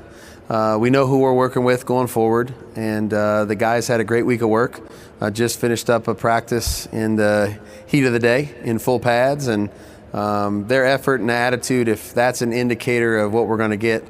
uh, 0.50 0.78
we 0.80 0.90
know 0.90 1.06
who 1.06 1.20
we're 1.20 1.34
working 1.34 1.66
with 1.66 1.86
going 1.86 2.08
forward, 2.08 2.54
and 2.76 3.14
uh, 3.14 3.44
the 3.44 3.56
guys 3.56 3.88
had 3.88 4.00
a 4.00 4.06
great 4.06 4.26
week 4.26 4.42
of 4.42 4.50
work. 4.50 4.80
Uh, 5.20 5.30
just 5.30 5.60
finished 5.60 5.90
up 5.90 6.08
a 6.08 6.16
practice 6.16 6.86
in 6.88 7.18
the 7.18 7.60
heat 7.86 8.06
of 8.06 8.14
the 8.14 8.20
day 8.20 8.56
in 8.64 8.80
full 8.80 9.00
pads, 9.00 9.48
and 9.48 9.70
um, 10.14 10.68
their 10.68 10.86
effort 10.86 11.20
and 11.20 11.30
attitude, 11.30 11.90
if 11.90 12.14
that's 12.14 12.42
an 12.42 12.54
indicator 12.54 13.18
of 13.18 13.34
what 13.34 13.48
we're 13.48 13.58
going 13.58 13.72
to 13.72 13.78
get 13.78 14.06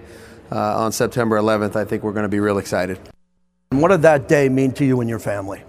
uh, 0.52 0.84
on 0.84 0.92
September 0.92 1.38
11th, 1.38 1.76
I 1.76 1.86
think 1.86 2.04
we're 2.04 2.14
going 2.14 2.24
to 2.24 2.30
be 2.30 2.40
real 2.40 2.60
excited. 2.60 3.00
And 3.72 3.82
what 3.82 3.90
did 3.90 4.04
that 4.04 4.28
day 4.28 4.48
mean 4.48 4.74
to 4.74 4.86
you 4.86 5.02
and 5.02 5.10
your 5.10 5.20
family? 5.20 5.64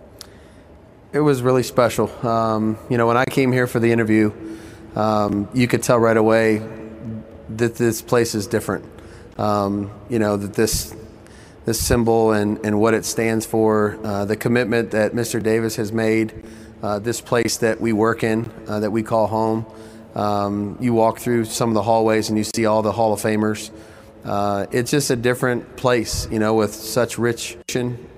It 1.12 1.20
was 1.20 1.42
really 1.42 1.62
special. 1.62 2.10
Um, 2.26 2.78
you 2.90 2.98
know, 2.98 3.06
when 3.06 3.16
I 3.16 3.24
came 3.24 3.52
here 3.52 3.66
for 3.66 3.80
the 3.80 3.92
interview, 3.92 4.32
um, 4.94 5.48
you 5.54 5.66
could 5.66 5.82
tell 5.82 5.98
right 5.98 6.16
away 6.16 6.62
that 7.48 7.76
this 7.76 8.02
place 8.02 8.34
is 8.34 8.46
different 8.46 8.84
um, 9.38 9.90
you 10.08 10.18
know 10.18 10.36
that 10.36 10.54
this 10.54 10.94
this 11.64 11.84
symbol 11.84 12.32
and, 12.32 12.64
and 12.64 12.80
what 12.80 12.94
it 12.94 13.04
stands 13.04 13.44
for, 13.44 13.98
uh, 14.02 14.24
the 14.24 14.36
commitment 14.36 14.92
that 14.92 15.12
Mr. 15.12 15.42
Davis 15.42 15.76
has 15.76 15.92
made, 15.92 16.32
uh, 16.82 16.98
this 16.98 17.20
place 17.20 17.58
that 17.58 17.78
we 17.78 17.92
work 17.92 18.24
in, 18.24 18.50
uh, 18.66 18.80
that 18.80 18.90
we 18.90 19.02
call 19.02 19.26
home. 19.26 19.66
Um, 20.14 20.78
you 20.80 20.94
walk 20.94 21.18
through 21.18 21.44
some 21.44 21.68
of 21.68 21.74
the 21.74 21.82
hallways 21.82 22.30
and 22.30 22.38
you 22.38 22.44
see 22.44 22.64
all 22.64 22.80
the 22.80 22.92
Hall 22.92 23.12
of 23.12 23.20
Famers. 23.20 23.70
Uh, 24.24 24.64
it's 24.72 24.90
just 24.90 25.10
a 25.10 25.16
different 25.16 25.76
place, 25.76 26.26
you 26.30 26.38
know, 26.38 26.54
with 26.54 26.72
such 26.74 27.18
rich 27.18 27.58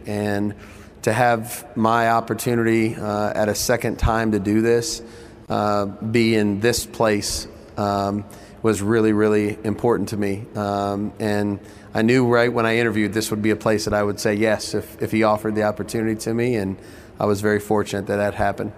and 0.07 0.55
to 1.02 1.12
have 1.12 1.66
my 1.76 2.10
opportunity 2.10 2.94
uh, 2.94 3.32
at 3.34 3.48
a 3.48 3.54
second 3.54 3.98
time 3.98 4.32
to 4.32 4.38
do 4.38 4.60
this, 4.60 5.02
uh, 5.48 5.86
be 5.86 6.34
in 6.34 6.60
this 6.60 6.86
place. 6.86 7.48
Um, 7.76 8.24
was 8.62 8.82
really, 8.82 9.12
really 9.12 9.58
important 9.64 10.10
to 10.10 10.16
me. 10.16 10.46
Um, 10.54 11.12
and 11.18 11.60
I 11.94 12.02
knew 12.02 12.26
right 12.26 12.52
when 12.52 12.66
I 12.66 12.76
interviewed 12.76 13.12
this 13.12 13.30
would 13.30 13.42
be 13.42 13.50
a 13.50 13.56
place 13.56 13.86
that 13.86 13.94
I 13.94 14.02
would 14.02 14.20
say 14.20 14.34
yes 14.34 14.74
if, 14.74 15.00
if 15.02 15.12
he 15.12 15.22
offered 15.22 15.54
the 15.54 15.62
opportunity 15.62 16.16
to 16.20 16.34
me. 16.34 16.56
And 16.56 16.76
I 17.18 17.26
was 17.26 17.40
very 17.40 17.60
fortunate 17.60 18.06
that 18.08 18.16
that 18.16 18.34
happened. 18.34 18.72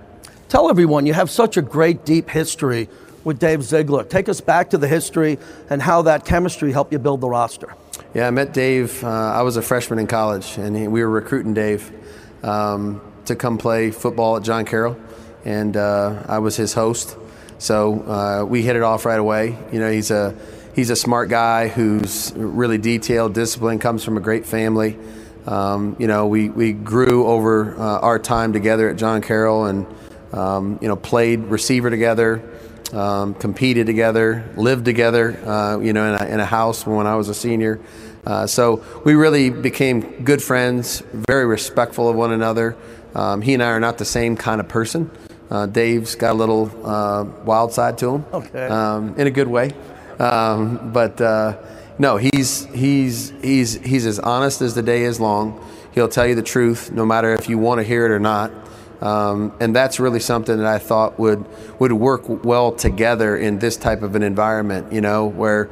Tell 0.49 0.71
everyone 0.71 1.07
you 1.07 1.15
have 1.15 1.31
such 1.31 1.57
a 1.57 1.63
great, 1.63 2.05
deep 2.05 2.29
history 2.31 2.89
with 3.25 3.39
Dave 3.39 3.63
Ziegler. 3.63 4.05
Take 4.05 4.29
us 4.29 4.41
back 4.41 4.71
to 4.71 4.79
the 4.79 4.89
history 4.89 5.39
and 5.71 5.81
how 5.81 6.03
that 6.03 6.25
chemistry 6.25 6.73
helped 6.73 6.93
you 6.93 6.99
build 6.99 7.21
the 7.21 7.29
roster. 7.29 7.75
Yeah, 8.15 8.27
I 8.27 8.31
met 8.31 8.53
Dave. 8.53 9.03
Uh, 9.03 9.09
I 9.09 9.43
was 9.43 9.57
a 9.57 9.63
freshman 9.63 9.99
in 9.99 10.07
college, 10.07 10.59
and 10.59 10.77
he, 10.77 10.89
we 10.89 11.03
were 11.03 11.11
recruiting 11.11 11.55
Dave 11.55 11.91
um, 12.43 13.01
to 13.27 13.37
come 13.37 13.59
play 13.59 13.91
football 13.91 14.37
at 14.37 14.43
John 14.43 14.65
Carroll, 14.65 14.97
and 15.45 15.77
uh, 15.77 16.23
I 16.29 16.39
was 16.39 16.57
his 16.57 16.75
host. 16.75 17.17
So 17.59 18.03
uh, 18.03 18.45
we 18.45 18.63
hit 18.63 18.77
it 18.77 18.83
off 18.83 19.05
right 19.05 19.19
away. 19.21 19.57
You 19.73 19.81
know, 19.81 19.91
he's 19.91 20.11
a 20.11 20.35
he's 20.75 20.91
a 20.91 20.97
smart 20.97 21.29
guy 21.29 21.69
who's 21.69 22.33
really 22.35 22.79
detailed, 22.79 23.35
disciplined, 23.35 23.81
comes 23.81 24.05
from 24.05 24.17
a 24.17 24.21
great 24.21 24.47
family. 24.47 24.99
Um, 25.47 25.97
you 25.99 26.07
know, 26.07 26.27
we, 26.27 26.49
we 26.49 26.73
grew 26.73 27.27
over 27.27 27.75
uh, 27.75 27.99
our 27.99 28.19
time 28.19 28.53
together 28.53 28.89
at 28.89 28.97
John 28.97 29.23
Carroll 29.23 29.67
and, 29.67 29.87
um, 30.33 30.79
you 30.81 30.89
know, 30.89 30.97
played 30.97 31.41
receiver 31.41 31.91
together, 31.91 32.49
um, 32.93 33.35
competed 33.35 33.87
together, 33.87 34.45
lived 34.57 34.85
together, 34.85 35.37
uh, 35.47 35.79
you 35.79 35.93
know, 35.93 36.15
in 36.15 36.21
a, 36.21 36.25
in 36.35 36.41
a, 36.41 36.47
house 36.47 36.87
when 36.87 37.07
I 37.07 37.17
was 37.17 37.29
a 37.29 37.35
senior. 37.35 37.81
Uh, 38.27 38.47
so 38.47 38.85
we 39.05 39.15
really 39.15 39.51
became 39.51 40.25
good 40.25 40.43
friends, 40.43 41.03
very 41.13 41.47
respectful 41.47 42.09
of 42.09 42.17
one 42.17 42.33
another. 42.33 42.77
Um, 43.15 43.43
he 43.43 43.55
and 43.55 43.63
I 43.63 43.69
are 43.71 43.81
not 43.81 43.99
the 43.99 44.05
same 44.05 44.37
kind 44.37 44.61
of 44.61 44.69
person. 44.69 45.11
Uh, 45.51 45.67
Dave's 45.67 46.15
got 46.15 46.33
a 46.33 46.35
little 46.35 46.71
uh, 46.87 47.25
wild 47.45 47.73
side 47.73 47.99
to 47.99 48.15
him, 48.15 48.25
okay. 48.33 48.67
um, 48.67 49.15
in 49.19 49.27
a 49.27 49.31
good 49.31 49.49
way. 49.49 49.73
Um, 50.19 50.93
but 50.93 51.21
uh, 51.21 51.59
no, 51.99 52.17
he's 52.17 52.65
he's 52.67 53.31
he's 53.43 53.75
he's 53.75 54.07
as 54.07 54.19
honest 54.19 54.63
as 54.63 54.75
the 54.75 54.83
day 54.83 55.03
is 55.03 55.21
long. 55.21 55.63
He'll 55.95 56.09
tell 56.09 56.27
you 56.27 56.35
the 56.35 56.43
truth, 56.43 56.91
no 56.91 57.05
matter 57.05 57.35
if 57.35 57.49
you 57.49 57.59
want 57.59 57.81
to 57.81 57.85
hear 57.85 58.07
it 58.07 58.11
or 58.11 58.19
not. 58.19 58.51
Um, 59.03 59.53
and 59.59 59.75
that's 59.75 59.99
really 59.99 60.21
something 60.21 60.57
that 60.57 60.67
I 60.67 60.79
thought 60.79 61.19
would 61.19 61.45
would 61.81 61.93
work 61.93 62.23
well 62.45 62.71
together 62.71 63.37
in 63.37 63.59
this 63.59 63.77
type 63.77 64.03
of 64.03 64.15
an 64.15 64.23
environment. 64.23 64.93
You 64.93 65.01
know, 65.01 65.27
where 65.27 65.69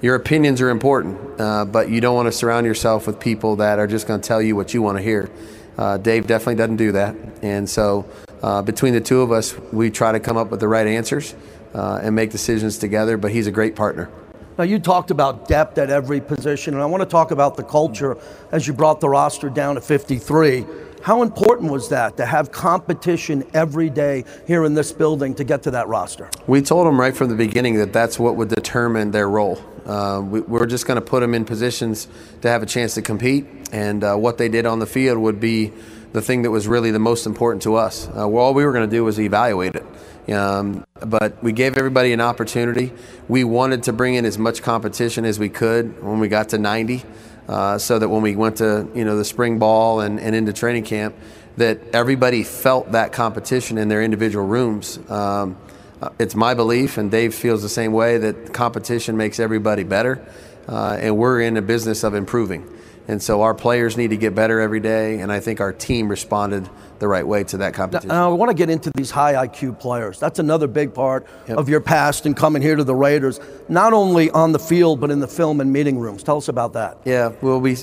your 0.00 0.14
opinions 0.14 0.62
are 0.62 0.70
important, 0.70 1.18
uh, 1.38 1.66
but 1.66 1.90
you 1.90 2.00
don't 2.00 2.14
want 2.14 2.26
to 2.26 2.32
surround 2.32 2.66
yourself 2.66 3.06
with 3.06 3.20
people 3.20 3.56
that 3.56 3.78
are 3.78 3.86
just 3.86 4.08
going 4.08 4.20
to 4.20 4.26
tell 4.26 4.40
you 4.40 4.56
what 4.56 4.72
you 4.72 4.80
want 4.80 4.96
to 4.96 5.04
hear. 5.04 5.30
Uh, 5.76 5.98
Dave 5.98 6.26
definitely 6.26 6.54
doesn't 6.54 6.76
do 6.76 6.92
that, 6.92 7.14
and 7.42 7.68
so 7.68 8.06
uh, 8.42 8.62
between 8.62 8.94
the 8.94 9.00
two 9.00 9.20
of 9.20 9.30
us, 9.30 9.56
we 9.72 9.90
try 9.90 10.12
to 10.12 10.20
come 10.20 10.38
up 10.38 10.50
with 10.50 10.60
the 10.60 10.68
right 10.68 10.86
answers 10.86 11.34
uh, 11.74 12.00
and 12.02 12.14
make 12.14 12.30
decisions 12.30 12.78
together, 12.78 13.18
but 13.18 13.30
he's 13.30 13.46
a 13.46 13.52
great 13.52 13.76
partner. 13.76 14.10
Now, 14.58 14.64
you 14.64 14.78
talked 14.78 15.10
about 15.10 15.48
depth 15.48 15.78
at 15.78 15.90
every 15.90 16.20
position, 16.20 16.74
and 16.74 16.82
I 16.82 16.86
want 16.86 17.02
to 17.02 17.08
talk 17.08 17.30
about 17.30 17.56
the 17.56 17.62
culture 17.62 18.18
as 18.52 18.66
you 18.66 18.74
brought 18.74 19.00
the 19.00 19.08
roster 19.08 19.48
down 19.48 19.76
to 19.76 19.80
53. 19.80 20.66
How 21.02 21.22
important 21.22 21.72
was 21.72 21.88
that 21.88 22.18
to 22.18 22.26
have 22.26 22.52
competition 22.52 23.44
every 23.54 23.88
day 23.88 24.24
here 24.46 24.64
in 24.64 24.74
this 24.74 24.92
building 24.92 25.34
to 25.36 25.44
get 25.44 25.62
to 25.62 25.70
that 25.70 25.88
roster? 25.88 26.28
We 26.46 26.60
told 26.60 26.86
them 26.86 27.00
right 27.00 27.16
from 27.16 27.30
the 27.30 27.36
beginning 27.36 27.76
that 27.76 27.92
that's 27.92 28.18
what 28.18 28.36
would 28.36 28.48
determine 28.48 29.10
their 29.10 29.28
role. 29.28 29.58
Uh, 29.86 30.20
we, 30.20 30.58
are 30.58 30.66
just 30.66 30.86
going 30.86 30.96
to 30.96 31.04
put 31.04 31.20
them 31.20 31.34
in 31.34 31.46
positions 31.46 32.06
to 32.42 32.48
have 32.48 32.62
a 32.62 32.66
chance 32.66 32.94
to 32.94 33.02
compete, 33.02 33.46
and 33.72 34.04
uh, 34.04 34.14
what 34.14 34.36
they 34.36 34.50
did 34.50 34.66
on 34.66 34.78
the 34.78 34.86
field 34.86 35.16
would 35.16 35.40
be 35.40 35.72
the 36.12 36.20
thing 36.20 36.42
that 36.42 36.50
was 36.50 36.68
really 36.68 36.90
the 36.90 36.98
most 36.98 37.24
important 37.24 37.62
to 37.62 37.76
us. 37.76 38.06
Uh, 38.08 38.28
well, 38.28 38.44
all 38.44 38.54
we 38.54 38.64
were 38.64 38.72
going 38.72 38.88
to 38.88 38.94
do 38.94 39.02
was 39.02 39.18
evaluate 39.18 39.74
it. 39.76 39.86
Um, 40.32 40.84
but 41.00 41.42
we 41.42 41.52
gave 41.52 41.78
everybody 41.78 42.12
an 42.12 42.20
opportunity. 42.20 42.92
We 43.26 43.42
wanted 43.42 43.84
to 43.84 43.92
bring 43.92 44.14
in 44.14 44.26
as 44.26 44.36
much 44.38 44.62
competition 44.62 45.24
as 45.24 45.38
we 45.38 45.48
could 45.48 46.02
when 46.02 46.20
we 46.20 46.28
got 46.28 46.50
to 46.50 46.58
90, 46.58 47.02
uh, 47.50 47.78
so 47.78 47.98
that 47.98 48.08
when 48.08 48.22
we 48.22 48.36
went 48.36 48.58
to 48.58 48.88
you 48.94 49.04
know 49.04 49.16
the 49.16 49.24
spring 49.24 49.58
ball 49.58 50.00
and, 50.00 50.20
and 50.20 50.36
into 50.36 50.52
training 50.52 50.84
camp, 50.84 51.16
that 51.56 51.80
everybody 51.92 52.44
felt 52.44 52.92
that 52.92 53.12
competition 53.12 53.76
in 53.76 53.88
their 53.88 54.02
individual 54.02 54.46
rooms. 54.46 54.98
Um, 55.10 55.56
uh, 56.00 56.10
it's 56.20 56.36
my 56.36 56.54
belief, 56.54 56.96
and 56.96 57.10
Dave 57.10 57.34
feels 57.34 57.60
the 57.60 57.68
same 57.68 57.92
way, 57.92 58.18
that 58.18 58.54
competition 58.54 59.16
makes 59.16 59.40
everybody 59.40 59.82
better, 59.82 60.24
uh, 60.68 60.96
and 61.00 61.16
we're 61.18 61.40
in 61.40 61.54
the 61.54 61.62
business 61.62 62.04
of 62.04 62.14
improving. 62.14 62.66
And 63.08 63.22
so 63.22 63.42
our 63.42 63.54
players 63.54 63.96
need 63.96 64.10
to 64.10 64.16
get 64.16 64.34
better 64.34 64.60
every 64.60 64.80
day, 64.80 65.20
and 65.20 65.32
I 65.32 65.40
think 65.40 65.60
our 65.60 65.72
team 65.72 66.08
responded 66.08 66.68
the 67.00 67.08
right 67.08 67.26
way 67.26 67.42
to 67.44 67.58
that 67.58 67.74
competition. 67.74 68.08
Now, 68.08 68.30
I 68.30 68.34
want 68.34 68.50
to 68.50 68.54
get 68.54 68.70
into 68.70 68.92
these 68.94 69.10
high 69.10 69.46
IQ 69.46 69.80
players. 69.80 70.20
That's 70.20 70.38
another 70.38 70.66
big 70.66 70.94
part 70.94 71.26
yep. 71.48 71.58
of 71.58 71.68
your 71.68 71.80
past 71.80 72.26
and 72.26 72.36
coming 72.36 72.62
here 72.62 72.76
to 72.76 72.84
the 72.84 72.94
Raiders, 72.94 73.40
not 73.68 73.92
only 73.92 74.30
on 74.30 74.52
the 74.52 74.58
field, 74.58 75.00
but 75.00 75.10
in 75.10 75.18
the 75.18 75.26
film 75.26 75.60
and 75.60 75.72
meeting 75.72 75.98
rooms. 75.98 76.22
Tell 76.22 76.36
us 76.36 76.48
about 76.48 76.74
that. 76.74 76.98
Yeah, 77.04 77.32
well, 77.40 77.60
we, 77.60 77.76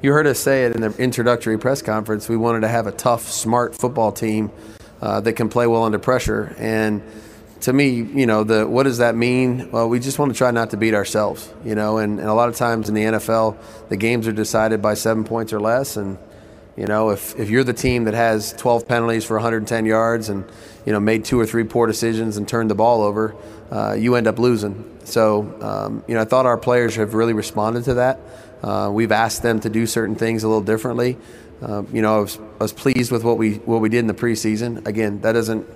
you 0.00 0.12
heard 0.12 0.26
us 0.26 0.40
say 0.40 0.64
it 0.64 0.74
in 0.74 0.80
the 0.80 0.96
introductory 0.96 1.58
press 1.58 1.82
conference. 1.82 2.28
We 2.28 2.36
wanted 2.36 2.60
to 2.60 2.68
have 2.68 2.86
a 2.86 2.92
tough, 2.92 3.30
smart 3.30 3.76
football 3.76 4.10
team 4.10 4.50
uh, 5.00 5.20
that 5.20 5.34
can 5.34 5.48
play 5.48 5.66
well 5.66 5.84
under 5.84 5.98
pressure. 5.98 6.54
And 6.58 7.02
to 7.62 7.72
me, 7.72 7.90
you 7.90 8.26
know, 8.26 8.44
the 8.44 8.66
what 8.66 8.82
does 8.84 8.98
that 8.98 9.14
mean? 9.14 9.70
Well, 9.70 9.88
we 9.88 10.00
just 10.00 10.18
want 10.18 10.32
to 10.32 10.38
try 10.38 10.50
not 10.50 10.70
to 10.70 10.76
beat 10.76 10.94
ourselves, 10.94 11.52
you 11.64 11.74
know, 11.74 11.98
and, 11.98 12.18
and 12.18 12.28
a 12.28 12.34
lot 12.34 12.48
of 12.48 12.56
times 12.56 12.88
in 12.88 12.94
the 12.94 13.02
NFL, 13.02 13.56
the 13.88 13.96
games 13.96 14.26
are 14.26 14.32
decided 14.32 14.82
by 14.82 14.94
seven 14.94 15.24
points 15.24 15.52
or 15.52 15.60
less, 15.60 15.96
and 15.96 16.18
you 16.76 16.86
know, 16.86 17.10
if, 17.10 17.38
if 17.38 17.50
you're 17.50 17.64
the 17.64 17.74
team 17.74 18.04
that 18.04 18.14
has 18.14 18.54
12 18.54 18.88
penalties 18.88 19.24
for 19.24 19.36
110 19.36 19.84
yards 19.84 20.28
and 20.28 20.44
you 20.86 20.92
know 20.92 21.00
made 21.00 21.24
two 21.24 21.38
or 21.38 21.46
three 21.46 21.64
poor 21.64 21.86
decisions 21.86 22.36
and 22.36 22.48
turned 22.48 22.70
the 22.70 22.74
ball 22.74 23.02
over, 23.02 23.36
uh, 23.70 23.94
you 23.98 24.16
end 24.16 24.26
up 24.26 24.38
losing. 24.38 24.88
So, 25.04 25.56
um, 25.60 26.04
you 26.08 26.14
know, 26.14 26.22
I 26.22 26.24
thought 26.24 26.46
our 26.46 26.58
players 26.58 26.96
have 26.96 27.14
really 27.14 27.32
responded 27.32 27.84
to 27.84 27.94
that. 27.94 28.20
Uh, 28.62 28.90
we've 28.92 29.12
asked 29.12 29.42
them 29.42 29.60
to 29.60 29.68
do 29.68 29.86
certain 29.86 30.14
things 30.14 30.44
a 30.44 30.48
little 30.48 30.62
differently. 30.62 31.16
Uh, 31.60 31.82
you 31.92 32.02
know, 32.02 32.16
I 32.16 32.20
was, 32.20 32.38
I 32.38 32.62
was 32.62 32.72
pleased 32.72 33.12
with 33.12 33.22
what 33.22 33.38
we 33.38 33.56
what 33.56 33.80
we 33.80 33.88
did 33.88 33.98
in 33.98 34.08
the 34.08 34.14
preseason. 34.14 34.84
Again, 34.86 35.20
that 35.20 35.32
doesn't 35.32 35.66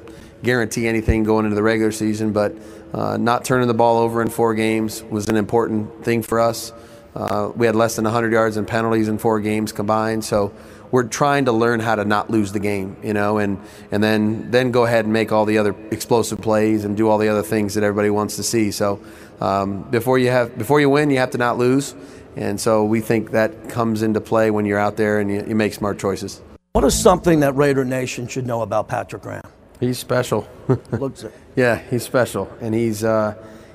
guarantee 0.42 0.86
anything 0.86 1.24
going 1.24 1.44
into 1.44 1.54
the 1.54 1.62
regular 1.62 1.92
season, 1.92 2.32
but 2.32 2.54
uh, 2.92 3.16
not 3.16 3.44
turning 3.44 3.68
the 3.68 3.74
ball 3.74 3.98
over 3.98 4.22
in 4.22 4.28
four 4.28 4.54
games 4.54 5.02
was 5.04 5.28
an 5.28 5.36
important 5.36 6.04
thing 6.04 6.22
for 6.22 6.40
us. 6.40 6.72
Uh, 7.14 7.50
we 7.56 7.66
had 7.66 7.74
less 7.74 7.96
than 7.96 8.04
100 8.04 8.32
yards 8.32 8.56
in 8.56 8.66
penalties 8.66 9.08
in 9.08 9.18
four 9.18 9.40
games 9.40 9.72
combined, 9.72 10.24
so 10.24 10.52
we're 10.90 11.04
trying 11.04 11.46
to 11.46 11.52
learn 11.52 11.80
how 11.80 11.94
to 11.94 12.04
not 12.04 12.30
lose 12.30 12.52
the 12.52 12.60
game, 12.60 12.96
you 13.02 13.12
know, 13.12 13.38
and 13.38 13.58
and 13.90 14.02
then 14.02 14.50
then 14.50 14.70
go 14.70 14.84
ahead 14.84 15.04
and 15.04 15.12
make 15.12 15.32
all 15.32 15.44
the 15.44 15.58
other 15.58 15.74
explosive 15.90 16.40
plays 16.40 16.84
and 16.84 16.96
do 16.96 17.08
all 17.08 17.18
the 17.18 17.28
other 17.28 17.42
things 17.42 17.74
that 17.74 17.82
everybody 17.82 18.10
wants 18.10 18.36
to 18.36 18.42
see. 18.42 18.70
So 18.70 19.00
um, 19.40 19.82
before 19.90 20.18
you 20.18 20.28
have 20.28 20.56
before 20.58 20.80
you 20.80 20.90
win, 20.90 21.10
you 21.10 21.18
have 21.18 21.30
to 21.30 21.38
not 21.38 21.58
lose, 21.58 21.94
and 22.36 22.60
so 22.60 22.84
we 22.84 23.00
think 23.00 23.30
that 23.30 23.68
comes 23.70 24.02
into 24.02 24.20
play 24.20 24.50
when 24.50 24.64
you're 24.66 24.78
out 24.78 24.96
there 24.96 25.18
and 25.18 25.30
you, 25.30 25.44
you 25.48 25.54
make 25.54 25.74
smart 25.74 25.98
choices. 25.98 26.42
What 26.72 26.84
is 26.84 26.98
something 26.98 27.40
that 27.40 27.56
Raider 27.56 27.86
Nation 27.86 28.28
should 28.28 28.46
know 28.46 28.60
about 28.60 28.88
Patrick 28.88 29.22
Graham? 29.22 29.42
He's 29.80 29.98
special. 29.98 30.48
Looks 30.90 31.24
it. 31.24 31.32
Yeah, 31.54 31.76
he's 31.76 32.02
special, 32.02 32.50
and 32.60 32.74
he's 32.74 33.04
uh, 33.04 33.34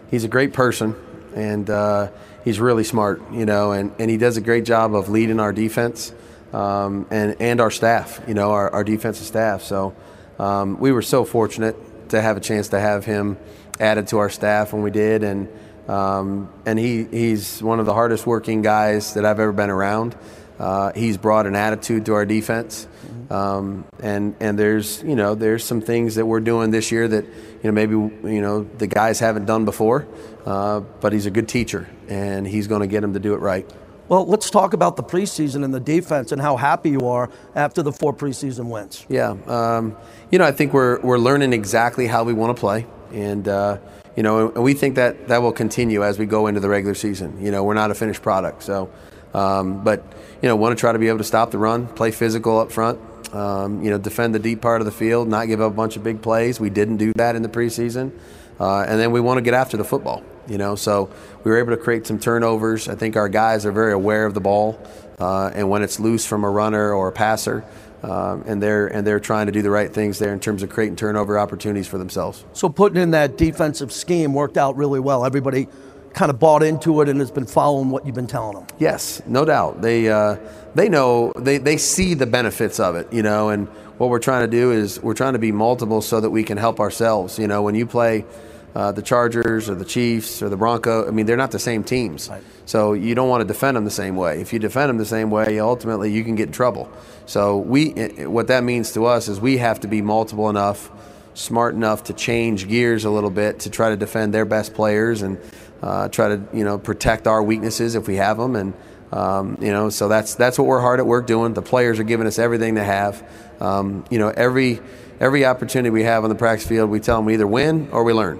he's 0.10 0.24
a 0.24 0.28
great 0.28 0.54
person, 0.54 0.96
and 1.36 1.70
uh, 1.70 2.10
he's 2.44 2.60
really 2.60 2.84
smart, 2.84 3.22
you 3.32 3.46
know, 3.46 3.72
and, 3.72 3.94
and 4.00 4.10
he 4.10 4.18
does 4.18 4.38
a 4.38 4.42
great 4.42 4.66
job 4.66 4.96
of 4.96 5.10
leading 5.10 5.40
our 5.40 5.54
defense 5.54 6.14
um, 6.54 7.08
and 7.10 7.36
and 7.40 7.62
our 7.62 7.72
staff, 7.72 8.22
you 8.28 8.34
know, 8.34 8.52
our, 8.52 8.70
our 8.72 8.84
defensive 8.84 9.26
staff. 9.26 9.62
So 9.64 9.96
um, 10.40 10.80
we 10.80 10.92
were 10.92 11.02
so 11.02 11.24
fortunate 11.24 11.76
to 12.10 12.22
have 12.22 12.38
a 12.38 12.42
chance 12.42 12.70
to 12.70 12.80
have 12.80 13.06
him 13.06 13.38
added 13.80 14.08
to 14.08 14.18
our 14.18 14.30
staff 14.30 14.74
when 14.74 14.82
we 14.82 14.92
did, 14.92 15.24
and 15.24 15.50
um, 15.88 16.52
and 16.66 16.78
he 16.78 17.06
he's 17.06 17.62
one 17.62 17.80
of 17.80 17.86
the 17.86 17.94
hardest 17.94 18.26
working 18.26 18.62
guys 18.62 19.14
that 19.14 19.26
I've 19.26 19.40
ever 19.40 19.52
been 19.52 19.70
around. 19.70 20.16
Uh, 20.62 20.92
he's 20.94 21.18
brought 21.18 21.48
an 21.48 21.56
attitude 21.56 22.06
to 22.06 22.14
our 22.14 22.24
defense, 22.24 22.88
um, 23.32 23.84
and 24.00 24.36
and 24.40 24.60
there's 24.60 25.02
you 25.02 25.16
know 25.16 25.34
there's 25.34 25.64
some 25.64 25.82
things 25.82 26.14
that 26.16 26.28
we're 26.28 26.40
doing 26.40 26.70
this 26.70 26.92
year 26.92 27.08
that 27.08 27.26
you 27.26 27.64
know 27.64 27.72
maybe 27.72 27.94
you 27.94 28.42
know 28.42 28.62
the 28.78 28.86
guys 28.86 29.20
haven't 29.20 29.46
done 29.46 29.66
before, 29.66 30.08
uh, 30.46 30.80
but 30.80 31.14
he's 31.14 31.26
a 31.26 31.32
good 31.32 31.50
teacher 31.50 31.90
and 32.08 32.46
he's 32.46 32.68
going 32.68 32.82
to 32.82 32.88
get 32.88 33.02
them 33.02 33.14
to 33.14 33.20
do 33.20 33.34
it 33.34 33.38
right. 33.38 33.68
Well, 34.08 34.28
let's 34.28 34.52
talk 34.52 34.74
about 34.74 34.98
the 34.98 35.04
preseason 35.04 35.66
and 35.66 35.74
the 35.74 35.80
defense 35.80 36.32
and 36.32 36.40
how 36.40 36.58
happy 36.58 36.92
you 36.92 37.08
are 37.08 37.32
after 37.56 37.82
the 37.82 37.92
four 37.92 38.14
preseason 38.14 38.66
wins. 38.66 39.04
Yeah, 39.10 39.32
um, 39.48 39.98
you 40.30 40.38
know 40.38 40.46
I 40.46 40.52
think 40.52 40.74
we're 40.74 41.02
we're 41.02 41.18
learning 41.18 41.54
exactly 41.54 42.06
how 42.06 42.24
we 42.24 42.34
want 42.34 42.56
to 42.56 42.60
play, 42.60 42.86
and 43.12 43.48
uh, 43.48 43.80
you 44.16 44.22
know 44.22 44.52
and 44.52 44.64
we 44.64 44.76
think 44.76 44.94
that 44.94 45.28
that 45.30 45.42
will 45.42 45.54
continue 45.54 46.04
as 46.04 46.20
we 46.20 46.28
go 46.28 46.46
into 46.46 46.60
the 46.60 46.70
regular 46.70 46.94
season. 46.94 47.44
You 47.44 47.50
know 47.50 47.64
we're 47.64 47.74
not 47.74 47.90
a 47.90 47.96
finished 47.96 48.22
product, 48.22 48.62
so 48.62 48.92
um, 49.34 49.84
but 49.84 50.04
you 50.42 50.50
know 50.50 50.56
want 50.56 50.76
to 50.76 50.80
try 50.80 50.92
to 50.92 51.00
be 51.00 51.08
able 51.08 51.20
to 51.20 51.24
stop 51.24 51.52
the 51.52 51.58
run, 51.58 51.88
play 51.88 52.12
physical 52.12 52.60
up 52.60 52.72
front, 52.72 53.00
um, 53.34 53.84
you 53.84 53.90
know, 53.90 53.98
defend 53.98 54.36
the 54.36 54.40
deep 54.40 54.62
part 54.62 54.82
of 54.82 54.86
the 54.86 54.92
field, 54.92 55.28
not 55.28 55.48
give 55.48 55.62
up 55.62 55.72
a 55.72 55.76
bunch 55.76 55.96
of 55.96 56.04
big 56.04 56.22
plays. 56.22 56.60
We 56.60 56.70
didn't 56.70 56.98
do 56.98 57.14
that 57.14 57.36
in 57.36 57.42
the 57.42 57.50
preseason. 57.50 58.12
Uh, 58.60 58.84
and 58.84 59.00
then 59.00 59.12
we 59.12 59.20
want 59.20 59.38
to 59.40 59.42
get 59.42 59.56
after 59.56 59.76
the 59.76 59.84
football, 59.84 60.24
you 60.48 60.58
know. 60.58 60.76
So 60.76 61.10
we 61.44 61.50
were 61.50 61.58
able 61.58 61.72
to 61.72 61.78
create 61.78 62.06
some 62.06 62.20
turnovers. 62.20 62.88
I 62.88 62.96
think 62.96 63.16
our 63.16 63.30
guys 63.30 63.66
are 63.66 63.72
very 63.72 63.92
aware 63.92 64.26
of 64.26 64.36
the 64.36 64.42
ball, 64.42 64.80
uh, 65.20 65.52
and 65.56 65.68
when 65.70 65.82
it's 65.82 66.00
loose 66.00 66.28
from 66.28 66.44
a 66.44 66.50
runner 66.50 66.94
or 66.94 67.08
a 67.08 67.12
passer, 67.12 67.66
um, 68.04 68.44
and 68.46 68.62
they're 68.62 68.86
and 68.86 69.06
they're 69.08 69.20
trying 69.20 69.48
to 69.48 69.52
do 69.52 69.64
the 69.64 69.72
right 69.72 69.92
things 69.92 70.20
there 70.20 70.32
in 70.32 70.40
terms 70.40 70.62
of 70.62 70.70
creating 70.70 70.96
turnover 70.96 71.40
opportunities 71.40 71.88
for 71.88 71.98
themselves. 71.98 72.46
So 72.54 72.70
putting 72.70 73.02
in 73.02 73.12
that 73.12 73.36
defensive 73.36 73.92
scheme 73.92 74.34
worked 74.34 74.58
out 74.58 74.76
really 74.76 75.00
well. 75.00 75.26
Everybody 75.26 75.68
kind 76.14 76.30
of 76.30 76.40
bought 76.40 76.64
into 76.64 77.02
it 77.02 77.10
and 77.10 77.20
has 77.20 77.32
been 77.32 77.46
following 77.46 77.90
what 77.90 78.06
you've 78.06 78.16
been 78.16 78.28
telling 78.28 78.56
them. 78.56 78.68
Yes, 78.80 79.22
no 79.26 79.46
doubt. 79.46 79.82
They 79.82 80.10
uh, 80.10 80.38
they 80.76 80.90
know 80.90 81.34
they, 81.38 81.58
they 81.58 81.78
see 81.78 82.14
the 82.14 82.26
benefits 82.26 82.80
of 82.80 82.96
it, 82.96 83.12
you 83.12 83.24
know, 83.24 83.50
and 83.50 83.68
what 83.98 84.10
we're 84.10 84.20
trying 84.20 84.42
to 84.42 84.52
do 84.52 84.72
is 84.72 85.02
we're 85.02 85.14
trying 85.14 85.34
to 85.34 85.40
be 85.40 85.52
multiple 85.52 86.02
so 86.02 86.20
that 86.20 86.30
we 86.30 86.44
can 86.44 86.58
help 86.58 86.80
ourselves. 86.80 87.38
You 87.38 87.48
know, 87.48 87.62
when 87.62 87.76
you 87.76 87.86
play 87.86 88.26
uh, 88.74 88.92
the 88.92 89.02
Chargers 89.02 89.70
or 89.70 89.76
the 89.76 89.86
Chiefs 89.86 90.42
or 90.42 90.50
the 90.50 90.58
Bronco, 90.58 91.08
I 91.08 91.12
mean, 91.12 91.26
they're 91.26 91.38
not 91.38 91.52
the 91.52 91.60
same 91.60 91.84
teams. 91.84 92.30
Right. 92.30 92.42
So 92.66 92.94
you 92.94 93.16
don't 93.16 93.30
want 93.30 93.42
to 93.42 93.48
defend 93.48 93.78
them 93.78 93.86
the 93.86 93.92
same 93.92 94.16
way. 94.16 94.42
If 94.42 94.54
you 94.54 94.60
defend 94.60 94.90
them 94.90 94.98
the 94.98 95.06
same 95.06 95.30
way, 95.30 95.60
ultimately 95.60 96.12
you 96.12 96.24
can 96.24 96.36
get 96.36 96.48
in 96.48 96.54
trouble. 96.54 96.90
So 97.26 97.58
we, 97.58 97.92
what 98.26 98.48
that 98.48 98.64
means 98.64 98.94
to 98.94 99.06
us 99.06 99.28
is 99.28 99.40
we 99.40 99.58
have 99.58 99.82
to 99.82 99.88
be 99.88 100.02
multiple 100.02 100.50
enough, 100.50 100.90
smart 101.34 101.76
enough 101.76 102.06
to 102.06 102.14
change 102.14 102.68
gears 102.68 103.06
a 103.06 103.10
little 103.10 103.30
bit 103.30 103.60
to 103.62 103.70
try 103.70 103.90
to 103.90 103.98
defend 103.98 104.34
their 104.34 104.46
best 104.46 104.74
players 104.74 105.22
and 105.22 105.40
uh, 105.82 106.08
try 106.10 106.30
to 106.30 106.42
you 106.54 106.64
know 106.64 106.78
protect 106.78 107.28
our 107.28 107.42
weaknesses 107.42 107.96
if 107.96 108.08
we 108.08 108.16
have 108.16 108.38
them 108.38 108.56
and. 108.56 108.74
Um, 109.14 109.58
you 109.60 109.74
know, 109.74 109.90
so 109.90 110.08
that's 110.08 110.36
that's 110.36 110.58
what 110.58 110.68
we're 110.68 110.80
hard 110.80 111.02
at 111.02 111.06
work 111.06 111.28
doing. 111.28 111.54
The 111.54 111.62
players 111.62 112.00
are 112.00 112.04
giving 112.04 112.28
us 112.28 112.40
everything 112.40 112.76
they 112.76 112.86
have. 112.86 113.30
Um, 113.60 114.06
you 114.10 114.18
know, 114.18 114.30
every 114.30 114.80
every 115.20 115.44
opportunity 115.44 115.90
we 115.90 116.04
have 116.04 116.24
on 116.24 116.30
the 116.30 116.36
practice 116.36 116.66
field, 116.66 116.90
we 116.90 117.02
tell 117.02 117.18
them 117.18 117.26
we 117.26 117.34
either 117.34 117.46
win 117.46 117.90
or 117.92 118.06
we 118.06 118.14
learn. 118.14 118.40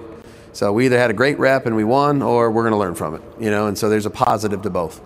So 0.54 0.72
we 0.72 0.86
either 0.86 0.98
had 0.98 1.10
a 1.10 1.14
great 1.14 1.38
rep 1.38 1.66
and 1.66 1.76
we 1.76 1.84
won, 1.84 2.22
or 2.22 2.50
we're 2.50 2.62
going 2.62 2.72
to 2.72 2.78
learn 2.78 2.94
from 2.94 3.14
it. 3.14 3.22
You 3.38 3.50
know, 3.50 3.66
and 3.66 3.76
so 3.76 3.90
there's 3.90 4.06
a 4.06 4.10
positive 4.10 4.62
to 4.62 4.70
both. 4.70 5.00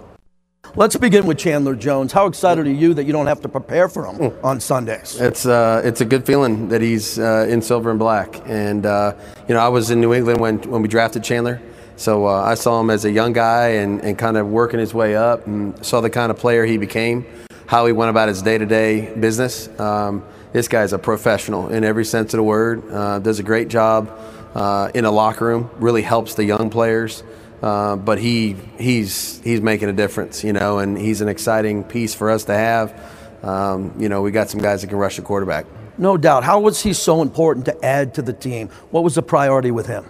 Let's 0.74 0.96
begin 0.96 1.26
with 1.26 1.38
Chandler 1.38 1.74
Jones. 1.74 2.12
How 2.12 2.26
excited 2.26 2.66
are 2.66 2.70
you 2.70 2.92
that 2.94 3.04
you 3.04 3.12
don't 3.12 3.26
have 3.26 3.40
to 3.42 3.48
prepare 3.48 3.88
for 3.88 4.06
him 4.06 4.36
on 4.42 4.60
Sundays? 4.60 5.18
It's 5.18 5.46
uh, 5.46 5.80
it's 5.84 6.00
a 6.00 6.04
good 6.04 6.26
feeling 6.26 6.68
that 6.68 6.82
he's 6.82 7.18
uh, 7.18 7.46
in 7.48 7.62
silver 7.62 7.90
and 7.90 7.98
black. 7.98 8.42
And 8.46 8.84
uh, 8.84 9.14
you 9.48 9.54
know, 9.54 9.60
I 9.60 9.68
was 9.68 9.90
in 9.90 10.00
New 10.00 10.12
England 10.12 10.40
when 10.40 10.58
when 10.70 10.82
we 10.82 10.88
drafted 10.88 11.24
Chandler. 11.24 11.62
So 11.96 12.26
uh, 12.26 12.42
I 12.42 12.54
saw 12.54 12.78
him 12.80 12.90
as 12.90 13.06
a 13.06 13.10
young 13.10 13.32
guy 13.32 13.68
and, 13.68 14.02
and 14.02 14.18
kind 14.18 14.36
of 14.36 14.48
working 14.48 14.78
his 14.78 14.92
way 14.92 15.16
up 15.16 15.46
and 15.46 15.84
saw 15.84 16.02
the 16.02 16.10
kind 16.10 16.30
of 16.30 16.36
player 16.36 16.66
he 16.66 16.76
became, 16.76 17.24
how 17.66 17.86
he 17.86 17.92
went 17.92 18.10
about 18.10 18.28
his 18.28 18.42
day 18.42 18.58
to 18.58 18.66
day 18.66 19.14
business. 19.14 19.68
Um, 19.80 20.22
this 20.52 20.68
guy's 20.68 20.92
a 20.92 20.98
professional 20.98 21.68
in 21.68 21.84
every 21.84 22.04
sense 22.04 22.34
of 22.34 22.38
the 22.38 22.44
word, 22.44 22.82
uh, 22.90 23.18
does 23.18 23.38
a 23.38 23.42
great 23.42 23.68
job 23.68 24.10
uh, 24.54 24.90
in 24.94 25.06
a 25.06 25.10
locker 25.10 25.46
room, 25.46 25.70
really 25.78 26.02
helps 26.02 26.34
the 26.34 26.44
young 26.44 26.68
players. 26.68 27.22
Uh, 27.62 27.96
but 27.96 28.18
he 28.18 28.54
he's 28.78 29.40
he's 29.42 29.60
making 29.60 29.88
a 29.88 29.92
difference, 29.92 30.44
you 30.44 30.52
know, 30.52 30.78
and 30.78 30.98
he's 30.98 31.20
an 31.20 31.28
exciting 31.28 31.84
piece 31.84 32.14
for 32.14 32.30
us 32.30 32.44
to 32.44 32.54
have. 32.54 32.94
Um, 33.42 33.94
you 33.98 34.08
know, 34.08 34.22
we 34.22 34.30
got 34.30 34.50
some 34.50 34.60
guys 34.60 34.82
that 34.82 34.88
can 34.88 34.98
rush 34.98 35.16
the 35.16 35.22
quarterback. 35.22 35.66
No 35.98 36.16
doubt. 36.16 36.44
How 36.44 36.60
was 36.60 36.82
he 36.82 36.92
so 36.92 37.22
important 37.22 37.64
to 37.66 37.84
add 37.84 38.14
to 38.14 38.22
the 38.22 38.32
team? 38.32 38.68
What 38.90 39.04
was 39.04 39.14
the 39.14 39.22
priority 39.22 39.70
with 39.70 39.86
him? 39.86 40.04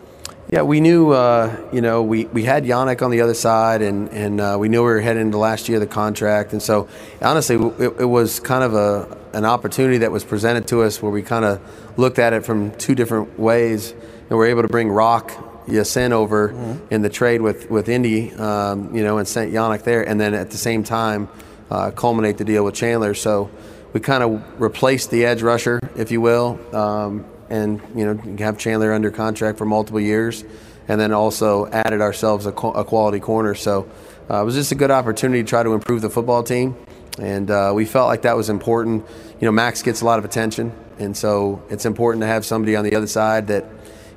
Yeah, 0.48 0.62
we 0.62 0.80
knew, 0.80 1.11
uh, 1.11 1.56
you 1.72 1.80
know, 1.80 2.04
we, 2.04 2.26
we 2.26 2.44
had 2.44 2.64
Yannick 2.64 3.02
on 3.02 3.11
the 3.11 3.20
other 3.20 3.35
side, 3.35 3.82
and, 3.82 4.09
and 4.11 4.40
uh, 4.40 4.56
we 4.59 4.68
knew 4.68 4.78
we 4.78 4.90
were 4.92 5.00
heading 5.00 5.22
into 5.22 5.38
last 5.38 5.68
year 5.68 5.78
of 5.78 5.80
the 5.80 5.92
contract. 5.92 6.52
And 6.52 6.62
so, 6.62 6.88
honestly, 7.20 7.56
it, 7.56 8.00
it, 8.00 8.04
was 8.04 8.38
kind 8.38 8.62
of 8.62 8.74
a, 8.74 9.18
an 9.32 9.44
opportunity 9.44 9.98
that 9.98 10.12
was 10.12 10.22
presented 10.22 10.68
to 10.68 10.82
us 10.82 11.02
where 11.02 11.11
we 11.11 11.22
kind 11.22 11.44
of 11.44 11.61
looked 11.98 12.20
at 12.20 12.32
it 12.32 12.44
from 12.44 12.70
two 12.76 12.94
different 12.94 13.40
ways. 13.40 13.90
And 13.90 14.38
we're 14.38 14.46
able 14.46 14.62
to 14.62 14.68
bring 14.68 14.88
Rock 14.88 15.32
Ya-Sin 15.68 16.12
over 16.12 16.50
mm-hmm. 16.50 16.94
in 16.94 17.02
the 17.02 17.11
trade 17.11 17.40
with, 17.40 17.70
with 17.70 17.88
Indy, 17.88 18.33
um, 18.35 18.94
you 18.94 19.02
know, 19.02 19.18
and 19.18 19.26
sent 19.26 19.52
Yannick 19.52 19.83
there. 19.83 20.07
And 20.07 20.20
then 20.20 20.35
at 20.35 20.50
the 20.50 20.59
same 20.59 20.85
time, 20.85 21.29
uh, 21.70 21.90
culminate 21.90 22.38
the 22.38 22.44
deal 22.44 22.64
with 22.64 22.74
Chandler. 22.74 23.14
So 23.14 23.50
we 23.92 24.00
kind 24.00 24.22
of 24.22 24.61
replaced 24.61 25.11
the 25.11 25.24
edge 25.24 25.42
rusher, 25.42 25.81
if 25.96 26.11
you 26.11 26.20
will. 26.20 26.61
Um, 26.74 27.24
and 27.50 27.81
you 27.94 28.05
know 28.05 28.37
have 28.38 28.59
Chandler 28.59 28.92
under 28.92 29.11
contract 29.11 29.59
for 29.59 29.64
multiple 29.64 30.00
years, 30.00 30.44
and 30.88 31.00
then 31.00 31.12
also 31.12 31.66
added 31.66 32.00
ourselves 32.00 32.46
a, 32.46 32.50
a 32.50 32.85
quality 32.85 33.20
corner. 33.20 33.55
So 33.55 33.88
uh, 34.31 34.42
it 34.42 34.44
was 34.44 34.55
just 34.55 34.72
a 34.72 34.74
good 34.74 34.90
opportunity 34.90 35.42
to 35.42 35.48
try 35.48 35.62
to 35.62 35.72
improve 35.72 36.02
the 36.02 36.11
football 36.11 36.42
team, 36.42 36.76
and 37.18 37.50
uh, 37.50 37.72
we 37.74 37.85
felt 37.85 38.09
like 38.09 38.22
that 38.22 38.37
was 38.37 38.48
important. 38.48 39.07
You 39.40 39.46
know, 39.46 39.52
Max 39.52 39.83
gets 39.83 40.00
a 40.00 40.05
lot 40.05 40.18
of 40.18 40.24
attention, 40.24 40.72
and 40.98 41.16
so 41.16 41.62
it's 41.70 41.87
important 41.87 42.22
to 42.22 42.26
have 42.26 42.44
somebody 42.44 42.76
on 42.76 42.85
the 42.85 42.94
other 42.94 43.07
side 43.07 43.48
that, 43.48 43.64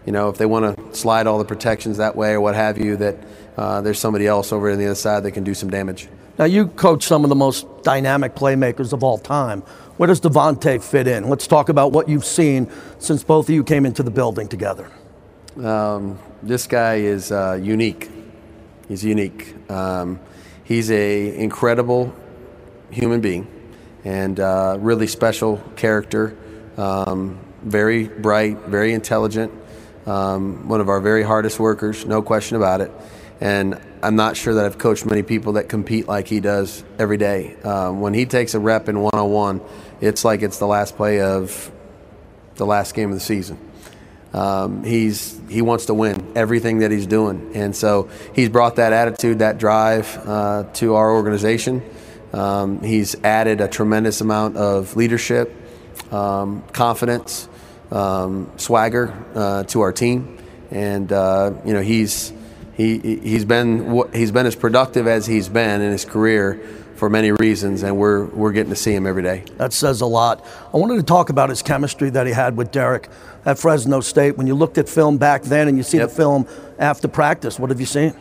you 0.09 0.13
know, 0.13 0.27
if 0.27 0.39
they 0.39 0.47
want 0.47 0.75
to 0.75 0.97
slide 0.97 1.27
all 1.27 1.37
the 1.37 1.45
protections 1.45 1.97
that 1.97 2.15
way 2.15 2.31
or 2.31 2.41
what 2.41 2.55
have 2.55 2.79
you, 2.79 2.97
that 2.97 3.15
uh, 3.57 3.79
there's 3.81 3.99
somebody 3.99 4.25
else 4.25 4.51
over 4.51 4.71
on 4.71 4.79
the 4.79 4.85
other 4.85 4.95
side 4.95 5.21
that 5.21 5.33
can 5.33 5.43
do 5.43 5.53
some 5.53 5.69
damage. 5.69 6.09
Now, 6.39 6.45
you 6.45 6.65
coach 6.69 7.03
some 7.03 7.23
of 7.23 7.29
the 7.29 7.35
most 7.35 7.67
dynamic 7.83 8.33
playmakers 8.33 8.91
of 8.91 9.03
all 9.03 9.19
time. 9.19 9.61
Where 9.97 10.07
does 10.07 10.19
Davante 10.19 10.81
fit 10.83 11.07
in? 11.07 11.29
Let's 11.29 11.45
talk 11.45 11.69
about 11.69 11.91
what 11.91 12.09
you've 12.09 12.25
seen 12.25 12.71
since 12.97 13.23
both 13.23 13.49
of 13.49 13.53
you 13.53 13.63
came 13.63 13.85
into 13.85 14.01
the 14.01 14.09
building 14.09 14.47
together. 14.47 14.89
Um, 15.63 16.17
this 16.41 16.65
guy 16.65 16.95
is 16.95 17.31
uh, 17.31 17.59
unique. 17.61 18.09
He's 18.87 19.05
unique. 19.05 19.53
Um, 19.69 20.19
he's 20.63 20.89
a 20.89 21.37
incredible 21.37 22.15
human 22.89 23.21
being 23.21 23.47
and 24.03 24.39
uh, 24.39 24.75
really 24.79 25.05
special 25.05 25.61
character. 25.75 26.35
Um, 26.77 27.39
very 27.61 28.07
bright, 28.07 28.57
very 28.61 28.93
intelligent. 28.93 29.53
Um, 30.05 30.67
one 30.67 30.81
of 30.81 30.89
our 30.89 30.99
very 30.99 31.23
hardest 31.23 31.59
workers, 31.59 32.05
no 32.05 32.21
question 32.21 32.57
about 32.57 32.81
it. 32.81 32.91
And 33.41 33.79
I'm 34.01 34.15
not 34.15 34.35
sure 34.35 34.55
that 34.55 34.65
I've 34.65 34.77
coached 34.77 35.05
many 35.05 35.23
people 35.23 35.53
that 35.53 35.69
compete 35.69 36.07
like 36.07 36.27
he 36.27 36.39
does 36.39 36.83
every 36.97 37.17
day. 37.17 37.55
Um, 37.63 38.01
when 38.01 38.13
he 38.13 38.25
takes 38.25 38.53
a 38.53 38.59
rep 38.59 38.89
in 38.89 38.99
one 38.99 39.13
on 39.13 39.29
one, 39.29 39.61
it's 40.01 40.25
like 40.25 40.41
it's 40.41 40.59
the 40.59 40.67
last 40.67 40.95
play 40.95 41.21
of 41.21 41.71
the 42.55 42.65
last 42.65 42.95
game 42.95 43.09
of 43.09 43.15
the 43.15 43.21
season. 43.21 43.57
Um, 44.33 44.83
he's 44.83 45.39
he 45.49 45.61
wants 45.61 45.87
to 45.87 45.93
win 45.93 46.33
everything 46.35 46.79
that 46.79 46.91
he's 46.91 47.07
doing, 47.07 47.51
and 47.55 47.75
so 47.75 48.09
he's 48.35 48.47
brought 48.49 48.75
that 48.75 48.93
attitude, 48.93 49.39
that 49.39 49.57
drive 49.57 50.15
uh, 50.27 50.65
to 50.75 50.95
our 50.95 51.11
organization. 51.11 51.81
Um, 52.31 52.81
he's 52.81 53.15
added 53.23 53.59
a 53.59 53.67
tremendous 53.67 54.21
amount 54.21 54.55
of 54.55 54.95
leadership, 54.95 55.51
um, 56.11 56.61
confidence, 56.73 57.49
um, 57.91 58.51
swagger 58.57 59.13
uh, 59.35 59.63
to 59.63 59.81
our 59.81 59.91
team, 59.91 60.37
and 60.71 61.11
uh, 61.11 61.51
you 61.65 61.73
know 61.73 61.81
he's 61.81 62.31
he 62.73 62.99
he's 62.99 63.45
been 63.45 64.03
he's 64.13 64.31
been 64.31 64.45
as 64.45 64.55
productive 64.55 65.07
as 65.07 65.25
he's 65.25 65.49
been 65.49 65.81
in 65.81 65.91
his 65.91 66.05
career 66.05 66.59
for 66.95 67.09
many 67.09 67.31
reasons, 67.31 67.83
and 67.83 67.97
we're 67.97 68.25
we're 68.25 68.51
getting 68.51 68.71
to 68.71 68.75
see 68.75 68.93
him 68.93 69.07
every 69.07 69.23
day. 69.23 69.43
That 69.57 69.73
says 69.73 70.01
a 70.01 70.05
lot. 70.05 70.45
I 70.73 70.77
wanted 70.77 70.97
to 70.97 71.03
talk 71.03 71.29
about 71.29 71.49
his 71.49 71.61
chemistry 71.61 72.09
that 72.11 72.27
he 72.27 72.33
had 72.33 72.57
with 72.57 72.71
Derek 72.71 73.09
at 73.45 73.57
Fresno 73.57 74.01
State. 74.01 74.37
When 74.37 74.47
you 74.47 74.55
looked 74.55 74.77
at 74.77 74.87
film 74.89 75.17
back 75.17 75.43
then 75.43 75.67
and 75.67 75.77
you 75.77 75.83
see 75.83 75.97
Yep. 75.97 76.09
the 76.09 76.15
film 76.15 76.47
after 76.77 77.07
practice, 77.07 77.57
what 77.57 77.69
have 77.69 77.79
you 77.79 77.85
seen? 77.85 78.13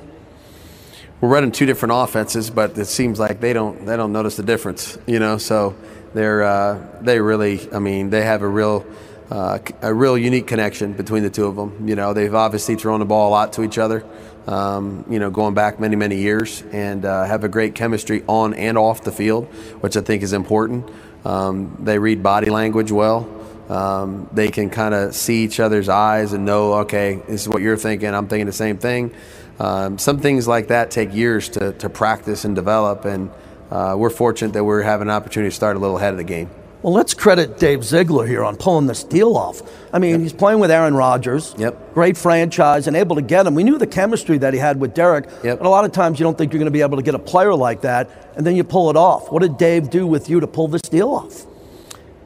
we're 1.21 1.29
running 1.29 1.51
two 1.51 1.67
different 1.67 1.93
offenses, 1.97 2.49
but 2.49 2.79
it 2.79 2.85
seems 2.85 3.19
like 3.19 3.41
they 3.41 3.53
don't 3.53 3.85
they 3.87 3.97
don't 3.97 4.13
notice 4.13 4.37
the 4.37 4.43
difference, 4.45 4.97
you 5.07 5.19
know. 5.19 5.37
So 5.39 5.75
they're 6.15 6.43
uh, 6.45 6.79
they 7.01 7.21
really, 7.21 7.69
I 7.73 7.81
mean, 7.81 8.11
they 8.11 8.23
have 8.23 8.43
a 8.43 8.49
real 8.49 8.87
uh, 9.31 9.59
a 9.83 9.93
real 9.93 10.17
unique 10.17 10.47
connection 10.47 10.93
between 10.93 11.23
the 11.23 11.31
two 11.31 11.47
of 11.47 11.57
them. 11.57 11.89
You 11.89 11.97
know, 11.97 12.13
they've 12.13 12.35
obviously 12.35 12.77
thrown 12.77 13.01
the 13.01 13.07
ball 13.07 13.29
a 13.29 13.31
lot 13.31 13.53
to 13.55 13.63
each 13.63 13.79
other, 13.79 14.05
um, 14.47 15.05
you 15.11 15.19
know, 15.19 15.31
going 15.31 15.55
back 15.55 15.79
many 15.79 15.97
many 15.97 16.17
years, 16.17 16.63
and 16.73 17.05
uh, 17.05 17.25
have 17.25 17.45
a 17.45 17.49
great 17.49 17.75
chemistry 17.75 18.25
on 18.27 18.55
and 18.55 18.79
off 18.79 19.05
the 19.05 19.13
field, 19.13 19.47
which 19.81 19.97
I 19.97 20.01
think 20.01 20.23
is 20.23 20.33
important. 20.33 20.91
Um, 21.25 21.77
they 21.81 21.99
read 21.99 22.23
body 22.23 22.51
language 22.51 22.91
well. 22.91 23.29
Um, 23.69 24.31
they 24.33 24.49
can 24.49 24.71
kind 24.71 24.95
of 24.95 25.15
see 25.15 25.45
each 25.45 25.61
other's 25.61 25.91
eyes 25.91 26.33
and 26.33 26.47
know, 26.47 26.73
okay, 26.81 27.17
this 27.29 27.43
is 27.43 27.49
what 27.49 27.61
you're 27.61 27.77
thinking. 27.77 28.15
I'm 28.15 28.27
thinking 28.27 28.47
the 28.47 28.53
same 28.53 28.79
thing. 28.79 29.13
Um, 29.59 29.99
some 29.99 30.21
things 30.21 30.49
like 30.49 30.69
that 30.69 30.91
take 30.91 31.13
years 31.13 31.51
to, 31.51 31.73
to 31.73 31.91
practice 31.91 32.45
and 32.45 32.55
develop, 32.55 33.05
and 33.05 33.31
uh, 33.71 33.95
we're 33.99 34.09
fortunate 34.09 34.53
that 34.55 34.65
we're 34.65 34.83
having 34.83 35.09
an 35.09 35.15
opportunity 35.15 35.51
to 35.51 35.55
start 35.55 35.77
a 35.77 35.79
little 35.81 35.99
ahead 35.99 36.13
of 36.13 36.17
the 36.17 36.25
game. 36.25 36.49
Well, 36.83 36.93
let's 36.93 37.13
credit 37.13 37.59
Dave 37.59 37.83
Ziegler 37.83 38.25
here 38.25 38.45
on 38.45 38.57
pulling 38.57 38.87
this 38.87 39.03
deal 39.03 39.37
off. 39.37 39.63
I 39.93 39.99
mean, 39.99 40.21
he's 40.21 40.33
playing 40.33 40.61
with 40.61 40.71
Aaron 40.71 40.95
Rodgers. 40.95 41.53
Yep. 41.59 41.93
Great 41.93 42.17
franchise 42.17 42.87
and 42.87 42.97
able 42.97 43.17
to 43.17 43.23
get 43.23 43.47
him. 43.47 43.57
We 43.57 43.65
knew 43.65 43.79
the 43.79 43.87
chemistry 43.87 44.39
that 44.39 44.55
he 44.55 44.61
had 44.61 44.79
with 44.79 44.95
Derek. 44.95 45.25
Yep. 45.43 45.59
But 45.59 45.67
a 45.67 45.71
lot 45.71 45.85
of 45.85 45.91
times 45.91 46.21
you 46.21 46.25
don't 46.25 46.39
think 46.39 46.53
you're 46.53 46.61
going 46.61 46.67
to 46.67 46.71
be 46.71 46.83
able 46.83 46.97
to 46.97 47.03
get 47.03 47.17
a 47.17 47.19
player 47.19 47.53
like 47.53 47.81
that, 47.81 48.33
and 48.37 48.47
then 48.47 48.55
you 48.55 48.63
pull 48.63 48.91
it 48.91 48.97
off. 48.97 49.33
What 49.33 49.43
did 49.43 49.59
Dave 49.59 49.91
do 49.91 50.07
with 50.07 50.31
you 50.31 50.39
to 50.39 50.47
pull 50.47 50.69
this 50.69 50.83
deal 50.83 51.09
off? 51.11 51.47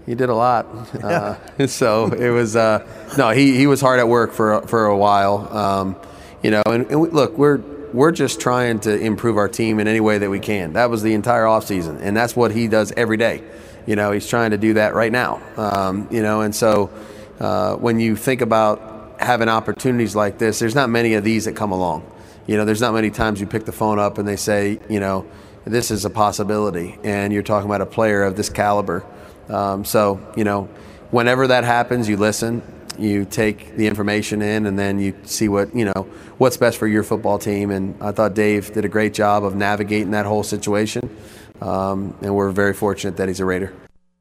He 0.05 0.15
did 0.15 0.29
a 0.29 0.35
lot. 0.35 0.67
Uh, 1.03 1.37
so 1.67 2.12
it 2.12 2.31
was 2.31 2.55
uh, 2.55 2.87
no. 3.17 3.31
He, 3.31 3.57
he 3.57 3.67
was 3.67 3.81
hard 3.81 3.99
at 4.01 4.07
work 4.07 4.33
for 4.33 4.61
for 4.62 4.87
a 4.87 4.97
while. 4.97 5.49
Um, 5.57 5.97
you 6.43 6.51
know, 6.51 6.62
and, 6.67 6.87
and 6.91 7.01
we, 7.01 7.09
look, 7.09 7.38
we're 7.38 7.59
we're 7.93 8.12
just 8.12 8.41
trying 8.41 8.81
to 8.81 8.95
improve 8.95 9.37
our 9.37 9.49
team 9.49 9.81
in 9.81 9.88
any 9.88 10.01
way 10.01 10.19
that 10.19 10.31
we 10.31 10.41
can. 10.41 10.75
That 10.75 10.91
was 10.91 11.03
the 11.03 11.15
entire 11.15 11.45
offseason, 11.45 12.01
and 12.01 12.17
that's 12.17 12.37
what 12.37 12.53
he 12.53 12.69
does 12.69 12.93
every 12.97 13.17
day. 13.17 13.43
You 13.87 13.97
know, 13.97 14.12
he's 14.12 14.27
trying 14.29 14.53
to 14.53 14.59
do 14.59 14.75
that 14.75 14.95
right 14.95 15.12
now. 15.12 15.40
Um, 15.57 16.09
you 16.11 16.23
know, 16.23 16.42
and 16.42 16.55
so 16.55 16.90
uh, 17.40 17.77
when 17.77 17.99
you 18.01 18.16
think 18.16 18.40
about 18.40 19.21
having 19.21 19.49
opportunities 19.49 20.14
like 20.14 20.38
this, 20.38 20.59
there's 20.59 20.75
not 20.75 20.90
many 20.90 21.14
of 21.14 21.25
these 21.25 21.45
that 21.47 21.57
come 21.57 21.73
along. 21.73 22.05
You 22.47 22.57
know, 22.57 22.64
there's 22.64 22.81
not 22.81 22.92
many 22.95 23.11
times 23.11 23.40
you 23.40 23.47
pick 23.47 23.64
the 23.64 23.73
phone 23.73 23.99
up 23.99 24.18
and 24.18 24.27
they 24.27 24.37
say, 24.37 24.81
you 24.88 25.01
know, 25.01 25.27
this 25.64 25.90
is 25.92 26.05
a 26.05 26.11
possibility, 26.11 26.99
and 27.05 27.33
you're 27.33 27.45
talking 27.45 27.71
about 27.71 27.81
a 27.81 27.87
player 27.87 28.25
of 28.25 28.37
this 28.37 28.49
caliber. 28.49 29.05
Um, 29.49 29.85
so, 29.85 30.21
you 30.37 30.42
know, 30.42 30.68
whenever 31.12 31.47
that 31.47 31.62
happens, 31.62 32.09
you 32.09 32.16
listen, 32.16 32.62
you 32.99 33.25
take 33.25 33.77
the 33.77 33.87
information 33.87 34.42
in, 34.42 34.66
and 34.66 34.77
then 34.77 34.99
you 34.99 35.14
see 35.23 35.49
what 35.49 35.75
you 35.75 35.85
know 35.85 36.09
what's 36.38 36.57
best 36.57 36.79
for 36.79 36.88
your 36.88 37.05
football 37.05 37.38
team. 37.38 37.71
And 37.71 37.95
I 38.03 38.11
thought 38.11 38.35
Dave 38.35 38.73
did 38.73 38.85
a 38.85 38.88
great 38.88 39.14
job 39.14 39.45
of 39.45 39.55
navigating 39.55 40.11
that 40.11 40.27
whole 40.27 40.42
situation, 40.42 41.16
um, 41.62 42.16
and 42.20 42.35
we're 42.35 42.51
very 42.51 42.75
fortunate 42.75 43.16
that 43.16 43.29
he's 43.29 43.40
a 43.40 43.44
Raider. 43.44 43.72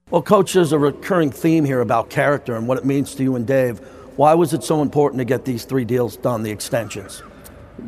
Well, 0.09 0.21
Coach, 0.21 0.53
there's 0.53 0.73
a 0.73 0.79
recurring 0.79 1.31
theme 1.31 1.65
here 1.65 1.81
about 1.81 2.09
character 2.09 2.55
and 2.55 2.67
what 2.67 2.77
it 2.77 2.85
means 2.85 3.15
to 3.15 3.23
you 3.23 3.35
and 3.35 3.47
Dave. 3.47 3.79
Why 4.17 4.33
was 4.33 4.53
it 4.53 4.63
so 4.63 4.81
important 4.81 5.19
to 5.19 5.25
get 5.25 5.45
these 5.45 5.65
three 5.65 5.85
deals 5.85 6.17
done, 6.17 6.43
the 6.43 6.51
extensions? 6.51 7.23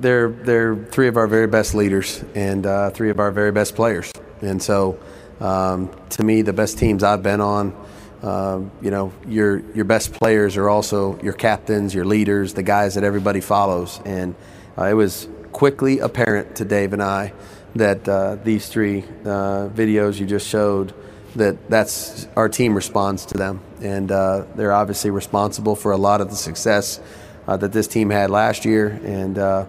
they're 0.01 0.29
they're 0.29 0.75
three 0.75 1.07
of 1.07 1.17
our 1.17 1.27
very 1.27 1.47
best 1.47 1.75
leaders 1.75 2.23
and 2.35 2.65
uh, 2.65 2.89
three 2.89 3.09
of 3.09 3.19
our 3.19 3.31
very 3.31 3.51
best 3.51 3.75
players. 3.75 4.11
And 4.41 4.61
so, 4.61 4.99
um, 5.39 5.91
to 6.11 6.23
me, 6.23 6.41
the 6.41 6.53
best 6.53 6.77
teams 6.77 7.03
I've 7.03 7.23
been 7.23 7.41
on, 7.41 7.75
um, 8.21 8.71
you 8.81 8.91
know, 8.91 9.13
your 9.27 9.59
your 9.73 9.85
best 9.85 10.13
players 10.13 10.57
are 10.57 10.69
also 10.69 11.19
your 11.21 11.33
captains, 11.33 11.93
your 11.93 12.05
leaders, 12.05 12.53
the 12.53 12.63
guys 12.63 12.95
that 12.95 13.03
everybody 13.03 13.41
follows. 13.41 14.01
And 14.05 14.35
uh, 14.77 14.85
it 14.85 14.93
was 14.93 15.27
quickly 15.51 15.99
apparent 15.99 16.55
to 16.57 16.65
Dave 16.65 16.93
and 16.93 17.03
I 17.03 17.33
that 17.75 18.07
uh, 18.07 18.35
these 18.43 18.67
three 18.67 19.03
uh, 19.25 19.69
videos 19.69 20.19
you 20.19 20.25
just 20.25 20.47
showed 20.47 20.93
that 21.35 21.69
that's 21.69 22.27
our 22.35 22.47
team 22.47 22.75
responds 22.75 23.25
to 23.27 23.37
them, 23.37 23.59
and 23.81 24.11
uh, 24.11 24.45
they're 24.55 24.73
obviously 24.73 25.09
responsible 25.09 25.75
for 25.75 25.91
a 25.91 25.97
lot 25.97 26.21
of 26.21 26.29
the 26.29 26.35
success 26.35 26.99
uh, 27.47 27.57
that 27.57 27.71
this 27.71 27.87
team 27.87 28.09
had 28.09 28.29
last 28.29 28.65
year, 28.65 28.99
and 29.03 29.37
uh, 29.37 29.65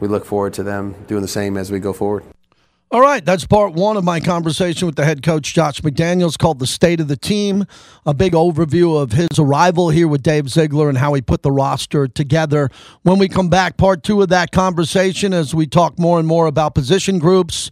we 0.00 0.06
look 0.08 0.24
forward 0.24 0.54
to 0.54 0.62
them 0.62 0.94
doing 1.08 1.22
the 1.22 1.28
same 1.28 1.56
as 1.56 1.70
we 1.72 1.80
go 1.80 1.92
forward. 1.92 2.24
All 2.90 3.02
right, 3.02 3.22
that's 3.22 3.44
part 3.44 3.74
one 3.74 3.98
of 3.98 4.04
my 4.04 4.18
conversation 4.18 4.86
with 4.86 4.96
the 4.96 5.04
head 5.04 5.22
coach, 5.22 5.52
Josh 5.52 5.82
McDaniels, 5.82 6.38
called 6.38 6.58
The 6.58 6.66
State 6.66 7.00
of 7.00 7.08
the 7.08 7.18
Team. 7.18 7.66
A 8.06 8.14
big 8.14 8.32
overview 8.32 8.98
of 8.98 9.12
his 9.12 9.28
arrival 9.38 9.90
here 9.90 10.08
with 10.08 10.22
Dave 10.22 10.48
Ziegler 10.48 10.88
and 10.88 10.96
how 10.96 11.12
he 11.12 11.20
put 11.20 11.42
the 11.42 11.52
roster 11.52 12.08
together. 12.08 12.70
When 13.02 13.18
we 13.18 13.28
come 13.28 13.50
back, 13.50 13.76
part 13.76 14.02
two 14.02 14.22
of 14.22 14.30
that 14.30 14.52
conversation 14.52 15.34
as 15.34 15.54
we 15.54 15.66
talk 15.66 15.98
more 15.98 16.18
and 16.18 16.26
more 16.26 16.46
about 16.46 16.74
position 16.74 17.18
groups 17.18 17.70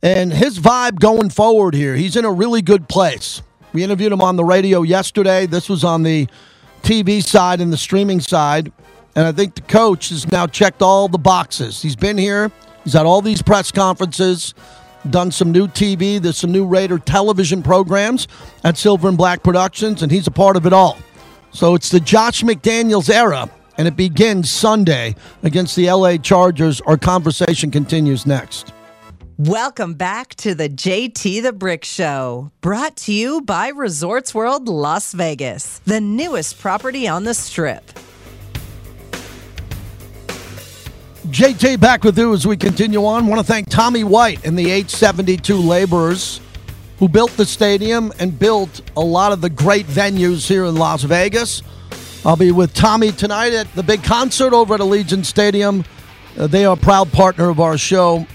and 0.00 0.32
his 0.32 0.60
vibe 0.60 1.00
going 1.00 1.30
forward 1.30 1.74
here. 1.74 1.96
He's 1.96 2.14
in 2.14 2.24
a 2.24 2.32
really 2.32 2.62
good 2.62 2.88
place. 2.88 3.42
We 3.72 3.82
interviewed 3.82 4.12
him 4.12 4.20
on 4.20 4.36
the 4.36 4.44
radio 4.44 4.82
yesterday. 4.82 5.46
This 5.46 5.68
was 5.68 5.82
on 5.82 6.04
the 6.04 6.28
TV 6.82 7.20
side 7.20 7.60
and 7.60 7.72
the 7.72 7.76
streaming 7.76 8.20
side. 8.20 8.70
And 9.16 9.26
I 9.26 9.32
think 9.32 9.56
the 9.56 9.62
coach 9.62 10.10
has 10.10 10.30
now 10.30 10.46
checked 10.46 10.82
all 10.82 11.08
the 11.08 11.18
boxes. 11.18 11.82
He's 11.82 11.96
been 11.96 12.16
here, 12.16 12.52
he's 12.84 12.92
had 12.92 13.06
all 13.06 13.22
these 13.22 13.42
press 13.42 13.70
conferences, 13.70 14.54
done 15.10 15.30
some 15.30 15.52
new 15.52 15.66
TV, 15.68 16.20
there's 16.20 16.36
some 16.36 16.52
new 16.52 16.66
Raider 16.66 16.98
television 16.98 17.62
programs 17.62 18.28
at 18.64 18.76
Silver 18.76 19.08
and 19.08 19.18
Black 19.18 19.42
Productions, 19.42 20.02
and 20.02 20.12
he's 20.12 20.26
a 20.26 20.30
part 20.30 20.56
of 20.56 20.66
it 20.66 20.72
all. 20.72 20.98
So 21.50 21.74
it's 21.74 21.90
the 21.90 22.00
Josh 22.00 22.42
McDaniels 22.42 23.10
era, 23.10 23.50
and 23.76 23.86
it 23.86 23.96
begins 23.96 24.50
Sunday 24.50 25.14
against 25.42 25.76
the 25.76 25.90
LA 25.90 26.16
Chargers. 26.16 26.80
Our 26.82 26.96
conversation 26.96 27.70
continues 27.70 28.26
next. 28.26 28.72
Welcome 29.38 29.94
back 29.94 30.34
to 30.36 30.54
the 30.54 30.68
JT 30.68 31.42
the 31.42 31.52
Brick 31.52 31.84
Show, 31.84 32.52
brought 32.60 32.96
to 32.98 33.12
you 33.12 33.40
by 33.40 33.68
Resorts 33.68 34.34
World 34.34 34.68
Las 34.68 35.12
Vegas, 35.12 35.80
the 35.80 36.00
newest 36.00 36.60
property 36.60 37.08
on 37.08 37.24
the 37.24 37.34
strip. 37.34 37.82
JT 41.28 41.78
back 41.78 42.02
with 42.02 42.18
you 42.18 42.34
as 42.34 42.46
we 42.46 42.56
continue 42.56 43.04
on. 43.04 43.28
Want 43.28 43.40
to 43.40 43.46
thank 43.46 43.70
Tommy 43.70 44.02
White 44.02 44.44
and 44.44 44.58
the 44.58 44.64
872 44.64 45.56
laborers 45.56 46.40
who 46.98 47.08
built 47.08 47.30
the 47.36 47.46
stadium 47.46 48.12
and 48.18 48.36
built 48.36 48.80
a 48.96 49.00
lot 49.00 49.32
of 49.32 49.40
the 49.40 49.48
great 49.48 49.86
venues 49.86 50.48
here 50.48 50.64
in 50.64 50.74
Las 50.74 51.04
Vegas. 51.04 51.62
I'll 52.26 52.36
be 52.36 52.50
with 52.50 52.74
Tommy 52.74 53.12
tonight 53.12 53.52
at 53.52 53.72
the 53.74 53.82
big 53.84 54.02
concert 54.02 54.52
over 54.52 54.74
at 54.74 54.80
Allegiant 54.80 55.24
Stadium. 55.24 55.84
Uh, 56.36 56.48
they 56.48 56.64
are 56.64 56.74
a 56.74 56.80
proud 56.80 57.12
partner 57.12 57.50
of 57.50 57.60
our 57.60 57.78
show 57.78 58.26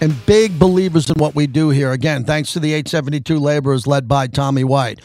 and 0.00 0.14
big 0.26 0.58
believers 0.58 1.08
in 1.08 1.14
what 1.16 1.34
we 1.34 1.46
do 1.46 1.70
here. 1.70 1.92
Again, 1.92 2.24
thanks 2.24 2.52
to 2.52 2.60
the 2.60 2.72
872 2.74 3.38
laborers 3.38 3.86
led 3.86 4.06
by 4.06 4.26
Tommy 4.26 4.64
White. 4.64 5.00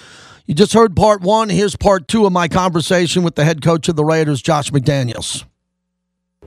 You 0.46 0.56
just 0.56 0.74
heard 0.74 0.96
part 0.96 1.22
one. 1.22 1.50
Here's 1.50 1.76
part 1.76 2.08
two 2.08 2.26
of 2.26 2.34
my 2.34 2.48
conversation 2.48 3.24
with 3.24 3.36
the 3.36 3.46
head 3.46 3.62
coach 3.62 3.88
of 3.88 3.96
the 3.96 4.06
Raiders, 4.06 4.42
Josh 4.42 4.72
McDaniels. 4.72 5.46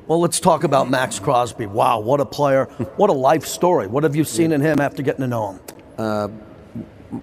Well, 0.06 0.20
let's 0.20 0.40
talk 0.40 0.64
about 0.64 0.90
Maxx 0.90 1.18
Crosby. 1.20 1.64
Wow, 1.66 2.00
what 2.00 2.20
a 2.20 2.26
player. 2.26 2.64
What 2.96 3.08
a 3.08 3.14
life 3.14 3.46
story. 3.46 3.86
What 3.86 4.02
have 4.02 4.14
you 4.14 4.24
seen 4.24 4.52
in 4.52 4.60
him 4.60 4.80
after 4.80 5.02
getting 5.02 5.22
to 5.22 5.26
know 5.26 5.52
him? 5.52 6.40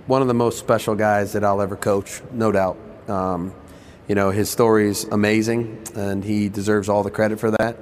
one 0.08 0.22
of 0.22 0.28
the 0.28 0.34
most 0.34 0.58
special 0.58 0.96
guys 0.96 1.34
that 1.34 1.44
I'll 1.44 1.62
ever 1.62 1.76
coach, 1.76 2.22
no 2.32 2.52
doubt. 2.52 2.78
Um, 3.08 3.54
you 4.08 4.16
know, 4.16 4.32
his 4.32 4.50
story 4.50 4.88
is 4.88 5.04
amazing, 5.06 5.84
and 5.96 6.24
he 6.24 6.50
deserves 6.50 6.90
all 6.90 7.04
the 7.04 7.12
credit 7.12 7.40
for 7.40 7.52
that. 7.52 7.78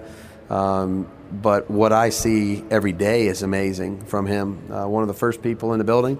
Um, 0.50 1.10
but 1.32 1.70
what 1.72 1.94
I 1.94 2.10
see 2.10 2.64
every 2.70 2.92
day 2.92 3.28
is 3.28 3.44
amazing 3.44 4.06
from 4.06 4.26
him. 4.26 4.72
Uh, 4.72 4.88
one 4.88 5.04
of 5.04 5.08
the 5.08 5.14
first 5.14 5.42
people 5.42 5.74
in 5.74 5.80
the 5.80 5.86
building, 5.86 6.18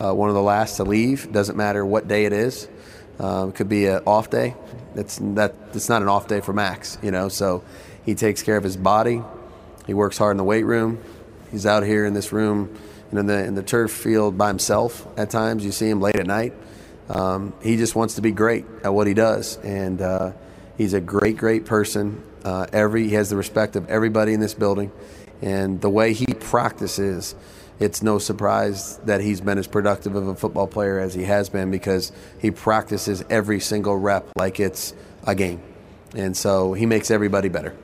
uh, 0.00 0.12
one 0.12 0.28
of 0.28 0.34
the 0.34 0.42
last 0.42 0.76
to 0.76 0.84
leave. 0.84 1.30
Doesn't 1.32 1.56
matter 1.56 1.84
what 1.84 2.08
day 2.08 2.24
it 2.24 2.32
is. 2.32 2.68
Um, 3.18 3.50
it 3.50 3.54
could 3.54 3.68
be 3.68 3.86
an 3.86 4.02
off 4.06 4.30
day. 4.30 4.54
It's 4.94 5.18
that. 5.20 5.54
It's 5.74 5.88
not 5.88 6.02
an 6.02 6.08
off 6.08 6.26
day 6.26 6.40
for 6.40 6.52
Maxx. 6.52 6.98
You 7.02 7.10
know, 7.10 7.28
so 7.28 7.62
he 8.06 8.14
takes 8.14 8.42
care 8.42 8.56
of 8.56 8.62
his 8.62 8.76
body. 8.76 9.20
He 9.86 9.92
works 9.92 10.16
hard 10.16 10.32
in 10.32 10.36
the 10.38 10.44
weight 10.44 10.64
room. 10.64 11.02
He's 11.50 11.66
out 11.66 11.82
here 11.82 12.06
in 12.06 12.14
this 12.14 12.32
room 12.32 12.78
and 13.10 13.18
in 13.18 13.26
the 13.26 13.44
in 13.44 13.54
the 13.54 13.62
turf 13.62 13.90
field 13.90 14.38
by 14.38 14.48
himself 14.48 15.06
at 15.18 15.28
times. 15.28 15.64
You 15.64 15.72
see 15.72 15.90
him 15.90 16.00
late 16.00 16.16
at 16.16 16.26
night. 16.26 16.54
Um, 17.08 17.52
he 17.62 17.76
just 17.76 17.94
wants 17.94 18.14
to 18.14 18.22
be 18.22 18.32
great 18.32 18.64
at 18.82 18.92
what 18.92 19.06
he 19.06 19.14
does, 19.14 19.58
and 19.58 20.00
uh, 20.00 20.32
he's 20.76 20.94
a 20.94 21.00
great, 21.00 21.36
great 21.36 21.64
person. 21.64 22.22
Uh, 22.44 22.66
every 22.72 23.08
he 23.08 23.14
has 23.14 23.30
the 23.30 23.36
respect 23.36 23.76
of 23.76 23.88
everybody 23.88 24.32
in 24.32 24.40
this 24.40 24.54
building, 24.54 24.90
and 25.42 25.80
the 25.80 25.90
way 25.90 26.12
he 26.12 26.26
practices, 26.26 27.34
it's 27.78 28.02
no 28.02 28.18
surprise 28.18 28.98
that 28.98 29.20
he's 29.20 29.40
been 29.40 29.58
as 29.58 29.66
productive 29.66 30.16
of 30.16 30.26
a 30.26 30.34
football 30.34 30.66
player 30.66 30.98
as 30.98 31.14
he 31.14 31.24
has 31.24 31.48
been 31.48 31.70
because 31.70 32.10
he 32.40 32.50
practices 32.50 33.24
every 33.30 33.60
single 33.60 33.96
rep 33.96 34.28
like 34.36 34.58
it's 34.58 34.92
a 35.26 35.34
game, 35.34 35.60
and 36.14 36.36
so 36.36 36.72
he 36.72 36.86
makes 36.86 37.10
everybody 37.10 37.48
better. 37.48 37.76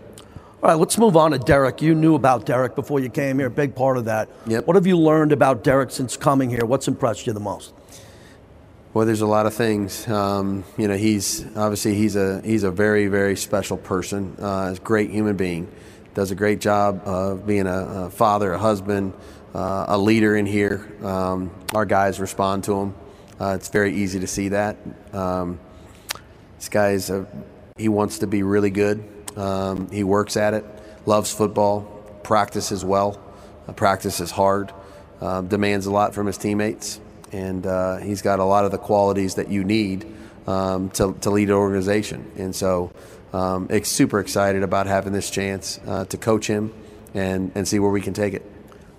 All 0.63 0.69
right, 0.69 0.79
let's 0.79 0.97
move 0.97 1.17
on 1.17 1.33
to 1.33 1.41
Derek. 1.41 1.83
You 1.83 1.93
knew 1.93 2.15
about 2.15 2.47
Derek 2.47 2.77
before 2.77 3.01
you 3.01 3.09
came 3.09 3.41
here, 3.41 3.51
big 3.51 3.75
part 3.75 3.97
of 3.97 4.05
that. 4.05 4.29
Yep. 4.47 4.65
What 4.65 4.77
have 4.77 4.87
you 4.87 4.97
learned 4.97 5.33
about 5.33 5.65
Derek 5.65 5.91
since 5.91 6.17
coming 6.17 6.51
here? 6.51 6.65
What's 6.65 6.87
impressed 6.87 7.27
you 7.27 7.33
the 7.33 7.41
most? 7.41 7.75
Well, 8.95 9.05
there's 9.05 9.23
a 9.23 9.27
lot 9.27 9.47
of 9.47 9.55
things. 9.55 10.07
Um, 10.07 10.63
you 10.79 10.87
know, 10.87 10.97
he's 10.97 11.45
obviously 11.57 11.97
he's 11.97 12.15
a 12.15 12.41
he's 12.43 12.63
a 12.63 12.71
very 12.71 13.09
very 13.09 13.35
special 13.35 13.77
person. 13.77 14.37
Uh, 14.39 14.69
he's 14.69 14.79
a 14.79 14.83
great 14.83 15.11
human 15.11 15.37
being. 15.37 15.67
Does 16.15 16.31
a 16.31 16.37
great 16.37 16.61
job 16.61 17.03
of 17.05 17.45
being 17.45 17.67
a, 17.67 18.05
a 18.05 18.11
father, 18.11 18.53
a 18.53 18.59
husband, 18.59 19.15
uh, 19.57 19.87
a 19.89 19.99
leader 19.99 20.37
in 20.37 20.47
here. 20.47 20.89
Um, 21.03 21.51
our 21.75 21.87
guys 21.87 22.21
respond 22.21 22.63
to 22.65 22.79
him. 22.79 22.95
Uh, 23.41 23.57
it's 23.57 23.69
very 23.69 23.97
easy 23.97 24.21
to 24.21 24.29
see 24.29 24.51
that. 24.51 24.77
Um, 25.13 25.59
this 26.59 26.69
guy 26.69 26.91
is 26.91 27.11
a, 27.11 27.27
he 27.77 27.89
wants 27.89 28.21
to 28.21 28.29
be 28.29 28.45
really 28.45 28.71
good. 28.71 29.03
Um, 29.37 29.91
he 29.91 30.05
works 30.05 30.37
at 30.37 30.55
it, 30.55 30.65
loves 31.07 31.33
football, 31.33 31.83
practices 32.23 32.85
well, 32.85 33.21
uh, 33.69 33.73
practices 33.73 34.31
hard, 34.31 34.73
uh, 35.21 35.41
demands 35.43 35.87
a 35.87 35.91
lot 35.91 36.15
from 36.15 36.27
his 36.27 36.39
teammates, 36.39 37.01
and 37.33 37.67
uh, 37.67 37.99
he's 37.99 38.23
got 38.23 38.39
a 38.39 38.45
lot 38.45 38.65
of 38.65 38.71
the 38.71 38.79
qualities 38.79 39.37
that 39.37 39.49
you 39.49 39.65
need 39.65 40.07
um, 40.47 40.91
to, 40.91 41.15
to 41.21 41.31
lead 41.31 41.49
an 41.49 41.55
organization. 41.55 42.31
And 42.37 42.55
so, 42.55 42.93
um, 43.33 43.69
it's 43.71 43.89
super 43.89 44.21
excited 44.21 44.63
about 44.63 44.87
having 44.87 45.13
this 45.13 45.31
chance 45.31 45.81
uh, 45.87 46.05
to 46.07 46.17
coach 46.19 46.47
him 46.47 46.73
and, 47.15 47.51
and 47.55 47.67
see 47.67 47.79
where 47.79 47.91
we 47.91 48.03
can 48.03 48.13
take 48.13 48.35
it. 48.35 48.52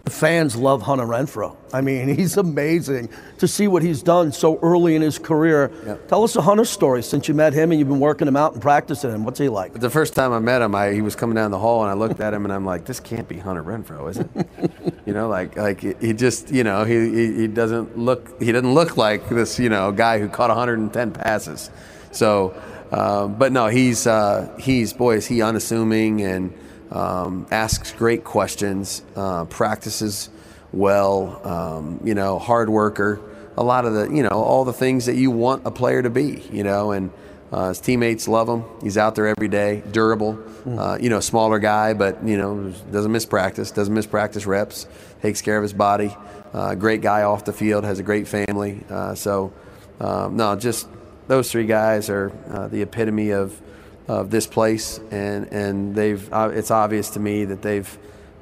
The 0.04 0.12
fans 0.12 0.58
love 0.58 0.82
Hunter 0.82 1.06
Renfrow. 1.06 1.56
I 1.72 1.80
mean, 1.80 2.10
he's 2.18 2.36
amazing 2.36 3.08
to 3.38 3.48
see 3.48 3.70
what 3.70 3.84
he's 3.84 4.04
done 4.04 4.34
so 4.34 4.60
early 4.60 4.98
in 4.98 5.02
his 5.02 5.18
career. 5.18 5.72
Yep. 5.86 6.08
Tell 6.10 6.24
us 6.26 6.36
a 6.36 6.42
Hunter 6.42 6.66
story 6.66 7.02
since 7.02 7.30
you 7.30 7.34
met 7.34 7.54
him 7.54 7.72
and 7.72 7.80
you've 7.80 7.88
been 7.88 8.02
working 8.02 8.28
him 8.28 8.36
out 8.36 8.52
and 8.52 8.62
practicing 8.62 9.12
him. 9.12 9.24
What's 9.24 9.40
he 9.40 9.48
like? 9.48 9.74
The 9.76 9.90
first 9.90 10.14
time 10.14 10.34
I 10.34 10.40
met 10.40 10.62
him, 10.62 10.76
I, 10.76 10.92
he 10.92 11.02
was 11.02 11.16
coming 11.16 11.36
down 11.36 11.52
the 11.52 11.60
hall, 11.60 11.84
and 11.84 11.90
I 11.90 11.94
looked 11.94 12.20
at 12.20 12.34
him, 12.34 12.44
and 12.44 12.54
I'm 12.54 12.66
like, 12.66 12.84
"This 12.84 13.00
can't 13.00 13.30
be 13.30 13.38
Hunter 13.38 13.64
Renfrow, 13.64 14.10
is 14.10 14.18
it?" 14.18 15.02
you 15.06 15.14
know, 15.14 15.30
like 15.30 15.56
like 15.56 15.80
he 16.02 16.12
just, 16.12 16.52
you 16.52 16.66
know, 16.66 16.84
he, 16.84 17.10
he 17.10 17.34
he 17.36 17.48
doesn't 17.48 17.98
look 17.98 18.42
he 18.42 18.52
doesn't 18.52 18.74
look 18.74 18.98
like 18.98 19.30
this, 19.30 19.58
you 19.58 19.70
know, 19.70 19.94
guy 19.94 20.20
who 20.20 20.28
caught 20.28 20.50
110 20.50 21.12
passes. 21.12 21.70
So, 22.12 22.62
uh, 22.92 23.28
but 23.28 23.54
no, 23.54 23.68
he's 23.68 24.06
uh, 24.06 24.54
he's 24.60 24.92
boy, 24.92 25.16
is 25.16 25.28
he 25.28 25.42
unassuming 25.42 26.22
and 26.22 26.54
um, 26.94 27.48
asks 27.52 27.92
great 27.92 28.24
questions, 28.24 29.04
uh, 29.16 29.44
practices 29.46 30.30
well, 30.72 31.46
um, 31.46 32.00
you 32.04 32.16
know, 32.16 32.40
hard 32.40 32.70
worker. 32.70 33.20
A 33.58 33.64
lot 33.64 33.86
of 33.86 33.94
the, 33.94 34.10
you 34.10 34.24
know, 34.24 34.30
all 34.30 34.66
the 34.66 34.74
things 34.74 35.06
that 35.06 35.16
you 35.16 35.30
want 35.30 35.66
a 35.66 35.72
player 35.72 36.02
to 36.02 36.10
be, 36.10 36.42
you 36.52 36.64
know, 36.64 36.92
and 36.92 37.12
uh, 37.52 37.70
his 37.70 37.80
teammates 37.80 38.28
love 38.28 38.50
him. 38.50 38.64
He's 38.82 38.98
out 38.98 39.14
there 39.14 39.28
every 39.28 39.48
day, 39.48 39.84
durable, 39.92 40.40
uh, 40.66 40.98
you 41.00 41.10
know, 41.10 41.20
smaller 41.20 41.60
guy, 41.60 41.94
but, 41.94 42.26
you 42.26 42.38
know, 42.38 42.74
doesn't 42.92 43.12
miss 43.12 43.28
practice, 43.28 43.70
doesn't 43.70 43.94
miss 43.94 44.08
practice 44.08 44.48
reps, 44.48 44.88
takes 45.22 45.42
care 45.42 45.58
of 45.58 45.64
his 45.64 45.74
body. 45.74 46.16
Uh, 46.52 46.74
great 46.74 47.02
guy 47.02 47.22
off 47.22 47.46
the 47.46 47.54
field, 47.54 47.84
has 47.84 48.00
a 48.00 48.04
great 48.04 48.28
family. 48.28 48.84
Uh, 48.90 49.14
so, 49.14 49.54
um, 50.00 50.36
no, 50.36 50.56
just 50.56 50.88
those 51.28 51.52
three 51.52 51.68
guys 51.68 52.10
are 52.10 52.32
uh, 52.50 52.68
the 52.68 52.82
epitome 52.82 53.30
of, 53.30 53.62
of 54.08 54.30
this 54.30 54.48
place, 54.48 55.00
and, 55.12 55.48
and 55.52 55.96
they've, 55.96 56.32
uh, 56.34 56.52
it's 56.54 56.72
obvious 56.72 57.12
to 57.12 57.20
me 57.20 57.46
that 57.46 57.62
they've, 57.62 57.98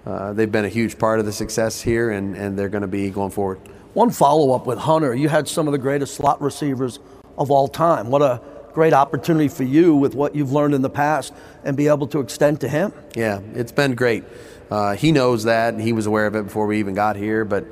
uh, 0.05 0.33
they've 0.33 0.51
been 0.51 0.65
a 0.65 0.69
huge 0.69 0.97
part 0.97 1.19
of 1.19 1.25
the 1.25 1.31
success 1.31 1.81
here, 1.81 2.09
and, 2.11 2.35
and 2.35 2.57
they're 2.57 2.69
going 2.69 2.81
to 2.81 2.87
be 2.87 3.09
going 3.09 3.31
forward. 3.31 3.59
One 3.93 4.09
follow 4.09 4.53
up 4.53 4.65
with 4.65 4.79
Hunter. 4.79 5.13
You 5.13 5.29
had 5.29 5.47
some 5.47 5.67
of 5.67 5.73
the 5.73 5.77
greatest 5.77 6.15
slot 6.15 6.41
receivers 6.41 6.99
of 7.37 7.51
all 7.51 7.67
time. 7.67 8.09
What 8.09 8.21
a 8.21 8.41
great 8.73 8.93
opportunity 8.93 9.49
for 9.49 9.63
you 9.63 9.95
with 9.95 10.15
what 10.15 10.33
you've 10.35 10.51
learned 10.51 10.73
in 10.73 10.81
the 10.81 10.89
past 10.89 11.33
and 11.63 11.75
be 11.75 11.87
able 11.87 12.07
to 12.07 12.19
extend 12.19 12.61
to 12.61 12.69
him. 12.69 12.93
Yeah, 13.15 13.41
it's 13.53 13.71
been 13.71 13.95
great. 13.95 14.23
Uh, 14.69 14.95
he 14.95 15.11
knows 15.11 15.43
that, 15.43 15.73
and 15.73 15.81
he 15.83 15.93
was 15.93 16.05
aware 16.05 16.25
of 16.25 16.35
it 16.35 16.43
before 16.43 16.65
we 16.65 16.79
even 16.79 16.95
got 16.95 17.17
here. 17.17 17.43
But 17.43 17.65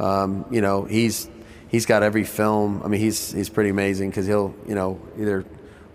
um, 0.00 0.46
you 0.50 0.62
know, 0.62 0.84
he's 0.84 1.28
he's 1.68 1.84
got 1.84 2.02
every 2.02 2.24
film. 2.24 2.82
I 2.82 2.88
mean, 2.88 3.00
he's 3.00 3.32
he's 3.32 3.50
pretty 3.50 3.70
amazing 3.70 4.10
because 4.10 4.26
he'll 4.26 4.54
you 4.66 4.74
know 4.74 5.00
either 5.18 5.44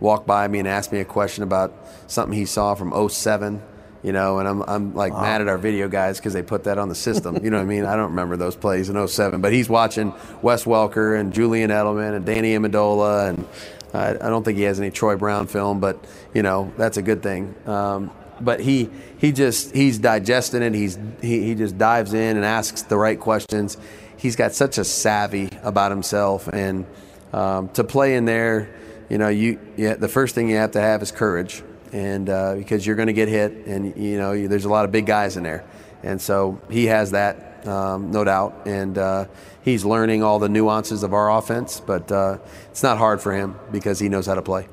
walk 0.01 0.25
by 0.25 0.45
me 0.49 0.59
and 0.59 0.67
ask 0.67 0.91
me 0.91 0.99
a 0.99 1.05
question 1.05 1.43
about 1.43 1.73
something 2.07 2.37
he 2.37 2.45
saw 2.45 2.75
from 2.75 3.09
07 3.09 3.61
you 4.03 4.11
know, 4.11 4.39
and 4.39 4.47
I'm, 4.47 4.63
I'm 4.63 4.95
like 4.95 5.13
wow. 5.13 5.21
mad 5.21 5.41
at 5.41 5.47
our 5.47 5.57
video 5.57 5.87
guys 5.87 6.17
because 6.17 6.33
they 6.33 6.41
put 6.41 6.63
that 6.63 6.77
on 6.77 6.89
the 6.89 6.95
system. 6.95 7.37
You 7.43 7.51
know 7.51 7.57
what 7.57 7.63
I 7.63 7.67
mean? 7.67 7.85
I 7.85 7.95
don't 7.95 8.09
remember 8.09 8.35
those 8.35 8.55
plays 8.55 8.89
in 8.89 9.07
07, 9.07 9.41
but 9.41 9.53
he's 9.53 9.69
watching 9.69 10.13
Wes 10.41 10.63
Welker 10.63 11.19
and 11.19 11.31
Julian 11.33 11.69
Edelman 11.69 12.15
and 12.15 12.25
Danny 12.25 12.55
Amendola, 12.55 13.29
and 13.29 13.47
I, 13.93 14.11
I 14.11 14.29
don't 14.29 14.43
think 14.43 14.57
he 14.57 14.63
has 14.63 14.79
any 14.79 14.89
Troy 14.89 15.17
Brown 15.17 15.47
film, 15.47 15.79
but 15.79 16.03
you 16.33 16.41
know 16.41 16.73
that's 16.77 16.97
a 16.97 17.01
good 17.01 17.21
thing. 17.21 17.53
Um, 17.67 18.11
but 18.39 18.59
he 18.59 18.89
he 19.17 19.31
just 19.31 19.75
he's 19.75 19.99
digesting 19.99 20.63
it. 20.63 20.73
He's 20.73 20.97
he, 21.21 21.43
he 21.43 21.55
just 21.55 21.77
dives 21.77 22.13
in 22.13 22.37
and 22.37 22.45
asks 22.45 22.83
the 22.83 22.97
right 22.97 23.19
questions. 23.19 23.77
He's 24.17 24.35
got 24.35 24.53
such 24.53 24.77
a 24.77 24.83
savvy 24.83 25.49
about 25.61 25.91
himself, 25.91 26.47
and 26.47 26.85
um, 27.33 27.69
to 27.69 27.83
play 27.83 28.15
in 28.15 28.25
there, 28.25 28.69
you 29.11 29.17
know, 29.17 29.27
you 29.27 29.59
yeah, 29.75 29.95
the 29.95 30.07
first 30.07 30.35
thing 30.35 30.49
you 30.49 30.55
have 30.55 30.71
to 30.71 30.79
have 30.79 31.01
is 31.01 31.11
courage 31.11 31.63
and 31.91 32.29
uh, 32.29 32.55
because 32.55 32.87
you're 32.87 32.95
going 32.95 33.07
to 33.07 33.13
get 33.13 33.27
hit, 33.27 33.51
and 33.67 33.95
you 33.97 34.17
know 34.17 34.47
there's 34.47 34.63
a 34.63 34.69
lot 34.69 34.85
of 34.85 34.91
big 34.93 35.05
guys 35.05 35.35
in 35.35 35.43
there, 35.43 35.65
and 36.01 36.21
so 36.21 36.61
he 36.69 36.85
has 36.85 37.11
that, 37.11 37.67
um, 37.67 38.09
no 38.11 38.23
doubt, 38.23 38.61
and 38.65 38.97
uh, 38.97 39.25
he's 39.63 39.83
learning 39.83 40.23
all 40.23 40.39
the 40.39 40.47
nuances 40.47 41.03
of 41.03 41.13
our 41.13 41.29
offense, 41.29 41.81
but 41.81 42.09
uh, 42.09 42.37
it's 42.69 42.83
not 42.83 42.97
hard 42.97 43.21
for 43.21 43.33
him 43.33 43.59
because 43.69 43.99
he 43.99 44.07
knows 44.07 44.25
how 44.25 44.35
to 44.35 44.41
play. 44.41 44.69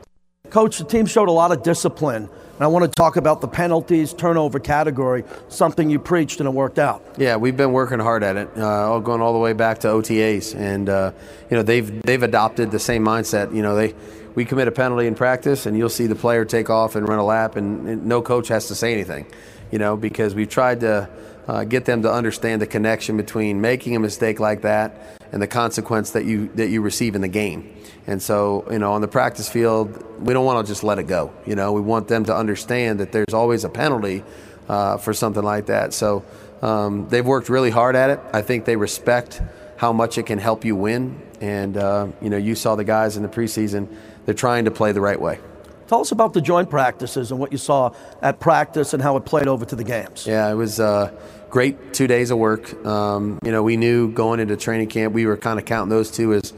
Coach, 0.50 0.78
the 0.78 0.84
team 0.84 1.06
showed 1.06 1.28
a 1.28 1.32
lot 1.32 1.50
of 1.50 1.64
discipline, 1.64 2.30
and 2.58 2.64
I 2.64 2.66
want 2.66 2.84
to 2.84 2.90
talk 2.90 3.14
about 3.14 3.40
the 3.40 3.46
penalties, 3.46 4.12
turnover 4.12 4.58
category, 4.58 5.22
something 5.48 5.88
you 5.88 6.00
preached 6.00 6.40
and 6.40 6.48
it 6.48 6.52
worked 6.52 6.80
out. 6.80 7.04
Yeah, 7.16 7.36
we've 7.36 7.56
been 7.56 7.70
working 7.70 8.00
hard 8.00 8.24
at 8.24 8.36
it, 8.36 8.48
uh, 8.58 8.98
going 8.98 9.20
all 9.20 9.32
the 9.32 9.38
way 9.38 9.52
back 9.52 9.78
to 9.80 9.88
OTAs, 9.88 10.56
and 10.56 10.88
uh, 10.88 11.12
you 11.48 11.56
know 11.56 11.62
they've 11.62 12.02
they've 12.02 12.22
adopted 12.22 12.72
the 12.72 12.80
same 12.80 13.04
mindset. 13.04 13.54
You 13.54 13.62
know 13.62 13.76
they 13.76 13.94
we 14.34 14.44
commit 14.44 14.66
a 14.66 14.72
penalty 14.72 15.06
in 15.06 15.14
practice, 15.14 15.66
and 15.66 15.78
you'll 15.78 15.88
see 15.88 16.08
the 16.08 16.16
player 16.16 16.44
take 16.44 16.68
off 16.68 16.96
and 16.96 17.08
run 17.08 17.20
a 17.20 17.24
lap, 17.24 17.54
and, 17.54 17.88
and 17.88 18.06
no 18.06 18.22
coach 18.22 18.48
has 18.48 18.66
to 18.68 18.74
say 18.74 18.92
anything, 18.92 19.26
you 19.70 19.78
know, 19.78 19.96
because 19.96 20.34
we've 20.34 20.48
tried 20.48 20.80
to 20.80 21.08
uh, 21.48 21.64
get 21.64 21.86
them 21.86 22.02
to 22.02 22.12
understand 22.12 22.62
the 22.62 22.66
connection 22.66 23.16
between 23.16 23.60
making 23.60 23.96
a 23.96 23.98
mistake 23.98 24.38
like 24.38 24.62
that 24.62 25.18
and 25.32 25.42
the 25.42 25.46
consequence 25.46 26.12
that 26.12 26.24
you 26.24 26.48
that 26.54 26.68
you 26.68 26.80
receive 26.80 27.14
in 27.14 27.22
the 27.22 27.28
game. 27.28 27.74
And 28.06 28.22
so, 28.22 28.66
you 28.70 28.78
know, 28.78 28.92
on 28.92 29.00
the 29.00 29.08
practice 29.08 29.48
field, 29.48 30.02
we 30.24 30.32
don't 30.32 30.44
want 30.44 30.64
to 30.64 30.70
just 30.70 30.84
let 30.84 30.98
it 30.98 31.04
go. 31.04 31.32
You 31.46 31.56
know, 31.56 31.72
we 31.72 31.80
want 31.80 32.08
them 32.08 32.24
to 32.26 32.36
understand 32.36 33.00
that 33.00 33.12
there's 33.12 33.34
always 33.34 33.64
a 33.64 33.68
penalty 33.68 34.24
uh, 34.68 34.96
for 34.98 35.12
something 35.12 35.42
like 35.42 35.66
that. 35.66 35.92
So 35.92 36.24
um, 36.62 37.08
they've 37.08 37.26
worked 37.26 37.48
really 37.48 37.70
hard 37.70 37.96
at 37.96 38.10
it. 38.10 38.20
I 38.32 38.42
think 38.42 38.64
they 38.64 38.76
respect 38.76 39.42
how 39.76 39.92
much 39.92 40.16
it 40.18 40.24
can 40.24 40.38
help 40.38 40.64
you 40.64 40.76
win. 40.76 41.20
And 41.40 41.76
uh, 41.76 42.08
you 42.22 42.30
know, 42.30 42.36
you 42.36 42.54
saw 42.54 42.76
the 42.76 42.84
guys 42.84 43.16
in 43.16 43.22
the 43.22 43.28
preseason 43.28 43.88
they're 44.24 44.34
trying 44.34 44.66
to 44.66 44.70
play 44.70 44.92
the 44.92 45.00
right 45.00 45.18
way. 45.18 45.38
Tell 45.86 46.02
us 46.02 46.12
about 46.12 46.34
the 46.34 46.42
joint 46.42 46.68
practices 46.68 47.30
and 47.30 47.40
what 47.40 47.50
you 47.50 47.56
saw 47.56 47.94
at 48.20 48.40
practice 48.40 48.92
and 48.92 49.02
how 49.02 49.16
it 49.16 49.24
played 49.24 49.48
over 49.48 49.64
to 49.64 49.74
the 49.74 49.84
games. 49.84 50.26
Yeah, 50.26 50.50
it 50.50 50.54
was 50.54 50.78
uh, 50.78 51.18
great 51.50 51.92
two 51.92 52.06
days 52.06 52.30
of 52.30 52.38
work. 52.38 52.84
Um, 52.84 53.38
you 53.44 53.52
know, 53.52 53.62
we 53.62 53.76
knew 53.76 54.10
going 54.10 54.40
into 54.40 54.56
training 54.56 54.88
camp, 54.88 55.14
we 55.14 55.26
were 55.26 55.36
kind 55.36 55.58
of 55.58 55.64
counting 55.64 55.90
those 55.90 56.10
two 56.10 56.34
as, 56.34 56.52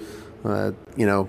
uh, 0.45 0.72
you 0.97 1.07
know, 1.07 1.28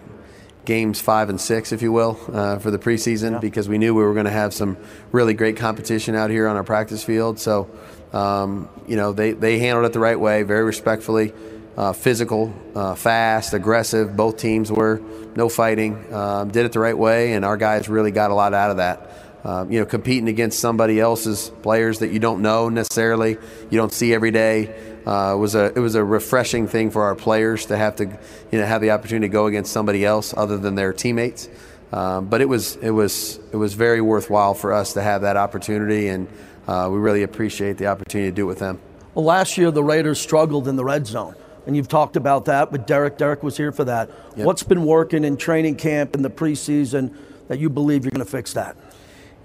games 0.65 1.01
five 1.01 1.29
and 1.29 1.41
six, 1.41 1.71
if 1.71 1.81
you 1.81 1.91
will, 1.91 2.19
uh, 2.31 2.59
for 2.59 2.71
the 2.71 2.79
preseason 2.79 3.33
yeah. 3.33 3.39
because 3.39 3.67
we 3.67 3.77
knew 3.77 3.95
we 3.95 4.03
were 4.03 4.13
going 4.13 4.25
to 4.25 4.31
have 4.31 4.53
some 4.53 4.77
really 5.11 5.33
great 5.33 5.57
competition 5.57 6.15
out 6.15 6.29
here 6.29 6.47
on 6.47 6.55
our 6.55 6.63
practice 6.63 7.03
field. 7.03 7.39
So, 7.39 7.69
um, 8.13 8.69
you 8.87 8.95
know, 8.95 9.11
they, 9.11 9.31
they 9.31 9.59
handled 9.59 9.85
it 9.85 9.93
the 9.93 9.99
right 9.99 10.19
way, 10.19 10.43
very 10.43 10.63
respectfully 10.63 11.33
uh, 11.77 11.93
physical, 11.93 12.53
uh, 12.75 12.95
fast, 12.95 13.53
aggressive. 13.53 14.15
Both 14.15 14.37
teams 14.37 14.71
were 14.71 15.01
no 15.35 15.49
fighting. 15.49 16.13
Um, 16.13 16.51
did 16.51 16.65
it 16.65 16.73
the 16.73 16.79
right 16.79 16.97
way, 16.97 17.33
and 17.33 17.45
our 17.45 17.57
guys 17.57 17.87
really 17.89 18.11
got 18.11 18.31
a 18.31 18.33
lot 18.35 18.53
out 18.53 18.71
of 18.71 18.77
that. 18.77 19.30
Um, 19.43 19.71
you 19.71 19.79
know, 19.79 19.85
competing 19.85 20.27
against 20.27 20.59
somebody 20.59 20.99
else's 20.99 21.51
players 21.63 21.99
that 21.99 22.11
you 22.11 22.19
don't 22.19 22.41
know 22.41 22.69
necessarily, 22.69 23.31
you 23.31 23.77
don't 23.77 23.91
see 23.91 24.13
every 24.13 24.31
day. 24.31 24.75
Uh, 25.05 25.35
was 25.35 25.55
a 25.55 25.73
it 25.75 25.79
was 25.79 25.95
a 25.95 26.03
refreshing 26.03 26.67
thing 26.67 26.91
for 26.91 27.03
our 27.03 27.15
players 27.15 27.65
to 27.65 27.75
have 27.75 27.95
to 27.95 28.05
you 28.05 28.59
know 28.59 28.65
have 28.65 28.81
the 28.81 28.91
opportunity 28.91 29.27
to 29.27 29.31
go 29.31 29.47
against 29.47 29.71
somebody 29.71 30.05
else 30.05 30.31
other 30.37 30.57
than 30.57 30.75
their 30.75 30.93
teammates. 30.93 31.49
Um, 31.91 32.27
but 32.27 32.41
it 32.41 32.47
was 32.47 32.75
it 32.77 32.91
was 32.91 33.39
it 33.51 33.57
was 33.57 33.73
very 33.73 33.99
worthwhile 33.99 34.53
for 34.53 34.73
us 34.73 34.93
to 34.93 35.01
have 35.01 35.21
that 35.23 35.37
opportunity, 35.37 36.07
and 36.09 36.27
uh, 36.67 36.87
we 36.91 36.99
really 36.99 37.23
appreciate 37.23 37.79
the 37.79 37.87
opportunity 37.87 38.29
to 38.29 38.35
do 38.35 38.43
it 38.43 38.47
with 38.47 38.59
them. 38.59 38.79
Well, 39.15 39.25
last 39.25 39.57
year 39.57 39.71
the 39.71 39.83
Raiders 39.83 40.21
struggled 40.21 40.67
in 40.67 40.75
the 40.75 40.85
red 40.85 41.07
zone 41.07 41.35
and 41.65 41.75
you've 41.75 41.87
talked 41.87 42.15
about 42.15 42.45
that 42.45 42.71
with 42.71 42.85
Derek. 42.85 43.17
Derek 43.17 43.43
was 43.43 43.57
here 43.57 43.71
for 43.71 43.83
that. 43.85 44.09
Yep. 44.35 44.45
What's 44.45 44.63
been 44.63 44.83
working 44.83 45.23
in 45.23 45.37
training 45.37 45.75
camp 45.75 46.15
in 46.15 46.21
the 46.21 46.29
preseason 46.29 47.15
that 47.47 47.59
you 47.59 47.69
believe 47.69 48.03
you're 48.03 48.11
going 48.11 48.25
to 48.25 48.31
fix 48.31 48.53
that? 48.53 48.75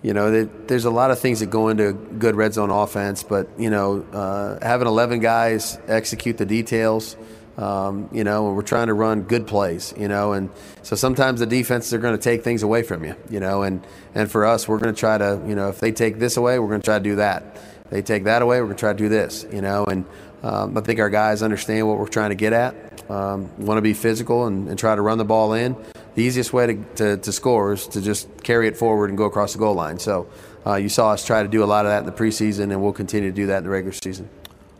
You 0.03 0.15
know, 0.15 0.45
there's 0.45 0.85
a 0.85 0.91
lot 0.91 1.11
of 1.11 1.19
things 1.19 1.41
that 1.41 1.51
go 1.51 1.69
into 1.69 1.93
good 1.93 2.37
red 2.37 2.55
zone 2.55 2.71
offense, 2.71 3.23
but 3.23 3.49
you 3.59 3.71
know, 3.71 4.05
uh, 4.13 4.65
having 4.65 4.87
11 4.87 5.21
guys 5.21 5.79
execute 5.89 6.39
the 6.39 6.47
details, 6.47 7.17
Um, 7.59 8.11
you 8.13 8.23
know, 8.23 8.49
and 8.49 8.55
we're 8.55 8.61
trying 8.61 8.89
to 8.89 8.95
run 8.95 9.23
good 9.23 9.47
plays, 9.47 9.95
you 9.97 10.09
know, 10.09 10.35
and 10.35 10.51
so 10.83 10.95
sometimes 10.95 11.41
the 11.41 11.47
defenses 11.47 11.95
are 11.95 11.99
going 11.99 12.15
to 12.15 12.23
take 12.23 12.45
things 12.45 12.63
away 12.63 12.83
from 12.83 13.03
you, 13.03 13.17
you 13.31 13.41
know, 13.41 13.63
and, 13.63 13.81
and 14.15 14.31
for 14.31 14.45
us, 14.45 14.69
we're 14.69 14.79
going 14.79 14.95
to 14.95 15.01
try 15.01 15.17
to, 15.17 15.41
you 15.47 15.55
know, 15.55 15.71
if 15.71 15.81
they 15.81 15.91
take 15.91 16.19
this 16.19 16.37
away, 16.37 16.59
we're 16.59 16.69
going 16.69 16.83
to 16.83 16.85
try 16.85 16.99
to 16.99 17.03
do 17.03 17.17
that. 17.17 17.57
They 17.89 18.03
take 18.03 18.25
that 18.25 18.43
away, 18.43 18.61
we're 18.61 18.67
going 18.67 18.77
to 18.77 18.81
try 18.81 18.93
to 18.93 18.99
do 18.99 19.09
this, 19.09 19.47
you 19.51 19.63
know, 19.63 19.87
and 19.87 20.05
um, 20.43 20.77
I 20.77 20.83
think 20.83 21.01
our 21.01 21.09
guys 21.09 21.43
understand 21.43 21.89
what 21.89 21.99
we're 21.99 22.09
trying 22.09 22.29
to 22.29 22.37
get 22.37 22.53
at, 22.53 22.75
um, 23.11 23.49
want 23.57 23.79
to 23.79 23.83
be 23.83 23.95
physical 23.95 24.45
and, 24.47 24.69
and, 24.69 24.79
try 24.79 24.95
to 24.95 25.01
run 25.01 25.17
the 25.17 25.25
ball 25.25 25.55
in. 25.55 25.77
The 26.17 26.23
easiest 26.23 26.55
way 26.55 26.67
to, 26.67 26.85
to, 26.95 27.17
to, 27.19 27.31
score 27.31 27.75
is 27.75 27.87
to 27.89 28.01
just 28.01 28.43
carry 28.43 28.69
it 28.69 28.77
forward 28.77 29.11
and 29.11 29.19
go 29.19 29.25
across 29.25 29.53
the 29.53 29.59
goal 29.59 29.75
line. 29.75 29.99
So 29.99 30.27
uh, 30.67 30.77
you 30.77 30.89
saw 30.89 31.11
us 31.11 31.27
try 31.27 31.43
to 31.43 31.49
do 31.49 31.63
a 31.63 31.67
lot 31.67 31.85
of 31.85 31.91
that 31.91 32.01
in 32.01 32.07
the 32.07 32.13
preseason, 32.13 32.73
and 32.73 32.83
we'll 32.83 32.95
continue 32.95 33.29
to 33.29 33.37
do 33.37 33.47
that 33.49 33.59
in 33.59 33.65
the 33.65 33.71
regular 33.71 33.93
season. 33.93 34.31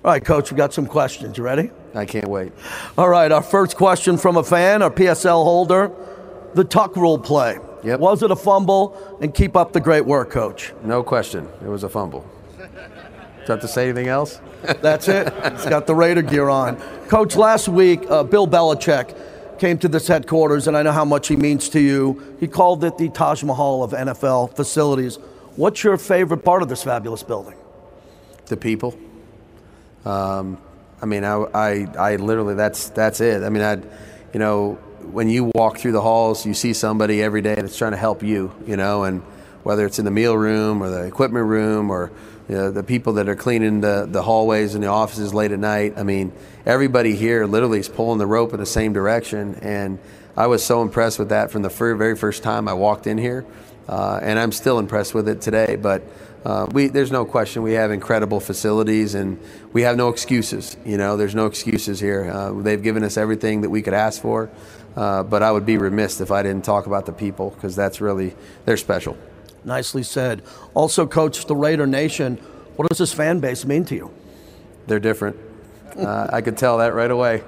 All 0.03 0.13
right, 0.13 0.25
Coach, 0.25 0.51
we 0.51 0.57
got 0.57 0.73
some 0.73 0.87
questions. 0.87 1.37
You 1.37 1.45
ready? 1.45 1.71
I 1.95 2.07
can't 2.07 2.29
wait. 2.29 2.53
All 2.97 3.11
right, 3.11 3.31
our 3.31 3.43
first 3.43 3.77
question 3.77 4.17
from 4.17 4.39
a 4.39 4.43
fan, 4.43 4.81
our 4.81 4.91
PSL 4.91 5.45
holder, 5.45 5.93
the 6.55 6.65
tuck 6.65 6.97
rule 6.97 7.19
play. 7.19 7.59
Yep. 7.85 8.01
Was 8.01 8.23
it 8.23 8.31
a 8.31 8.37
fumble? 8.37 9.19
And 9.21 9.35
keep 9.35 9.57
up 9.57 9.75
the 9.75 9.81
great 9.81 10.07
work, 10.07 10.31
Coach. 10.31 10.73
No 10.83 11.03
question. 11.03 11.47
It 11.63 11.69
was 11.69 11.85
a 11.85 11.89
fumble. 11.91 12.27
Do 12.57 12.65
you 12.65 13.53
have 13.53 13.61
to 13.61 13.69
say 13.69 13.85
anything 13.85 14.09
else? 14.09 14.41
That's 14.81 15.07
it. 15.09 15.33
He's 15.53 15.67
got 15.67 15.87
the 15.87 15.95
Raider 15.95 16.23
gear 16.23 16.49
on. 16.49 16.77
Coach, 17.09 17.37
last 17.37 17.69
week, 17.69 18.11
uh, 18.11 18.25
Bill 18.25 18.49
Belichick 18.49 19.15
came 19.59 19.79
to 19.79 19.89
this 19.89 20.09
headquarters, 20.09 20.69
and 20.69 20.77
I 20.77 20.83
know 20.83 20.93
how 20.93 21.05
much 21.05 21.29
he 21.29 21.37
means 21.37 21.69
to 21.71 21.81
you. 21.81 22.37
He 22.41 22.47
called 22.47 22.85
it 22.85 22.99
the 22.99 23.09
Taj 23.09 23.43
Mahal 23.43 23.83
of 23.83 23.93
NFL 23.93 24.57
facilities. 24.57 25.17
What's 25.57 25.83
your 25.83 25.97
favorite 25.97 26.45
part 26.45 26.63
of 26.63 26.69
this 26.69 26.83
fabulous 26.83 27.23
building? 27.23 27.55
The 28.47 28.57
people. 28.57 28.97
Um, 30.05 30.59
I 31.03 31.07
mean, 31.07 31.25
I, 31.25 31.35
I, 31.35 31.87
I, 31.99 32.17
literally, 32.17 32.55
that's, 32.55 32.91
that's 32.91 33.21
it. 33.21 33.43
I 33.43 33.49
mean, 33.49 33.63
I, 33.63 33.77
you 34.33 34.39
know, 34.39 34.75
when 35.11 35.29
you 35.29 35.51
walk 35.55 35.79
through 35.79 35.93
the 35.93 36.01
halls, 36.01 36.47
you 36.47 36.55
see 36.55 36.73
somebody 36.73 37.23
every 37.23 37.43
day 37.43 37.55
that's 37.55 37.77
trying 37.77 37.93
to 37.93 37.99
help 37.99 38.23
you, 38.23 38.53
you 38.67 38.77
know, 38.77 39.05
and 39.05 39.23
whether 39.67 39.85
it's 39.85 39.99
in 39.99 40.05
the 40.05 40.13
meal 40.13 40.39
room 40.39 40.81
or 40.81 40.89
the 40.89 41.03
equipment 41.03 41.45
room 41.45 41.91
or 41.91 42.13
you 42.49 42.55
know, 42.55 42.71
the 42.71 42.85
people 42.85 43.15
that 43.15 43.29
are 43.29 43.35
cleaning 43.35 43.81
the, 43.81 44.07
the 44.09 44.23
hallways 44.23 44.77
and 44.77 44.85
the 44.85 44.87
offices 44.87 45.35
late 45.35 45.51
at 45.51 45.59
night. 45.59 45.95
I 45.97 46.05
mean, 46.05 46.33
everybody 46.65 47.17
here 47.17 47.47
literally 47.47 47.81
is 47.81 47.89
pulling 47.89 48.21
the 48.21 48.29
rope 48.29 48.53
in 48.53 48.61
the 48.61 48.65
same 48.65 48.93
direction. 48.93 49.57
And 49.57 49.99
I 50.37 50.47
was 50.47 50.65
so 50.65 50.83
impressed 50.83 51.19
with 51.19 51.31
that 51.31 51.51
from 51.51 51.63
the 51.63 51.69
very 51.69 52.15
first 52.15 52.45
time 52.45 52.69
I 52.69 52.75
walked 52.75 53.09
in 53.09 53.19
here. 53.19 53.45
Uh, 53.89 54.21
and 54.23 54.39
I'm 54.39 54.53
still 54.53 54.79
impressed 54.79 55.15
with 55.15 55.29
it 55.29 55.41
today. 55.41 55.75
But 55.75 56.05
uh, 56.45 56.69
we, 56.71 56.87
there's 56.87 57.11
no 57.11 57.25
question 57.25 57.65
we 57.65 57.73
have 57.73 57.91
incredible 57.91 58.39
facilities 58.39 59.17
and 59.17 59.37
we 59.73 59.83
have 59.83 59.97
no 59.97 60.11
excuses. 60.11 60.77
You 60.85 60.97
know, 60.97 61.17
there's 61.17 61.35
no 61.35 61.47
excuses 61.47 61.99
here. 61.99 62.31
Uh, 62.31 62.53
they've 62.53 62.81
given 62.81 63.03
us 63.03 63.17
everything 63.17 63.63
that 63.63 63.71
we 63.71 63.83
could 63.83 63.95
ask 63.95 64.23
for. 64.23 64.49
Uh, 64.95 65.25
but 65.25 65.43
I 65.43 65.51
would 65.51 65.67
be 65.67 65.77
remiss 65.77 66.21
if 66.21 66.31
I 66.31 66.45
didn't 66.45 66.65
talk 66.65 66.87
about 66.87 67.05
the 67.05 67.13
people 67.13 67.51
because 67.51 67.75
that's 67.75 68.01
really, 68.01 68.37
they're 68.65 68.77
special. 68.77 69.19
Nicely 69.67 70.03
said. 70.03 70.43
Also, 70.75 71.07
Coach, 71.07 71.47
the 71.47 71.57
Raider 71.57 71.87
Nation, 71.87 72.37
what 72.77 72.89
does 72.89 72.99
this 72.99 73.13
fan 73.13 73.41
base 73.41 73.65
mean 73.65 73.85
to 73.87 73.95
you? 73.95 74.11
They're 74.87 75.01
different. 75.01 75.37
Uh, 75.99 76.29
I 76.33 76.41
could 76.41 76.57
tell 76.57 76.79
that 76.79 76.95
right 76.95 77.11
away. 77.11 77.43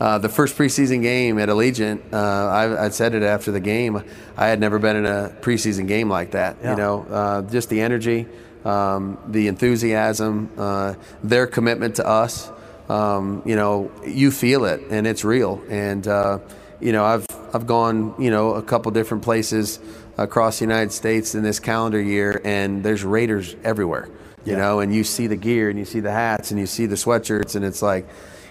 Uh, 0.00 0.18
the 0.18 0.28
first 0.28 0.56
preseason 0.56 1.00
game 1.00 1.38
at 1.38 1.48
Allegiant, 1.48 2.12
uh, 2.12 2.16
I, 2.16 2.86
I, 2.86 2.88
said 2.88 3.14
it 3.14 3.22
after 3.22 3.52
the 3.52 3.60
game. 3.60 4.02
I 4.36 4.48
had 4.48 4.58
never 4.58 4.80
been 4.80 4.96
in 4.96 5.06
a 5.06 5.32
preseason 5.40 5.86
game 5.86 6.10
like 6.10 6.32
that. 6.32 6.56
Yeah. 6.60 6.70
You 6.72 6.76
know, 6.76 7.06
uh, 7.08 7.42
just 7.42 7.68
the 7.68 7.80
energy, 7.80 8.26
um, 8.64 9.16
the 9.28 9.46
enthusiasm, 9.46 10.50
uh, 10.58 10.94
their 11.22 11.46
commitment 11.46 11.96
to 11.96 12.06
us. 12.06 12.50
Um, 12.88 13.42
you 13.46 13.54
know, 13.54 13.92
you 14.04 14.32
feel 14.32 14.64
it, 14.64 14.80
and 14.90 15.06
it's 15.06 15.24
real. 15.24 15.62
And 15.68 16.06
uh, 16.08 16.40
you 16.80 16.90
know, 16.90 17.04
I've 17.04 17.26
I've 17.54 17.68
gone 17.68 18.20
you 18.20 18.30
know 18.30 18.54
a 18.54 18.62
couple 18.62 18.90
different 18.90 19.22
places 19.22 19.78
across 20.18 20.58
the 20.58 20.64
United 20.64 20.92
States 20.92 21.34
in 21.34 21.42
this 21.42 21.60
calendar 21.60 22.00
year, 22.00 22.40
and 22.44 22.82
there's 22.82 23.04
Raiders 23.04 23.56
everywhere. 23.64 24.08
You 24.44 24.52
yeah. 24.52 24.58
know, 24.58 24.80
and 24.80 24.94
you 24.94 25.04
see 25.04 25.26
the 25.26 25.36
gear, 25.36 25.70
and 25.70 25.78
you 25.78 25.84
see 25.84 26.00
the 26.00 26.10
hats, 26.10 26.50
and 26.50 26.58
you 26.58 26.66
see 26.66 26.86
the 26.86 26.96
sweatshirts, 26.96 27.54
and 27.54 27.64
it's 27.64 27.82
like 27.82 28.08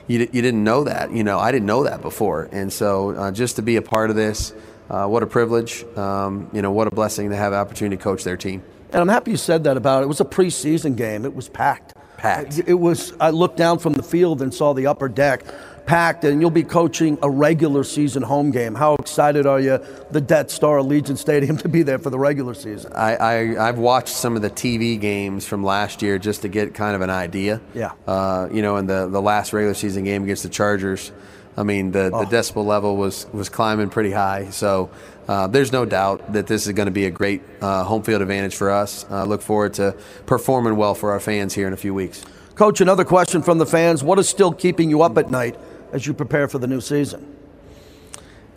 you, 0.08 0.20
you 0.32 0.42
didn't 0.42 0.64
know 0.64 0.84
that. 0.84 1.12
You 1.12 1.24
know, 1.24 1.40
I 1.40 1.52
didn't 1.52 1.66
know 1.66 1.84
that 1.84 2.02
before. 2.02 2.50
And 2.52 2.72
so 2.72 3.12
uh, 3.12 3.32
just 3.32 3.56
to 3.58 3.62
be 3.62 3.76
a 3.76 3.82
part 3.82 4.10
of 4.10 4.16
this, 4.16 4.54
uh, 4.90 5.08
what 5.08 5.24
a 5.24 5.28
privilege. 5.28 5.84
Um, 5.98 6.50
you 6.54 6.62
know, 6.62 6.72
what 6.72 6.88
a 6.88 6.92
blessing 6.92 7.30
to 7.30 7.36
have 7.36 7.52
the 7.52 7.58
opportunity 7.58 7.98
to 7.98 8.04
coach 8.04 8.24
their 8.24 8.38
team. 8.38 8.64
And 8.92 9.02
I'm 9.02 9.08
happy 9.08 9.32
you 9.32 9.38
said 9.38 9.64
that 9.64 9.78
about 9.78 10.02
it. 10.02 10.06
It 10.06 10.08
was 10.10 10.20
a 10.20 10.26
preseason 10.26 10.98
game. 10.98 11.24
It 11.24 11.34
was 11.34 11.48
packed. 11.48 11.94
Packed. 12.18 12.60
It 12.68 12.74
was. 12.74 13.14
I 13.20 13.30
looked 13.30 13.58
down 13.58 13.80
from 13.80 13.94
the 13.94 14.04
field 14.04 14.42
and 14.42 14.54
saw 14.54 14.74
the 14.74 14.88
upper 14.88 15.08
deck 15.08 15.44
packed, 15.86 16.24
and 16.24 16.42
you'll 16.42 16.50
be 16.50 16.64
coaching 16.64 17.18
a 17.22 17.30
regular 17.30 17.84
season 17.84 18.24
home 18.24 18.52
game. 18.52 18.76
How 18.76 18.96
excited 18.96 19.46
are 19.46 19.60
you, 19.60 19.80
the 20.12 20.22
Death 20.22 20.50
Star 20.50 20.78
Allegiant 20.78 21.18
Stadium, 21.18 21.58
to 21.60 21.70
be 21.70 21.84
there 21.84 22.00
for 22.00 22.10
the 22.10 22.20
regular 22.20 22.54
season? 22.54 22.92
I, 22.94 23.18
I 23.18 23.66
have 23.66 23.78
watched 23.78 24.16
some 24.16 24.36
of 24.36 24.42
the 24.42 24.50
TV 24.50 25.00
games 25.00 25.46
from 25.46 25.64
last 25.64 26.02
year 26.02 26.18
just 26.18 26.42
to 26.44 26.48
get 26.48 26.74
kind 26.74 26.96
of 26.96 27.02
an 27.02 27.10
idea. 27.10 27.62
Yeah. 27.74 27.92
Uh, 28.08 28.50
you 28.52 28.62
know, 28.62 28.78
in 28.78 28.88
the 28.88 29.08
the 29.08 29.22
last 29.22 29.54
regular 29.54 29.74
season 29.74 30.04
game 30.04 30.24
against 30.24 30.44
the 30.44 30.50
Chargers. 30.50 31.12
I 31.58 31.64
mean, 31.64 31.92
the, 31.92 32.10
oh. 32.14 32.24
the 32.24 32.36
decibel 32.38 32.66
level 32.66 32.96
was, 32.96 33.28
was 33.34 33.50
climbing 33.50 33.90
pretty 33.90 34.12
high. 34.12 34.50
So 34.52 34.90
uh, 35.28 35.48
there's 35.48 35.72
no 35.72 35.86
doubt 35.86 36.34
that 36.34 36.48
this 36.48 36.66
is 36.66 36.74
going 36.74 36.86
to 36.86 36.94
be 36.94 37.06
a 37.06 37.12
great 37.12 37.42
uh, 37.62 37.84
home 37.84 38.04
field 38.04 38.22
advantage 38.22 38.56
for 38.56 38.72
us. 38.72 39.06
I 39.10 39.22
uh, 39.22 39.26
look 39.26 39.42
forward 39.42 39.74
to 39.76 39.96
performing 40.26 40.76
well 40.78 40.96
for 40.96 41.12
our 41.12 41.20
fans 41.20 41.54
here 41.54 41.68
in 41.68 41.74
a 41.74 41.78
few 41.78 41.94
weeks. 41.94 42.24
Coach, 42.56 42.82
another 42.82 43.06
question 43.06 43.42
from 43.42 43.58
the 43.58 43.66
fans. 43.66 44.04
What 44.04 44.20
is 44.20 44.30
still 44.30 44.54
keeping 44.54 44.90
you 44.90 45.02
up 45.02 45.18
at 45.18 45.32
night 45.32 45.58
as 45.92 46.08
you 46.08 46.14
prepare 46.14 46.48
for 46.48 46.60
the 46.60 46.68
new 46.68 46.82
season? 46.82 47.38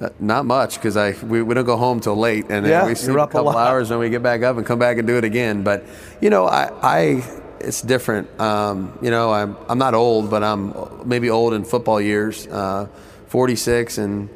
Uh, 0.01 0.09
not 0.18 0.45
much 0.45 0.74
because 0.74 0.97
I 0.97 1.12
we, 1.24 1.41
we 1.43 1.55
don't 1.55 1.64
go 1.64 1.76
home 1.76 2.01
till 2.01 2.16
late 2.16 2.47
and 2.51 2.66
yeah, 2.66 2.85
we 2.85 2.97
sleep 2.97 3.16
a 3.16 3.26
couple 3.28 3.51
a 3.51 3.57
hours 3.57 3.91
and 3.93 4.01
we 4.01 4.11
get 4.11 4.22
back 4.22 4.43
up 4.43 4.57
and 4.57 4.66
come 4.66 4.78
back 4.78 4.99
and 4.99 5.07
do 5.07 5.16
it 5.16 5.24
again. 5.24 5.62
But 5.62 5.85
you 6.20 6.30
know, 6.30 6.47
I, 6.47 6.70
I 6.82 7.41
it's 7.61 7.80
different. 7.80 8.41
Um, 8.41 8.99
you 9.01 9.11
know, 9.11 9.32
I'm 9.32 9.57
I'm 9.68 9.78
not 9.78 9.95
old, 9.95 10.30
but 10.30 10.43
I'm 10.43 10.74
maybe 11.09 11.30
old 11.30 11.55
in 11.55 11.64
football 11.64 12.01
years, 12.01 12.47
uh, 12.49 12.89
46, 13.28 13.99
and 13.99 14.28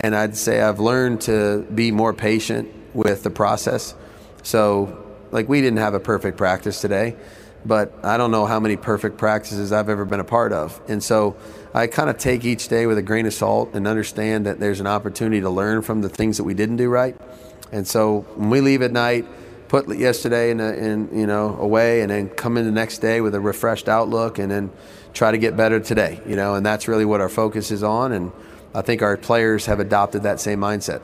and 0.00 0.14
I'd 0.14 0.36
say 0.36 0.60
I've 0.60 0.80
learned 0.80 1.22
to 1.22 1.66
be 1.74 1.90
more 1.90 2.12
patient 2.12 2.68
with 2.92 3.22
the 3.22 3.30
process. 3.30 3.94
So, 4.42 5.04
like 5.30 5.48
we 5.48 5.60
didn't 5.60 5.78
have 5.78 5.94
a 5.94 6.00
perfect 6.00 6.36
practice 6.36 6.80
today, 6.80 7.16
but 7.64 7.94
I 8.02 8.16
don't 8.16 8.30
know 8.30 8.46
how 8.46 8.60
many 8.60 8.76
perfect 8.76 9.18
practices 9.18 9.72
I've 9.72 9.88
ever 9.88 10.04
been 10.04 10.20
a 10.20 10.24
part 10.24 10.52
of, 10.52 10.80
and 10.88 11.02
so 11.02 11.36
I 11.76 11.88
kind 11.88 12.08
of 12.08 12.16
take 12.16 12.46
each 12.46 12.68
day 12.68 12.86
with 12.86 12.96
a 12.96 13.02
grain 13.02 13.26
of 13.26 13.34
salt 13.34 13.74
and 13.74 13.86
understand 13.86 14.46
that 14.46 14.58
there's 14.58 14.80
an 14.80 14.86
opportunity 14.86 15.42
to 15.42 15.50
learn 15.50 15.82
from 15.82 16.00
the 16.00 16.08
things 16.08 16.38
that 16.38 16.44
we 16.44 16.54
didn't 16.54 16.76
do 16.76 16.88
right. 16.88 17.14
And 17.70 17.86
so 17.86 18.20
when 18.34 18.48
we 18.48 18.62
leave 18.62 18.80
at 18.80 18.92
night, 18.92 19.26
put 19.68 19.94
yesterday 19.94 20.50
in, 20.50 20.58
a, 20.58 20.72
in 20.72 21.10
you 21.12 21.26
know 21.26 21.54
away, 21.56 22.00
and 22.00 22.10
then 22.10 22.30
come 22.30 22.56
in 22.56 22.64
the 22.64 22.72
next 22.72 22.98
day 22.98 23.20
with 23.20 23.34
a 23.34 23.40
refreshed 23.40 23.90
outlook, 23.90 24.38
and 24.38 24.50
then 24.50 24.70
try 25.12 25.30
to 25.30 25.36
get 25.36 25.54
better 25.54 25.78
today. 25.78 26.18
You 26.26 26.34
know, 26.34 26.54
and 26.54 26.64
that's 26.64 26.88
really 26.88 27.04
what 27.04 27.20
our 27.20 27.28
focus 27.28 27.70
is 27.70 27.82
on. 27.82 28.12
And 28.12 28.32
I 28.74 28.80
think 28.80 29.02
our 29.02 29.18
players 29.18 29.66
have 29.66 29.78
adopted 29.78 30.22
that 30.22 30.40
same 30.40 30.60
mindset. 30.60 31.02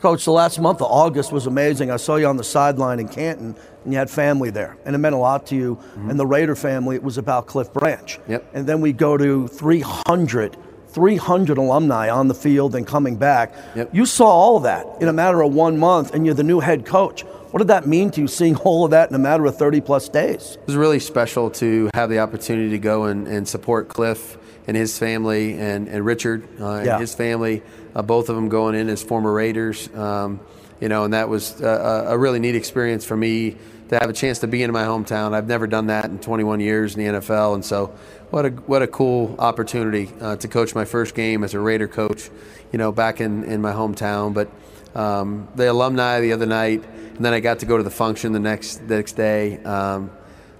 Coach, 0.00 0.24
the 0.24 0.32
last 0.32 0.58
month 0.58 0.80
of 0.80 0.90
August 0.90 1.30
was 1.30 1.46
amazing. 1.46 1.90
I 1.90 1.98
saw 1.98 2.16
you 2.16 2.26
on 2.26 2.38
the 2.38 2.44
sideline 2.44 3.00
in 3.00 3.08
Canton, 3.08 3.54
and 3.84 3.92
you 3.92 3.98
had 3.98 4.08
family 4.08 4.48
there, 4.48 4.78
and 4.86 4.94
it 4.94 4.98
meant 4.98 5.14
a 5.14 5.18
lot 5.18 5.46
to 5.48 5.56
you. 5.56 5.76
Mm-hmm. 5.76 6.10
And 6.10 6.18
the 6.18 6.26
Raider 6.26 6.56
family, 6.56 6.96
it 6.96 7.02
was 7.02 7.18
about 7.18 7.46
Cliff 7.46 7.70
Branch. 7.70 8.18
Yep. 8.26 8.50
And 8.54 8.66
then 8.66 8.80
we 8.80 8.94
go 8.94 9.18
to 9.18 9.46
300, 9.46 10.56
300 10.88 11.58
alumni 11.58 12.08
on 12.08 12.28
the 12.28 12.34
field 12.34 12.74
and 12.74 12.86
coming 12.86 13.16
back. 13.16 13.54
Yep. 13.76 13.90
You 13.94 14.06
saw 14.06 14.24
all 14.24 14.56
of 14.56 14.62
that 14.62 14.86
in 15.02 15.08
a 15.08 15.12
matter 15.12 15.42
of 15.42 15.52
one 15.52 15.78
month, 15.78 16.14
and 16.14 16.24
you're 16.24 16.34
the 16.34 16.44
new 16.44 16.60
head 16.60 16.86
coach. 16.86 17.20
What 17.50 17.58
did 17.58 17.68
that 17.68 17.86
mean 17.86 18.10
to 18.12 18.22
you, 18.22 18.26
seeing 18.26 18.56
all 18.56 18.86
of 18.86 18.92
that 18.92 19.10
in 19.10 19.14
a 19.14 19.18
matter 19.18 19.44
of 19.44 19.58
30 19.58 19.82
plus 19.82 20.08
days? 20.08 20.56
It 20.62 20.66
was 20.66 20.76
really 20.76 21.00
special 21.00 21.50
to 21.50 21.90
have 21.92 22.08
the 22.08 22.20
opportunity 22.20 22.70
to 22.70 22.78
go 22.78 23.04
and, 23.04 23.28
and 23.28 23.46
support 23.46 23.88
Cliff 23.88 24.38
and 24.66 24.76
his 24.76 24.98
family 24.98 25.58
and, 25.58 25.88
and 25.88 26.06
Richard 26.06 26.48
uh, 26.60 26.74
and 26.74 26.86
yeah. 26.86 26.98
his 26.98 27.14
family, 27.14 27.62
uh, 27.94 28.02
both 28.02 28.28
of 28.28 28.36
them 28.36 28.48
going 28.48 28.74
in 28.74 28.88
as 28.88 29.02
former 29.02 29.32
Raiders. 29.32 29.88
Um, 29.94 30.40
you 30.80 30.88
know, 30.88 31.04
and 31.04 31.14
that 31.14 31.28
was 31.28 31.60
a, 31.60 32.06
a, 32.08 32.18
really 32.18 32.38
neat 32.38 32.54
experience 32.54 33.04
for 33.04 33.16
me 33.16 33.56
to 33.90 33.98
have 33.98 34.08
a 34.08 34.14
chance 34.14 34.38
to 34.38 34.46
be 34.46 34.62
in 34.62 34.72
my 34.72 34.84
hometown. 34.84 35.34
I've 35.34 35.46
never 35.46 35.66
done 35.66 35.88
that 35.88 36.06
in 36.06 36.18
21 36.18 36.60
years 36.60 36.96
in 36.96 37.04
the 37.04 37.20
NFL, 37.20 37.54
and 37.54 37.64
so 37.64 37.88
what 38.30 38.46
a 38.46 38.50
what 38.50 38.80
a 38.80 38.86
cool 38.86 39.36
opportunity 39.38 40.10
uh, 40.20 40.36
to 40.36 40.48
coach 40.48 40.74
my 40.74 40.84
first 40.84 41.14
game 41.14 41.44
as 41.44 41.52
a 41.52 41.60
Raider 41.60 41.88
coach, 41.88 42.30
you 42.72 42.78
know, 42.78 42.92
back 42.92 43.20
in, 43.20 43.44
in 43.44 43.60
my 43.60 43.72
hometown. 43.72 44.32
But 44.32 44.48
um, 44.94 45.48
the 45.54 45.70
alumni 45.70 46.20
the 46.20 46.32
other 46.32 46.46
night, 46.46 46.82
and 46.84 47.24
then 47.24 47.34
I 47.34 47.40
got 47.40 47.58
to 47.58 47.66
go 47.66 47.76
to 47.76 47.82
the 47.82 47.90
function 47.90 48.32
the 48.32 48.40
next 48.40 48.88
the 48.88 48.96
next 48.96 49.12
day. 49.12 49.62
Um, 49.64 50.10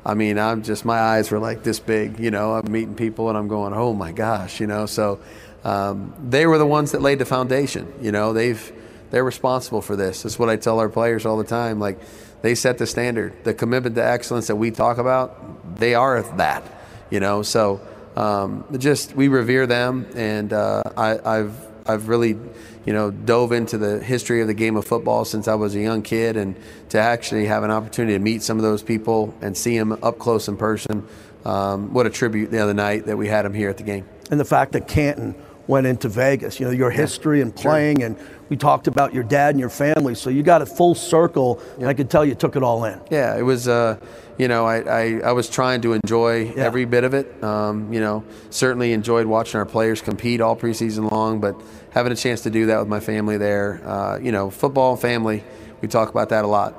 I 0.04 0.14
mean, 0.14 0.38
I'm 0.38 0.62
just 0.62 0.84
my 0.84 0.98
eyes 0.98 1.30
were 1.30 1.38
like 1.38 1.62
this 1.62 1.78
big, 1.78 2.18
you 2.18 2.30
know. 2.30 2.54
I'm 2.54 2.70
meeting 2.70 2.94
people 2.94 3.28
and 3.28 3.36
I'm 3.36 3.48
going, 3.48 3.74
oh 3.74 3.92
my 3.92 4.12
gosh, 4.12 4.60
you 4.60 4.66
know. 4.66 4.86
So 4.86 5.20
um, 5.64 6.14
they 6.28 6.46
were 6.46 6.58
the 6.58 6.66
ones 6.66 6.92
that 6.92 7.02
laid 7.02 7.18
the 7.18 7.24
foundation. 7.24 7.92
You 8.00 8.12
know, 8.12 8.32
they've 8.32 8.72
they're 9.10 9.24
responsible 9.24 9.82
for 9.82 9.96
this. 9.96 10.22
That's 10.22 10.38
what 10.38 10.48
I 10.48 10.56
tell 10.56 10.78
our 10.78 10.88
players 10.88 11.26
all 11.26 11.36
the 11.36 11.44
time. 11.44 11.80
Like 11.80 11.98
they 12.42 12.54
set 12.54 12.78
the 12.78 12.86
standard, 12.86 13.44
the 13.44 13.54
commitment 13.54 13.96
to 13.96 14.04
excellence 14.04 14.46
that 14.46 14.56
we 14.56 14.70
talk 14.70 14.98
about. 14.98 15.76
They 15.76 15.94
are 15.94 16.22
that, 16.36 16.62
you 17.10 17.20
know. 17.20 17.42
So 17.42 17.80
um, 18.16 18.64
just 18.78 19.14
we 19.14 19.28
revere 19.28 19.66
them, 19.66 20.06
and 20.14 20.52
uh, 20.52 20.82
I, 20.96 21.38
I've 21.38 21.68
I've 21.86 22.08
really 22.08 22.38
you 22.86 22.92
know 22.92 23.10
dove 23.10 23.52
into 23.52 23.78
the 23.78 23.98
history 24.02 24.40
of 24.40 24.46
the 24.46 24.54
game 24.54 24.76
of 24.76 24.86
football 24.86 25.24
since 25.24 25.48
I 25.48 25.54
was 25.54 25.74
a 25.74 25.80
young 25.80 26.02
kid, 26.02 26.36
and 26.36 26.56
to 26.90 26.98
actually 26.98 27.46
have 27.46 27.64
an 27.64 27.70
opportunity 27.70 28.14
to 28.14 28.18
meet 28.18 28.42
some 28.42 28.56
of 28.56 28.62
those 28.62 28.82
people 28.82 29.34
and 29.42 29.56
see 29.56 29.78
them 29.78 29.92
up 30.02 30.18
close 30.18 30.48
in 30.48 30.56
person. 30.56 31.06
Um, 31.44 31.94
what 31.94 32.06
a 32.06 32.10
tribute 32.10 32.50
the 32.50 32.58
other 32.58 32.74
night 32.74 33.06
that 33.06 33.16
we 33.16 33.26
had 33.26 33.46
them 33.46 33.54
here 33.54 33.70
at 33.70 33.78
the 33.78 33.82
game. 33.82 34.06
And 34.30 34.38
the 34.38 34.44
fact 34.44 34.72
that 34.72 34.86
Canton 34.86 35.34
went 35.70 35.86
into 35.86 36.08
Vegas, 36.08 36.58
you 36.58 36.66
know, 36.66 36.72
your 36.72 36.90
history 36.90 37.40
and 37.40 37.54
playing, 37.54 38.02
and 38.02 38.18
we 38.48 38.56
talked 38.56 38.88
about 38.88 39.14
your 39.14 39.22
dad 39.22 39.50
and 39.50 39.60
your 39.60 39.70
family. 39.70 40.16
So 40.16 40.28
you 40.28 40.42
got 40.42 40.60
a 40.60 40.66
full 40.66 40.96
circle, 40.96 41.62
and 41.78 41.86
I 41.86 41.94
could 41.94 42.10
tell 42.10 42.24
you 42.24 42.34
took 42.34 42.56
it 42.56 42.62
all 42.62 42.84
in. 42.84 43.00
Yeah, 43.10 43.38
it 43.38 43.42
was. 43.42 43.68
Uh, 43.68 43.98
you 44.36 44.48
know, 44.48 44.64
I, 44.66 44.78
I, 44.78 45.20
I, 45.26 45.32
was 45.32 45.50
trying 45.50 45.82
to 45.82 45.92
enjoy 45.92 46.44
Yeah. 46.44 46.64
every 46.64 46.86
bit 46.86 47.04
of 47.04 47.12
it. 47.12 47.44
Um, 47.44 47.92
you 47.92 48.00
know, 48.00 48.24
certainly 48.48 48.94
enjoyed 48.94 49.26
watching 49.26 49.58
our 49.58 49.66
players 49.66 50.00
compete 50.00 50.40
all 50.40 50.56
preseason 50.56 51.10
long, 51.10 51.40
but 51.40 51.60
having 51.90 52.10
a 52.10 52.16
chance 52.16 52.40
to 52.42 52.50
do 52.50 52.64
that 52.66 52.78
with 52.78 52.88
my 52.88 53.00
family 53.00 53.36
there, 53.36 53.82
uh, 53.86 54.18
you 54.18 54.32
know, 54.32 54.48
football 54.48 54.92
and 54.92 55.00
family, 55.00 55.44
we 55.82 55.88
talk 55.88 56.08
about 56.08 56.30
that 56.30 56.46
a 56.46 56.48
lot. 56.48 56.74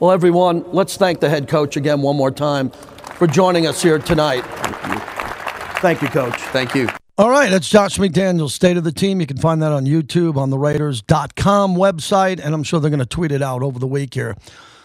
Well, 0.00 0.10
everyone, 0.10 0.64
let's 0.72 0.96
thank 0.96 1.20
the 1.20 1.28
head 1.28 1.46
coach 1.46 1.76
again 1.76 2.02
one 2.02 2.16
more 2.16 2.32
time 2.32 2.70
for 3.14 3.28
joining 3.28 3.68
us 3.68 3.80
here 3.80 4.00
tonight. 4.00 4.42
Thank 5.80 6.02
you, 6.02 6.08
coach. 6.08 6.36
Thank 6.50 6.74
you. 6.74 6.88
All 7.18 7.28
right, 7.28 7.50
that's 7.50 7.68
Josh 7.68 7.98
McDaniels, 7.98 8.52
State 8.52 8.78
of 8.78 8.84
the 8.84 8.90
Team. 8.90 9.20
You 9.20 9.26
can 9.26 9.36
find 9.36 9.60
that 9.60 9.70
on 9.70 9.84
YouTube, 9.84 10.38
on 10.38 10.48
the 10.48 10.56
Raiders.com 10.56 11.76
website, 11.76 12.40
and 12.42 12.54
I'm 12.54 12.62
sure 12.62 12.80
they're 12.80 12.88
going 12.88 13.00
to 13.00 13.06
tweet 13.06 13.32
it 13.32 13.42
out 13.42 13.62
over 13.62 13.78
the 13.78 13.86
week 13.86 14.14
here. 14.14 14.34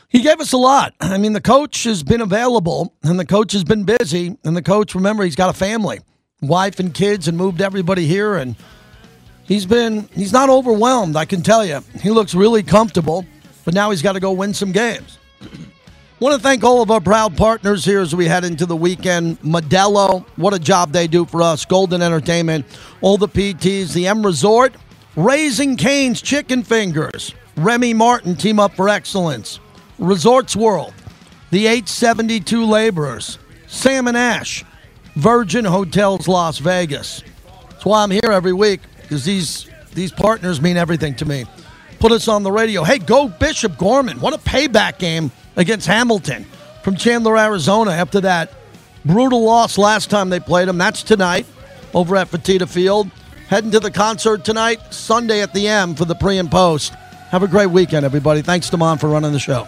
He 0.09 0.19
gave 0.19 0.41
us 0.41 0.51
a 0.51 0.57
lot. 0.57 0.93
I 0.99 1.17
mean, 1.17 1.31
the 1.31 1.39
coach 1.39 1.85
has 1.85 2.03
been 2.03 2.19
available, 2.19 2.93
and 3.01 3.17
the 3.17 3.25
coach 3.25 3.53
has 3.53 3.63
been 3.63 3.85
busy, 3.85 4.37
and 4.43 4.57
the 4.57 4.61
coach, 4.61 4.93
remember, 4.93 5.23
he's 5.23 5.37
got 5.37 5.49
a 5.49 5.57
family, 5.57 6.01
wife 6.41 6.81
and 6.81 6.93
kids, 6.93 7.29
and 7.29 7.37
moved 7.37 7.61
everybody 7.61 8.05
here, 8.05 8.35
and 8.35 8.57
he's 9.45 9.65
been, 9.65 10.09
he's 10.13 10.33
not 10.33 10.49
overwhelmed, 10.49 11.15
I 11.15 11.23
can 11.23 11.41
tell 11.41 11.63
you. 11.63 11.79
He 12.01 12.09
looks 12.09 12.35
really 12.35 12.61
comfortable, 12.61 13.25
but 13.63 13.73
now 13.73 13.89
he's 13.89 14.01
got 14.01 14.13
to 14.13 14.19
go 14.19 14.33
win 14.33 14.53
some 14.53 14.73
games. 14.73 15.17
Want 16.19 16.33
to 16.33 16.41
thank 16.41 16.63
all 16.63 16.81
of 16.81 16.89
our 16.89 16.99
proud 16.99 17.37
partners 17.37 17.85
here 17.85 18.01
as 18.01 18.15
we 18.15 18.25
head 18.25 18.43
into 18.43 18.65
the 18.65 18.75
weekend. 18.75 19.39
Modelo, 19.41 20.25
what 20.35 20.51
a 20.51 20.57
job 20.57 20.91
they 20.91 21.05
do 21.05 21.25
for 21.25 21.43
us. 21.43 21.63
Golden 21.63 22.01
Entertainment, 22.01 22.65
all 23.01 23.17
the 23.17 23.27
PTs, 23.27 23.93
the 23.93 24.07
M 24.07 24.25
Resort, 24.25 24.73
Raising 25.15 25.77
Cane's 25.77 26.19
Chicken 26.19 26.63
Fingers, 26.63 27.35
Remy 27.55 27.93
Martin 27.93 28.35
Team 28.35 28.59
Up 28.59 28.75
for 28.75 28.89
Excellence, 28.89 29.59
Resorts 29.99 30.55
World, 30.55 30.95
the 31.51 31.67
872 31.67 32.65
Laborers, 32.65 33.37
Sam 33.67 34.07
and 34.07 34.17
Ash, 34.17 34.65
Virgin 35.17 35.65
Hotels 35.65 36.27
Las 36.27 36.57
Vegas. 36.57 37.21
That's 37.69 37.85
why 37.85 38.01
I'm 38.01 38.09
here 38.09 38.31
every 38.31 38.53
week 38.53 38.81
because 39.03 39.23
these 39.23 39.69
these 39.93 40.11
partners 40.11 40.61
mean 40.61 40.77
everything 40.77 41.13
to 41.17 41.25
me. 41.25 41.45
Put 41.99 42.11
us 42.11 42.27
on 42.27 42.41
the 42.41 42.51
radio. 42.51 42.83
Hey, 42.83 42.97
go 42.97 43.27
Bishop 43.27 43.77
Gorman! 43.77 44.19
What 44.19 44.33
a 44.33 44.39
payback 44.39 44.97
game 44.97 45.31
against 45.57 45.87
Hamilton 45.87 46.45
from 46.83 46.95
Chandler, 46.95 47.37
Arizona. 47.37 47.91
After 47.91 48.21
that 48.21 48.53
brutal 49.03 49.43
loss 49.43 49.77
last 49.77 50.09
time 50.09 50.29
they 50.29 50.39
played 50.39 50.69
them, 50.69 50.77
that's 50.77 51.03
tonight 51.03 51.45
over 51.93 52.15
at 52.15 52.29
Fertitta 52.29 52.69
Field. 52.69 53.09
Heading 53.49 53.71
to 53.71 53.79
the 53.79 53.91
concert 53.91 54.45
tonight, 54.45 54.93
Sunday 54.93 55.41
at 55.41 55.53
the 55.53 55.67
M 55.67 55.95
for 55.95 56.05
the 56.05 56.15
pre 56.15 56.37
and 56.37 56.49
post. 56.49 56.93
Have 57.29 57.43
a 57.43 57.47
great 57.47 57.67
weekend, 57.67 58.05
everybody. 58.05 58.41
Thanks 58.41 58.69
to 58.69 58.77
Mon 58.77 58.97
for 58.97 59.09
running 59.09 59.33
the 59.33 59.39
show. 59.39 59.67